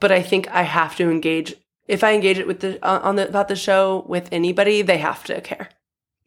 But 0.00 0.12
i 0.12 0.22
think 0.22 0.48
i 0.48 0.62
have 0.62 0.96
to 0.96 1.10
engage 1.10 1.54
if 1.88 2.04
i 2.04 2.12
engage 2.12 2.38
it 2.38 2.46
with 2.46 2.60
the 2.60 2.84
uh, 2.84 3.00
on 3.02 3.16
the 3.16 3.28
about 3.28 3.48
the 3.48 3.56
show 3.56 4.04
with 4.08 4.28
anybody 4.32 4.82
they 4.82 4.98
have 4.98 5.24
to 5.24 5.40
care 5.40 5.68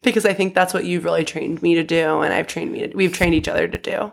because 0.02 0.24
I 0.24 0.32
think 0.32 0.54
that's 0.54 0.72
what 0.72 0.84
you've 0.84 1.04
really 1.04 1.24
trained 1.24 1.62
me 1.62 1.74
to 1.74 1.82
do, 1.82 2.20
and 2.20 2.32
I've 2.32 2.46
trained 2.46 2.72
me. 2.72 2.86
To, 2.86 2.96
we've 2.96 3.12
trained 3.12 3.34
each 3.34 3.48
other 3.48 3.66
to 3.66 3.78
do, 3.78 4.12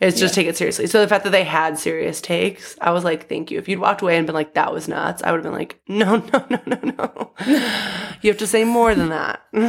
is 0.00 0.18
just 0.18 0.34
take 0.34 0.46
it 0.46 0.56
seriously. 0.56 0.86
So 0.86 1.00
the 1.00 1.08
fact 1.08 1.24
that 1.24 1.30
they 1.30 1.44
had 1.44 1.78
serious 1.78 2.20
takes, 2.20 2.76
I 2.80 2.90
was 2.90 3.04
like, 3.04 3.28
"Thank 3.28 3.50
you." 3.50 3.58
If 3.58 3.68
you'd 3.68 3.80
walked 3.80 4.02
away 4.02 4.16
and 4.16 4.26
been 4.26 4.34
like, 4.34 4.54
"That 4.54 4.72
was 4.72 4.86
nuts," 4.88 5.22
I 5.22 5.32
would 5.32 5.38
have 5.38 5.44
been 5.44 5.58
like, 5.58 5.80
"No, 5.88 6.16
no, 6.16 6.46
no, 6.50 6.60
no, 6.66 6.78
no." 6.82 7.30
you 8.22 8.30
have 8.30 8.38
to 8.38 8.46
say 8.46 8.64
more 8.64 8.94
than 8.94 9.08
that. 9.08 9.42
You 9.52 9.60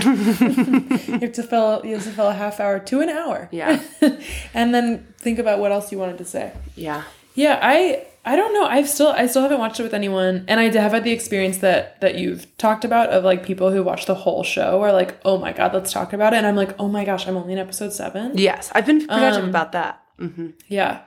have 1.20 1.34
to 1.34 1.44
fill 1.44 1.82
you 1.84 1.96
have 1.96 2.04
to 2.04 2.12
fill 2.12 2.28
a 2.28 2.34
half 2.34 2.60
hour 2.60 2.80
to 2.80 3.02
an 3.02 3.10
hour. 3.10 3.50
Yeah. 3.52 3.82
and 4.54 4.74
then 4.74 5.14
think 5.18 5.40
about 5.40 5.60
what 5.60 5.72
else 5.72 5.92
you 5.92 5.98
wanted 5.98 6.18
to 6.20 6.26
say. 6.26 6.54
yeah, 6.76 7.04
Yeah, 7.34 7.60
I 7.62 8.06
I 8.28 8.36
don't 8.36 8.54
know. 8.56 8.66
I've 8.66 8.90
still 8.90 9.10
I 9.10 9.28
still 9.28 9.44
haven't 9.44 9.60
watched 9.60 9.80
it 9.80 9.84
with 9.84 9.94
anyone, 9.94 10.46
and 10.48 10.60
I 10.60 10.64
have 10.82 10.92
had 10.94 11.04
the 11.04 11.12
experience 11.12 11.60
that 11.60 12.02
that 12.02 12.16
you've 12.16 12.58
talked 12.58 12.84
about 12.84 13.10
of 13.10 13.24
like 13.24 13.46
people 13.46 13.72
who 13.72 13.84
watch 13.84 14.08
the 14.08 14.16
whole 14.16 14.44
show 14.44 14.82
are 14.82 14.92
like, 14.92 15.20
oh 15.24 15.38
my 15.38 15.54
god, 15.54 15.74
let's 15.74 15.92
talk 15.94 16.12
about 16.12 16.34
it, 16.34 16.38
and 16.38 16.48
I'm 16.48 16.56
like, 16.56 16.74
oh 16.80 16.88
my 16.88 17.06
gosh, 17.06 17.28
I'm 17.28 17.38
only 17.38 17.54
in 17.54 17.60
episode 17.60 17.94
seven. 17.94 18.38
yes, 18.38 18.72
I've 18.74 18.86
been 18.88 19.02
protective 19.08 19.44
Um, 19.44 19.50
about 19.50 19.72
that. 19.74 20.02
hmm 20.18 20.50
Yeah, 20.68 21.02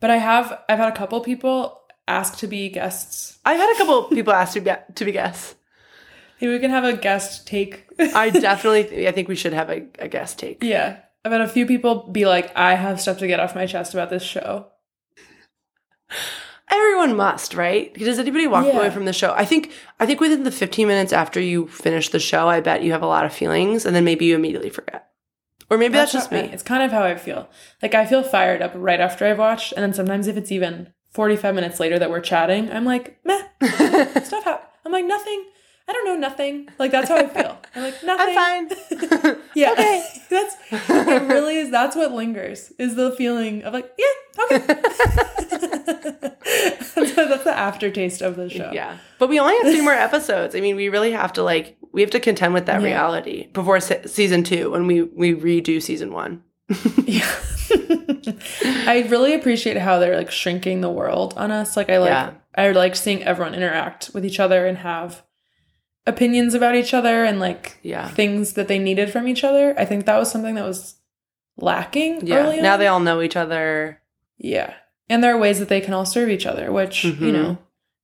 but 0.00 0.10
I 0.10 0.16
have 0.16 0.58
I've 0.68 0.78
had 0.78 0.88
a 0.92 0.96
couple 0.96 1.20
people 1.20 1.82
ask 2.08 2.38
to 2.38 2.46
be 2.46 2.68
guests. 2.70 3.38
I've 3.44 3.58
had 3.60 3.70
a 3.74 3.78
couple 3.78 4.04
people 4.04 4.32
ask 4.32 4.54
to 4.54 4.60
be 4.60 4.72
to 4.94 5.04
be 5.04 5.12
guests. 5.12 5.54
Maybe 6.40 6.52
we 6.54 6.58
can 6.60 6.70
have 6.70 6.84
a 6.84 6.96
guest 6.96 7.46
take. 7.46 7.84
I 7.98 8.30
definitely, 8.48 9.06
I 9.06 9.12
think 9.12 9.28
we 9.28 9.36
should 9.36 9.52
have 9.52 9.70
a, 9.70 9.86
a 9.98 10.08
guest 10.08 10.38
take. 10.38 10.62
yeah, 10.64 10.96
I've 11.24 11.32
had 11.32 11.40
a 11.42 11.48
few 11.48 11.66
people 11.66 12.08
be 12.10 12.24
like, 12.26 12.56
I 12.56 12.74
have 12.74 13.00
stuff 13.00 13.18
to 13.18 13.26
get 13.26 13.38
off 13.40 13.54
my 13.54 13.66
chest 13.66 13.92
about 13.94 14.08
this 14.10 14.22
show. 14.22 14.66
Everyone 16.70 17.16
must, 17.16 17.54
right? 17.54 17.92
Does 17.94 18.18
anybody 18.18 18.46
walk 18.46 18.66
Yeah. 18.66 18.72
away 18.78 18.90
from 18.90 19.04
the 19.04 19.12
show? 19.12 19.32
I 19.36 19.44
think 19.44 19.70
I 20.00 20.06
think 20.06 20.20
within 20.20 20.44
the 20.44 20.50
15 20.50 20.88
minutes 20.88 21.12
after 21.12 21.40
you 21.40 21.66
finish 21.68 22.08
the 22.08 22.18
show, 22.20 22.48
I 22.48 22.60
bet 22.60 22.82
you 22.82 22.92
have 22.92 23.02
a 23.02 23.06
lot 23.06 23.24
of 23.26 23.32
feelings 23.32 23.84
and 23.84 23.94
then 23.94 24.04
maybe 24.04 24.24
you 24.24 24.34
immediately 24.34 24.70
forget. 24.70 25.06
Or 25.70 25.78
maybe 25.78 25.94
that's, 25.94 26.12
just 26.12 26.30
how- 26.30 26.36
me. 26.36 26.48
It's 26.52 26.62
kind 26.62 26.82
of 26.82 26.90
how 26.90 27.02
I 27.02 27.16
feel. 27.16 27.48
Like 27.82 27.94
I 27.94 28.06
feel 28.06 28.22
fired 28.22 28.62
up 28.62 28.72
right 28.74 29.00
after 29.00 29.26
I've 29.26 29.38
watched, 29.38 29.72
and 29.72 29.82
then 29.82 29.94
sometimes 29.94 30.26
if 30.26 30.36
it's 30.36 30.52
even 30.52 30.92
45 31.12 31.54
minutes 31.54 31.80
later 31.80 31.98
that 31.98 32.10
we're 32.10 32.20
chatting, 32.20 32.70
I'm 32.72 32.84
like, 32.84 33.18
meh, 33.24 33.42
stuff 34.22 34.44
happened. 34.44 34.68
I'm 34.84 34.92
like, 34.92 35.04
nothing. 35.06 35.44
I 35.86 35.92
don't 35.92 36.04
know, 36.06 36.16
nothing. 36.16 36.68
Like 36.78 36.90
that's 36.90 37.08
how 37.08 37.16
I 37.16 37.28
feel. 37.28 37.58
I'm 37.74 37.82
like, 37.82 38.02
nothing. 38.02 38.36
I'm 38.38 38.68
fine. 38.68 39.36
Yeah. 39.54 39.72
Okay. 39.72 40.04
that's 40.30 40.56
it 40.72 41.28
really 41.28 41.56
is 41.58 41.70
that's 41.70 41.94
what 41.94 42.12
lingers 42.12 42.72
is 42.78 42.96
the 42.96 43.12
feeling 43.12 43.62
of 43.62 43.72
like, 43.72 43.92
yeah, 43.96 44.44
okay. 44.44 44.58
that's, 44.66 44.98
that's 47.14 47.44
the 47.44 47.52
aftertaste 47.54 48.22
of 48.22 48.36
the 48.36 48.48
show. 48.50 48.70
yeah. 48.72 48.98
But 49.18 49.28
we 49.28 49.38
only 49.38 49.54
have 49.54 49.72
three 49.72 49.82
more 49.82 49.92
episodes. 49.92 50.54
I 50.56 50.60
mean, 50.60 50.74
we 50.76 50.88
really 50.88 51.12
have 51.12 51.32
to 51.34 51.42
like 51.42 51.76
we 51.92 52.00
have 52.00 52.10
to 52.10 52.20
contend 52.20 52.54
with 52.54 52.66
that 52.66 52.80
Yeah. 52.80 52.86
reality 52.88 53.48
before 53.52 53.78
se- 53.80 54.06
season 54.06 54.42
2 54.42 54.70
when 54.72 54.86
we 54.86 55.02
we 55.02 55.34
redo 55.34 55.80
season 55.80 56.12
1. 56.12 56.42
Yeah. 57.04 57.30
I 58.86 59.06
really 59.08 59.34
appreciate 59.34 59.76
how 59.76 59.98
they're 59.98 60.16
like 60.16 60.30
shrinking 60.30 60.80
the 60.80 60.90
world 60.90 61.34
on 61.36 61.50
us. 61.50 61.76
Like 61.76 61.90
I 61.90 61.98
like 61.98 62.08
Yeah. 62.10 62.30
I 62.56 62.70
like 62.72 62.96
seeing 62.96 63.22
everyone 63.22 63.54
interact 63.54 64.10
with 64.14 64.24
each 64.24 64.40
other 64.40 64.66
and 64.66 64.78
have 64.78 65.22
opinions 66.06 66.54
about 66.54 66.74
each 66.74 66.92
other 66.94 67.24
and 67.24 67.40
like 67.40 67.78
Yeah. 67.82 68.08
things 68.08 68.52
that 68.54 68.68
they 68.68 68.78
needed 68.78 69.10
from 69.10 69.26
each 69.28 69.42
other. 69.44 69.74
I 69.78 69.84
think 69.84 70.04
that 70.06 70.18
was 70.18 70.30
something 70.30 70.54
that 70.56 70.66
was 70.66 70.96
lacking 71.56 72.26
Yeah. 72.26 72.60
Now 72.60 72.76
they 72.76 72.86
all 72.88 73.00
know 73.00 73.22
each 73.22 73.36
other. 73.36 74.00
Yeah. 74.38 74.74
And 75.08 75.22
there 75.22 75.34
are 75.34 75.38
ways 75.38 75.58
that 75.60 75.68
they 75.68 75.80
can 75.80 75.94
all 75.94 76.04
serve 76.06 76.28
each 76.30 76.46
other, 76.46 76.72
which, 76.72 77.02
Mhm. 77.04 77.20
you 77.20 77.32
know, 77.32 77.58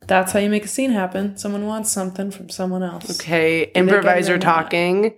that's 0.07 0.33
how 0.33 0.39
you 0.39 0.49
make 0.51 0.65
a 0.65 0.69
scene 0.69 0.91
happen. 0.93 1.37
Someone 1.37 1.67
wants 1.67 1.91
something 1.91 2.31
from 2.31 2.49
someone 2.49 2.83
else. 2.83 3.21
Okay, 3.21 3.71
improviser 3.75 4.35
not? 4.35 4.43
talking. 4.43 5.15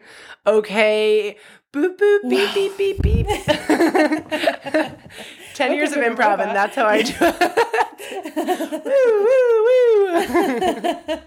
Okay, 0.46 1.36
boop 1.72 1.96
boop 1.98 2.28
beep 2.28 2.54
beep 2.54 2.76
beep 2.78 3.02
beep. 3.02 3.26
Ten 5.54 5.68
Okay, 5.70 5.76
years 5.76 5.92
of 5.92 5.98
improv, 5.98 6.40
and 6.40 6.50
that's 6.56 6.74
how 6.76 6.86
I 6.86 7.02
do 7.02 7.12
it. 7.20 8.36
woo 8.84 9.24
woo 9.24 9.64
woo. 9.64 11.18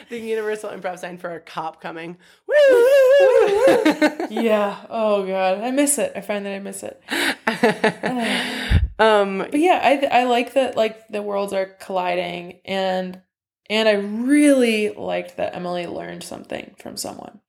the 0.10 0.18
universal 0.18 0.70
improv 0.70 0.98
sign 0.98 1.18
for 1.18 1.34
a 1.34 1.40
cop 1.40 1.80
coming. 1.80 2.16
Woo 2.46 2.54
woo 2.70 2.86
woo. 3.26 4.26
yeah. 4.30 4.84
Oh 4.88 5.26
god, 5.26 5.58
I 5.60 5.70
miss 5.70 5.98
it. 5.98 6.12
I 6.14 6.20
find 6.20 6.44
that 6.46 6.54
I 6.54 6.58
miss 6.58 6.82
it. 6.82 7.02
um, 8.98 9.38
But 9.38 9.54
yeah, 9.60 9.80
I 9.82 10.20
I 10.20 10.24
like 10.24 10.54
that 10.54 10.76
like 10.76 11.08
the 11.08 11.22
worlds 11.22 11.52
are 11.52 11.66
colliding 11.66 12.60
and 12.64 13.20
and 13.68 13.88
I 13.88 13.92
really 13.92 14.90
liked 14.90 15.36
that 15.36 15.54
Emily 15.54 15.86
learned 15.86 16.22
something 16.24 16.74
from 16.78 16.96
someone. 16.96 17.40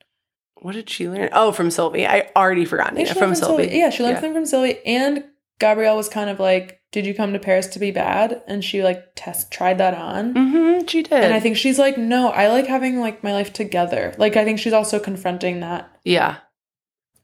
what 0.62 0.74
did 0.76 0.90
she 0.90 1.10
learn? 1.10 1.30
Oh, 1.34 1.52
from 1.52 1.72
Sylvie. 1.72 2.06
I 2.06 2.30
already 2.36 2.66
forgotten 2.66 2.96
think 2.96 3.08
it 3.10 3.14
she 3.14 3.20
from 3.20 3.30
learned 3.30 3.38
Sylvie. 3.38 3.70
Yeah, 3.72 3.90
she 3.90 4.04
learned 4.04 4.16
Yeah. 4.18 4.22
something 4.22 4.34
from 4.34 4.46
Sylvie 4.46 4.86
and 4.86 5.24
Gabrielle 5.62 5.96
was 5.96 6.10
kind 6.10 6.30
of 6.30 6.40
like, 6.40 6.82
"Did 6.92 7.06
you 7.06 7.14
come 7.14 7.32
to 7.34 7.40
Paris 7.40 7.68
to 7.68 7.80
be 7.80 7.92
bad?" 7.92 8.42
And 8.48 8.66
she 8.66 8.84
like 8.84 9.04
test 9.16 9.52
tried 9.52 9.78
that 9.78 9.94
on. 9.94 10.34
Mm-hmm, 10.34 10.88
she 10.88 11.04
did. 11.04 11.14
And 11.24 11.34
I 11.34 11.40
think 11.40 11.56
she's 11.56 11.80
like, 11.80 11.98
"No, 11.98 12.30
I 12.32 12.48
like 12.50 12.68
having 12.68 13.00
like 13.00 13.24
my 13.24 13.32
life 13.32 13.54
together." 13.54 14.14
Like 14.18 14.36
I 14.36 14.44
think 14.44 14.60
she's 14.60 14.74
also 14.74 15.00
confronting 15.00 15.62
that 15.62 15.90
yeah. 16.04 16.38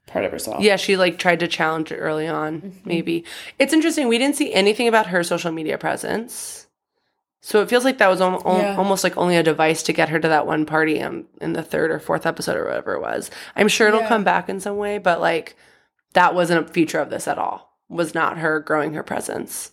part 0.06 0.24
of 0.24 0.30
herself. 0.32 0.62
Yeah, 0.62 0.76
she 0.76 0.96
like 0.96 1.18
tried 1.18 1.40
to 1.40 1.48
challenge 1.48 1.92
it 1.92 1.96
early 1.98 2.26
on, 2.26 2.60
Mhm. 2.62 2.72
maybe. 2.86 3.24
It's 3.58 3.74
interesting. 3.74 4.08
We 4.08 4.16
didn't 4.18 4.36
see 4.36 4.54
anything 4.54 4.88
about 4.88 5.08
her 5.08 5.22
social 5.22 5.52
media 5.52 5.76
presence. 5.76 6.66
So 7.40 7.60
it 7.62 7.68
feels 7.68 7.84
like 7.84 7.98
that 7.98 8.08
was 8.08 8.20
al- 8.20 8.42
al- 8.46 8.58
Yeah. 8.58 8.76
almost 8.76 9.04
like 9.04 9.16
only 9.16 9.36
a 9.36 9.42
device 9.42 9.82
to 9.84 9.92
get 9.92 10.08
her 10.08 10.18
to 10.18 10.28
that 10.28 10.46
one 10.46 10.64
party 10.66 10.98
in, 10.98 11.26
in 11.40 11.52
the 11.52 11.62
third 11.62 11.90
or 11.90 11.98
fourth 12.00 12.24
episode 12.26 12.56
or 12.56 12.64
whatever 12.64 12.94
it 12.94 13.00
was. 13.00 13.30
I'm 13.54 13.68
sure 13.68 13.88
it'll 13.88 14.00
Yeah. 14.00 14.08
come 14.08 14.24
back 14.24 14.48
in 14.48 14.60
some 14.60 14.76
way, 14.76 14.98
but 14.98 15.20
like 15.20 15.54
that 16.14 16.34
wasn't 16.34 16.68
a 16.68 16.72
feature 16.72 16.98
of 17.00 17.10
this 17.10 17.28
at 17.28 17.38
all. 17.38 17.67
Was 17.88 18.14
not 18.14 18.38
her 18.38 18.60
growing 18.60 18.92
her 18.94 19.02
presence. 19.02 19.72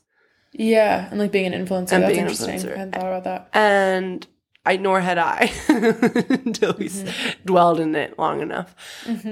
Yeah, 0.54 1.10
and 1.12 1.20
like 1.20 1.32
being 1.34 1.54
an 1.54 1.66
influencer. 1.66 1.92
And 1.94 2.04
That's 2.04 2.08
being 2.14 2.20
an 2.26 2.30
interesting. 2.30 2.60
influencer. 2.60 2.74
I 2.76 2.78
hadn't 2.78 2.92
thought 2.94 3.06
about 3.06 3.24
that. 3.26 3.50
And 3.54 4.26
I 4.66 4.78
nor 4.78 5.02
had 5.02 5.18
I 5.18 5.52
until 5.68 6.74
we 6.74 6.88
Mm-hmm. 6.90 7.46
dwelled 7.46 7.80
in 7.80 7.94
it 7.96 8.18
long 8.18 8.42
enough. 8.42 8.74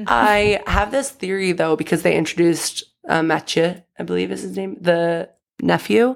I 0.08 0.62
have 0.68 0.92
this 0.92 1.10
theory 1.12 1.54
though 1.54 1.76
because 1.76 2.02
they 2.04 2.16
introduced 2.18 2.84
uh, 3.08 3.24
Mathieu, 3.24 3.76
I 3.98 4.04
believe 4.04 4.32
is 4.32 4.42
his 4.42 4.56
name, 4.58 4.78
the 4.82 5.30
nephew. 5.62 6.16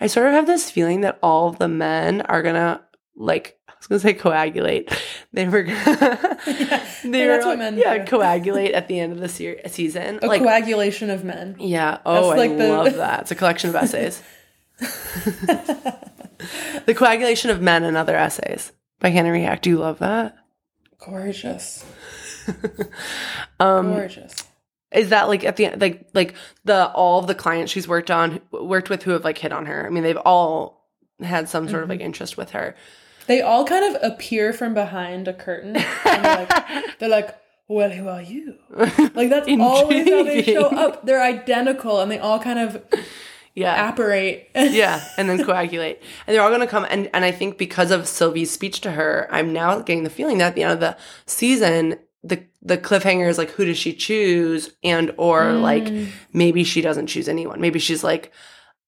I 0.00 0.06
sort 0.06 0.28
of 0.28 0.32
have 0.32 0.46
this 0.46 0.70
feeling 0.70 1.02
that 1.02 1.18
all 1.22 1.48
of 1.48 1.58
the 1.58 1.68
men 1.68 2.22
are 2.22 2.42
gonna 2.42 2.82
like. 3.16 3.57
I 3.80 3.80
was 3.80 3.86
gonna 3.86 4.00
say 4.00 4.14
coagulate. 4.14 4.90
They 5.32 5.46
were. 5.46 5.62
Gonna, 5.62 5.76
they 7.04 7.26
Yeah, 7.26 7.36
were 7.46 7.54
like- 7.56 7.74
Yeah, 7.76 7.98
do. 7.98 8.04
coagulate 8.06 8.72
at 8.72 8.88
the 8.88 8.98
end 8.98 9.12
of 9.12 9.20
the 9.20 9.28
se- 9.28 9.60
season. 9.66 10.18
A 10.22 10.26
like 10.26 10.40
coagulation 10.42 11.10
of 11.10 11.22
men. 11.22 11.56
yeah. 11.60 11.98
Oh, 12.06 12.14
That's 12.14 12.26
I 12.40 12.46
like 12.48 12.56
the- 12.58 12.68
love 12.68 12.94
that. 12.94 13.20
It's 13.22 13.30
a 13.30 13.34
collection 13.34 13.68
of 13.70 13.76
essays. 13.82 14.22
the 16.86 16.94
coagulation 16.96 17.50
of 17.50 17.60
men 17.60 17.84
and 17.84 17.96
other 17.96 18.16
essays 18.16 18.72
by 19.00 19.10
Hannah 19.10 19.32
React. 19.32 19.62
Do 19.62 19.70
you 19.70 19.78
love 19.78 19.98
that? 20.00 20.36
Gorgeous. 20.98 21.84
Um, 23.60 23.92
Gorgeous. 23.92 24.34
is 24.92 25.10
that 25.10 25.28
like 25.28 25.44
at 25.44 25.56
the 25.56 25.66
end, 25.66 25.80
like 25.82 26.08
like 26.14 26.34
the 26.64 26.86
all 26.92 27.18
of 27.18 27.26
the 27.26 27.34
clients 27.34 27.70
she's 27.72 27.86
worked 27.88 28.10
on 28.10 28.40
worked 28.52 28.88
with 28.88 29.02
who 29.02 29.10
have 29.10 29.24
like 29.24 29.36
hit 29.36 29.52
on 29.52 29.66
her? 29.66 29.84
I 29.86 29.90
mean, 29.90 30.02
they've 30.04 30.16
all 30.16 30.88
had 31.20 31.48
some 31.48 31.68
sort 31.68 31.82
of 31.82 31.88
like 31.90 32.00
interest 32.00 32.36
with 32.38 32.50
her. 32.50 32.74
They 33.28 33.42
all 33.42 33.64
kind 33.64 33.94
of 33.94 34.02
appear 34.02 34.52
from 34.52 34.74
behind 34.74 35.28
a 35.28 35.34
curtain. 35.34 35.76
And 35.76 36.24
they're 36.24 36.46
like, 36.46 36.98
they're 36.98 37.08
like, 37.08 37.38
well, 37.68 37.90
who 37.90 38.08
are 38.08 38.22
you? 38.22 38.54
Like 39.14 39.28
that's 39.28 39.48
always 39.60 40.08
how 40.08 40.24
they 40.24 40.42
show 40.42 40.66
up. 40.66 41.04
They're 41.04 41.22
identical 41.22 42.00
and 42.00 42.10
they 42.10 42.18
all 42.18 42.40
kind 42.40 42.58
of 42.58 42.82
Yeah. 43.54 43.90
apparate. 43.90 44.50
yeah, 44.54 45.06
and 45.18 45.28
then 45.28 45.44
coagulate. 45.44 46.00
And 46.26 46.34
they're 46.34 46.42
all 46.42 46.48
going 46.48 46.62
to 46.62 46.66
come. 46.66 46.86
And, 46.88 47.10
and 47.12 47.24
I 47.24 47.30
think 47.30 47.58
because 47.58 47.90
of 47.90 48.08
Sylvie's 48.08 48.50
speech 48.50 48.80
to 48.82 48.92
her, 48.92 49.28
I'm 49.30 49.52
now 49.52 49.80
getting 49.80 50.04
the 50.04 50.10
feeling 50.10 50.38
that 50.38 50.48
at 50.48 50.54
the 50.54 50.62
end 50.62 50.72
of 50.72 50.80
the 50.80 50.96
season, 51.26 51.96
the 52.24 52.42
the 52.62 52.78
cliffhanger 52.78 53.28
is 53.28 53.38
like, 53.38 53.50
who 53.50 53.64
does 53.66 53.78
she 53.78 53.92
choose? 53.92 54.70
And 54.82 55.12
or 55.18 55.42
mm. 55.44 55.60
like 55.60 55.92
maybe 56.32 56.64
she 56.64 56.80
doesn't 56.80 57.06
choose 57.08 57.28
anyone. 57.28 57.60
Maybe 57.60 57.78
she's 57.78 58.02
like, 58.02 58.32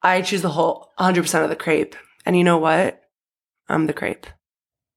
I 0.02 0.22
choose 0.22 0.42
the 0.42 0.48
whole 0.48 0.90
100 0.96 1.22
percent 1.22 1.44
of 1.44 1.50
the 1.50 1.56
crepe. 1.56 1.94
And 2.24 2.36
you 2.36 2.44
know 2.44 2.58
what? 2.58 3.02
I'm 3.70 3.86
the 3.86 3.92
crepe. 3.92 4.26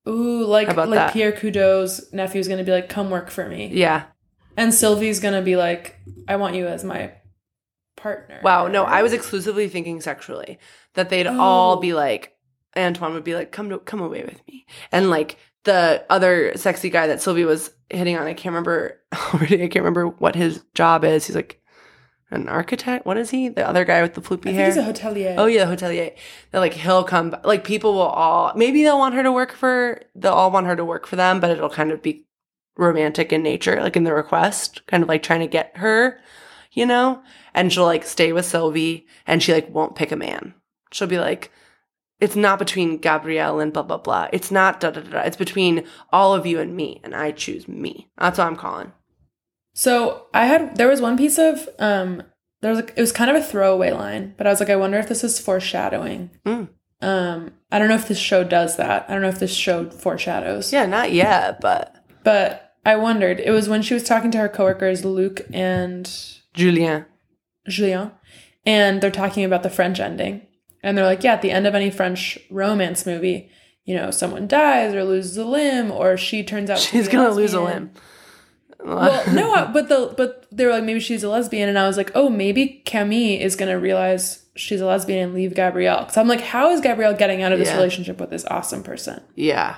Ooh, 0.07 0.43
like 0.45 0.75
like 0.75 0.89
that? 0.89 1.13
Pierre 1.13 1.31
Cadault's 1.31 2.11
nephew's 2.11 2.47
gonna 2.47 2.63
be 2.63 2.71
like, 2.71 2.89
come 2.89 3.09
work 3.09 3.29
for 3.29 3.47
me. 3.47 3.69
Yeah. 3.71 4.03
And 4.57 4.73
Sylvie's 4.73 5.19
gonna 5.19 5.41
be 5.41 5.55
like, 5.55 5.97
I 6.27 6.35
want 6.35 6.55
you 6.55 6.67
as 6.67 6.83
my 6.83 7.11
partner. 7.95 8.41
Wow. 8.43 8.67
No, 8.67 8.83
I 8.83 9.01
was 9.01 9.13
exclusively 9.13 9.67
thinking 9.69 10.01
sexually 10.01 10.59
that 10.95 11.09
they'd 11.09 11.27
all 11.27 11.77
Oh. 11.77 11.79
be 11.79 11.93
like, 11.93 12.35
Antoine 12.75 13.13
would 13.13 13.23
be 13.23 13.35
like, 13.35 13.51
come 13.51 13.69
to, 13.69 13.79
come 13.79 14.01
away 14.01 14.23
with 14.23 14.45
me. 14.47 14.65
And 14.91 15.09
like 15.09 15.37
the 15.63 16.03
other 16.09 16.53
sexy 16.57 16.89
guy 16.89 17.07
that 17.07 17.21
Sylvie 17.21 17.45
was 17.45 17.71
hitting 17.89 18.17
on, 18.17 18.27
I 18.27 18.33
can't 18.33 18.53
remember 18.53 18.99
already. 19.33 19.55
I 19.63 19.67
can't 19.67 19.83
remember 19.85 20.07
what 20.07 20.35
his 20.35 20.63
job 20.73 21.05
is. 21.05 21.25
He's 21.25 21.35
like 21.35 21.61
an 22.33 22.49
architect. 22.49 23.05
What 23.05 23.17
is 23.17 23.29
he? 23.29 23.49
The 23.49 23.67
other 23.67 23.85
guy 23.85 24.01
with 24.01 24.15
the 24.15 24.21
floopy 24.21 24.53
hair. 24.53 24.65
he's 24.67 24.77
a 24.77 24.83
hotelier. 24.83 25.35
Oh 25.37 25.45
yeah, 25.45 25.65
hotelier. 25.65 26.13
That 26.51 26.59
like 26.59 26.73
he'll 26.73 27.03
come. 27.03 27.35
Like 27.43 27.63
people 27.63 27.93
will 27.93 28.01
all 28.01 28.53
maybe 28.55 28.83
they'll 28.83 28.99
want 28.99 29.15
her 29.15 29.23
to 29.23 29.31
work 29.31 29.53
for. 29.53 30.01
They'll 30.15 30.33
all 30.33 30.51
want 30.51 30.67
her 30.67 30.75
to 30.75 30.85
work 30.85 31.07
for 31.07 31.15
them, 31.15 31.39
but 31.39 31.51
it'll 31.51 31.69
kind 31.69 31.91
of 31.91 32.01
be 32.01 32.25
romantic 32.75 33.31
in 33.31 33.43
nature, 33.43 33.79
like 33.81 33.95
in 33.95 34.03
the 34.03 34.13
request, 34.13 34.85
kind 34.87 35.03
of 35.03 35.09
like 35.09 35.23
trying 35.23 35.41
to 35.41 35.47
get 35.47 35.77
her, 35.77 36.19
you 36.71 36.85
know. 36.85 37.21
And 37.53 37.71
she'll 37.71 37.85
like 37.85 38.03
stay 38.05 38.33
with 38.33 38.45
Sylvie, 38.45 39.05
and 39.27 39.41
she 39.41 39.53
like 39.53 39.69
won't 39.69 39.95
pick 39.95 40.11
a 40.11 40.15
man. 40.15 40.55
She'll 40.91 41.07
be 41.07 41.19
like, 41.19 41.51
it's 42.19 42.35
not 42.35 42.59
between 42.59 42.97
Gabrielle 42.97 43.59
and 43.59 43.71
blah 43.71 43.83
blah 43.83 43.97
blah. 43.97 44.27
It's 44.33 44.51
not 44.51 44.79
da 44.79 44.91
da. 44.91 45.01
da. 45.01 45.21
It's 45.21 45.37
between 45.37 45.85
all 46.11 46.33
of 46.33 46.45
you 46.45 46.59
and 46.59 46.75
me, 46.75 46.99
and 47.03 47.15
I 47.15 47.31
choose 47.31 47.67
me. 47.67 48.09
That's 48.17 48.37
what 48.37 48.47
I'm 48.47 48.55
calling. 48.55 48.91
So 49.73 50.27
I 50.33 50.45
had 50.45 50.77
there 50.77 50.87
was 50.87 51.01
one 51.01 51.17
piece 51.17 51.37
of 51.37 51.67
um 51.79 52.23
there 52.61 52.71
was 52.71 52.79
like 52.79 52.93
it 52.95 53.01
was 53.01 53.11
kind 53.11 53.29
of 53.29 53.35
a 53.35 53.43
throwaway 53.43 53.91
line, 53.91 54.33
but 54.37 54.47
I 54.47 54.49
was 54.49 54.59
like, 54.59 54.69
I 54.69 54.75
wonder 54.75 54.97
if 54.97 55.09
this 55.09 55.23
is 55.23 55.39
foreshadowing. 55.39 56.29
Mm. 56.45 56.69
Um, 57.01 57.51
I 57.71 57.79
don't 57.79 57.89
know 57.89 57.95
if 57.95 58.07
this 58.07 58.19
show 58.19 58.45
does 58.45 58.77
that. 58.77 59.05
I 59.09 59.13
don't 59.13 59.21
know 59.21 59.27
if 59.27 59.39
this 59.39 59.53
show 59.53 59.89
foreshadows. 59.89 60.71
Yeah, 60.71 60.85
not 60.85 61.11
yet, 61.11 61.59
but 61.59 61.93
But 62.23 62.75
I 62.85 62.95
wondered. 62.95 63.39
It 63.39 63.51
was 63.51 63.67
when 63.67 63.81
she 63.81 63.93
was 63.93 64.03
talking 64.03 64.31
to 64.31 64.37
her 64.37 64.49
coworkers, 64.49 65.03
Luc 65.03 65.41
and 65.51 66.09
Julien. 66.53 67.05
Julien, 67.67 68.11
and 68.65 69.01
they're 69.01 69.11
talking 69.11 69.43
about 69.43 69.63
the 69.63 69.69
French 69.69 69.99
ending. 69.99 70.47
And 70.81 70.97
they're 70.97 71.05
like, 71.05 71.23
yeah, 71.23 71.33
at 71.33 71.41
the 71.41 71.51
end 71.51 71.65
of 71.65 71.75
any 71.75 71.89
French 71.89 72.37
romance 72.49 73.05
movie, 73.05 73.49
you 73.85 73.95
know, 73.95 74.11
someone 74.11 74.47
dies 74.47 74.93
or 74.93 75.03
loses 75.03 75.37
a 75.37 75.45
limb, 75.45 75.91
or 75.91 76.17
she 76.17 76.43
turns 76.43 76.69
out 76.69 76.79
She's 76.79 77.07
gonna 77.07 77.31
lose 77.31 77.53
a 77.53 77.61
limb. 77.61 77.91
Well, 78.83 79.23
no, 79.33 79.53
I- 79.53 79.71
but 79.71 79.89
the 79.89 80.13
but 80.17 80.45
they 80.51 80.65
were 80.65 80.71
like 80.71 80.83
maybe 80.83 80.99
she's 80.99 81.23
a 81.23 81.29
lesbian, 81.29 81.69
and 81.69 81.77
I 81.79 81.87
was 81.87 81.97
like, 81.97 82.11
oh, 82.15 82.29
maybe 82.29 82.81
Camille 82.85 83.41
is 83.41 83.55
gonna 83.55 83.79
realize 83.79 84.45
she's 84.55 84.81
a 84.81 84.85
lesbian 84.85 85.19
and 85.23 85.33
leave 85.33 85.55
Gabrielle. 85.55 85.99
Because 86.01 86.17
I'm 86.17 86.27
like, 86.27 86.41
how 86.41 86.69
is 86.71 86.81
Gabrielle 86.81 87.13
getting 87.15 87.41
out 87.41 87.51
of 87.51 87.59
this 87.59 87.69
Yeah. 87.69 87.75
relationship 87.75 88.19
with 88.19 88.29
this 88.29 88.45
awesome 88.45 88.83
person? 88.83 89.21
yeah. 89.35 89.77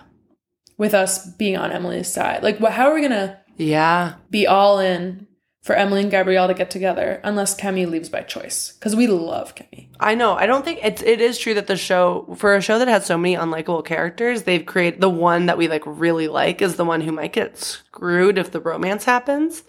With 0.78 0.94
us 0.94 1.26
being 1.38 1.56
on 1.56 1.72
Emily's 1.72 2.12
side, 2.12 2.44
like, 2.44 2.60
what? 2.60 2.74
How 2.74 2.90
are 2.90 2.94
we 2.96 3.02
gonna 3.02 3.40
Yeah. 3.56 4.16
be 4.30 4.46
all 4.46 4.80
in 4.80 5.26
for 5.66 5.74
Emily 5.74 6.04
and 6.04 6.12
Gabrielle 6.12 6.48
to 6.48 6.54
get 6.54 6.70
together 6.70 7.20
unless 7.24 7.56
Camille 7.56 7.90
leaves 7.90 8.08
by 8.08 8.22
choice? 8.22 8.74
Because 8.74 8.96
we 8.96 9.08
love 9.08 9.56
Camille. 9.56 9.88
I 10.00 10.14
know. 10.14 10.36
I 10.36 10.46
don't 10.46 10.64
think 10.64 10.80
it's 10.84 11.02
it 11.02 11.20
is 11.20 11.40
true 11.40 11.56
that 11.56 11.66
the 11.66 11.76
show 11.76 12.36
for 12.38 12.54
a 12.54 12.62
show 12.62 12.78
that 12.78 12.88
has 12.88 13.08
so 13.08 13.18
many 13.18 13.36
unlikable 13.36 13.84
characters, 13.84 14.44
they've 14.44 14.64
created 14.64 15.02
the 15.02 15.10
one 15.10 15.48
that 15.48 15.58
we 15.58 15.68
like 15.68 15.82
really 15.88 16.28
like 16.28 16.62
is 16.62 16.76
the 16.76 16.86
one 16.86 17.02
who 17.02 17.12
might 17.12 17.34
get 17.34 17.58
screwed 17.58 18.38
if 18.38 18.52
the 18.52 18.60
romance 18.60 19.06
happens. 19.06 19.64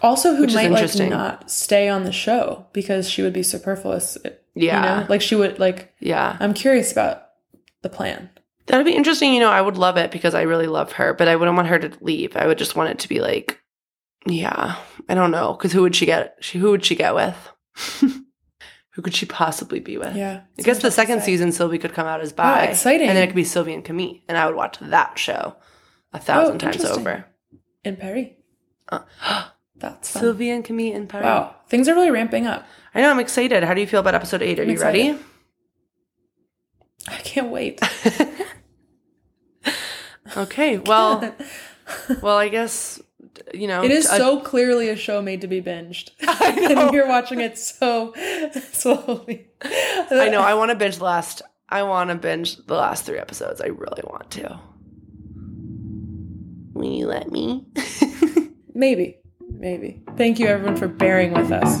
Also, 0.00 0.36
who 0.36 0.46
might 0.46 0.70
like 0.70 1.10
not 1.10 1.50
stay 1.50 1.88
on 1.88 2.04
the 2.04 2.12
show 2.12 2.66
because 2.72 3.10
she 3.10 3.22
would 3.22 3.32
be 3.32 3.42
superfluous. 3.42 4.16
Yeah. 4.54 4.76
you 4.94 5.00
know? 5.00 5.06
like 5.08 5.20
she 5.20 5.34
would 5.34 5.58
like. 5.58 5.92
Yeah. 5.98 6.36
I'm 6.38 6.54
curious 6.54 6.92
about 6.92 7.24
the 7.82 7.88
plan. 7.88 8.30
That'd 8.66 8.86
be 8.86 8.94
interesting, 8.94 9.34
you 9.34 9.40
know, 9.40 9.50
I 9.50 9.62
would 9.62 9.78
love 9.78 9.96
it 9.96 10.12
because 10.12 10.34
I 10.34 10.42
really 10.42 10.66
love 10.68 10.92
her, 10.92 11.12
but 11.12 11.26
I 11.26 11.34
wouldn't 11.34 11.56
want 11.56 11.68
her 11.68 11.78
to 11.80 11.90
leave. 12.02 12.36
I 12.36 12.46
would 12.46 12.58
just 12.58 12.76
want 12.76 12.90
it 12.90 12.98
to 13.00 13.08
be 13.08 13.18
like 13.18 13.58
yeah, 14.26 14.76
I 15.08 15.14
don't 15.14 15.30
know, 15.30 15.54
cuz 15.54 15.72
who 15.72 15.82
would 15.82 15.94
she 15.96 16.06
get? 16.06 16.36
She 16.40 16.58
who 16.58 16.70
would 16.70 16.84
she 16.84 16.94
get 16.94 17.14
with? 17.14 17.36
who 18.92 19.02
could 19.02 19.14
she 19.14 19.26
possibly 19.26 19.80
be 19.80 19.96
with? 19.98 20.16
Yeah, 20.16 20.40
I 20.58 20.62
guess 20.62 20.80
the 20.82 20.90
second 20.90 21.22
season 21.22 21.52
Sylvie 21.52 21.78
could 21.78 21.92
come 21.94 22.06
out 22.06 22.20
as 22.20 22.32
bi. 22.32 22.64
exciting. 22.64 23.08
And 23.08 23.16
then 23.16 23.22
it 23.24 23.28
could 23.28 23.36
be 23.36 23.44
Sylvie 23.44 23.74
and 23.74 23.84
Camille, 23.84 24.16
and 24.28 24.36
I 24.36 24.46
would 24.46 24.56
watch 24.56 24.78
that 24.80 25.18
show 25.18 25.56
a 26.12 26.18
thousand 26.18 26.56
Oh, 26.56 26.70
times 26.70 26.84
over. 26.84 27.24
in 27.84 27.96
Paris. 27.96 28.28
Uh, 28.88 29.00
That's 29.76 30.10
fun. 30.10 30.20
Sylvie 30.22 30.50
and 30.50 30.64
Camille 30.64 30.94
in 30.96 31.06
Paris. 31.06 31.24
Wow, 31.24 31.54
things 31.68 31.88
are 31.88 31.94
really 31.94 32.10
ramping 32.10 32.46
up. 32.48 32.66
I 32.94 33.00
know, 33.00 33.10
I'm 33.10 33.20
excited. 33.20 33.62
How 33.62 33.74
do 33.74 33.80
you 33.80 33.86
feel 33.86 34.00
about 34.00 34.14
episode 34.16 34.42
eight? 34.42 34.58
Are 34.58 34.64
I'm 34.64 34.70
you 34.70 34.78
ready? 34.80 35.16
I 37.06 37.16
can't 37.18 37.50
wait. 37.50 37.80
Okay, 40.36 40.76
well, 40.78 41.34
well, 42.20 42.36
I 42.36 42.48
guess 42.48 43.00
you 43.54 43.66
know 43.66 43.82
it 43.82 43.90
is 43.90 44.06
a, 44.06 44.16
so 44.16 44.40
clearly 44.40 44.88
a 44.88 44.96
show 44.96 45.22
made 45.22 45.40
to 45.40 45.46
be 45.46 45.60
binged. 45.60 46.10
And 46.78 46.92
you're 46.92 47.08
watching 47.08 47.40
it 47.40 47.58
so 47.58 48.14
slowly. 48.72 49.48
I 49.62 50.28
know 50.28 50.40
i 50.40 50.54
want 50.54 50.70
to 50.70 50.74
binge 50.74 51.00
last 51.00 51.42
i 51.68 51.82
want 51.82 52.10
to 52.10 52.16
binge 52.16 52.56
the 52.66 52.74
last 52.74 53.04
three 53.04 53.18
episodes. 53.18 53.60
I 53.60 53.66
really 53.66 54.02
want 54.04 54.30
to. 54.32 54.60
Will 56.74 56.92
you 56.92 57.06
let 57.06 57.30
me? 57.30 57.66
Maybe 58.74 59.18
maybe. 59.58 60.02
Thank 60.16 60.38
you 60.38 60.46
everyone 60.46 60.76
for 60.76 60.88
bearing 60.88 61.32
with 61.32 61.50
us. 61.50 61.80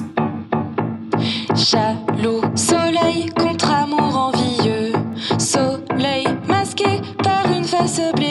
Chalot, 1.54 2.56
soleil 2.56 3.30
contre 3.32 3.70
amour 3.70 4.16
envieux, 4.16 4.92
soleil 5.38 6.26
masqué 6.46 7.00
par 7.22 7.50
une 7.50 7.64
face 7.64 8.00
bleue. 8.14 8.27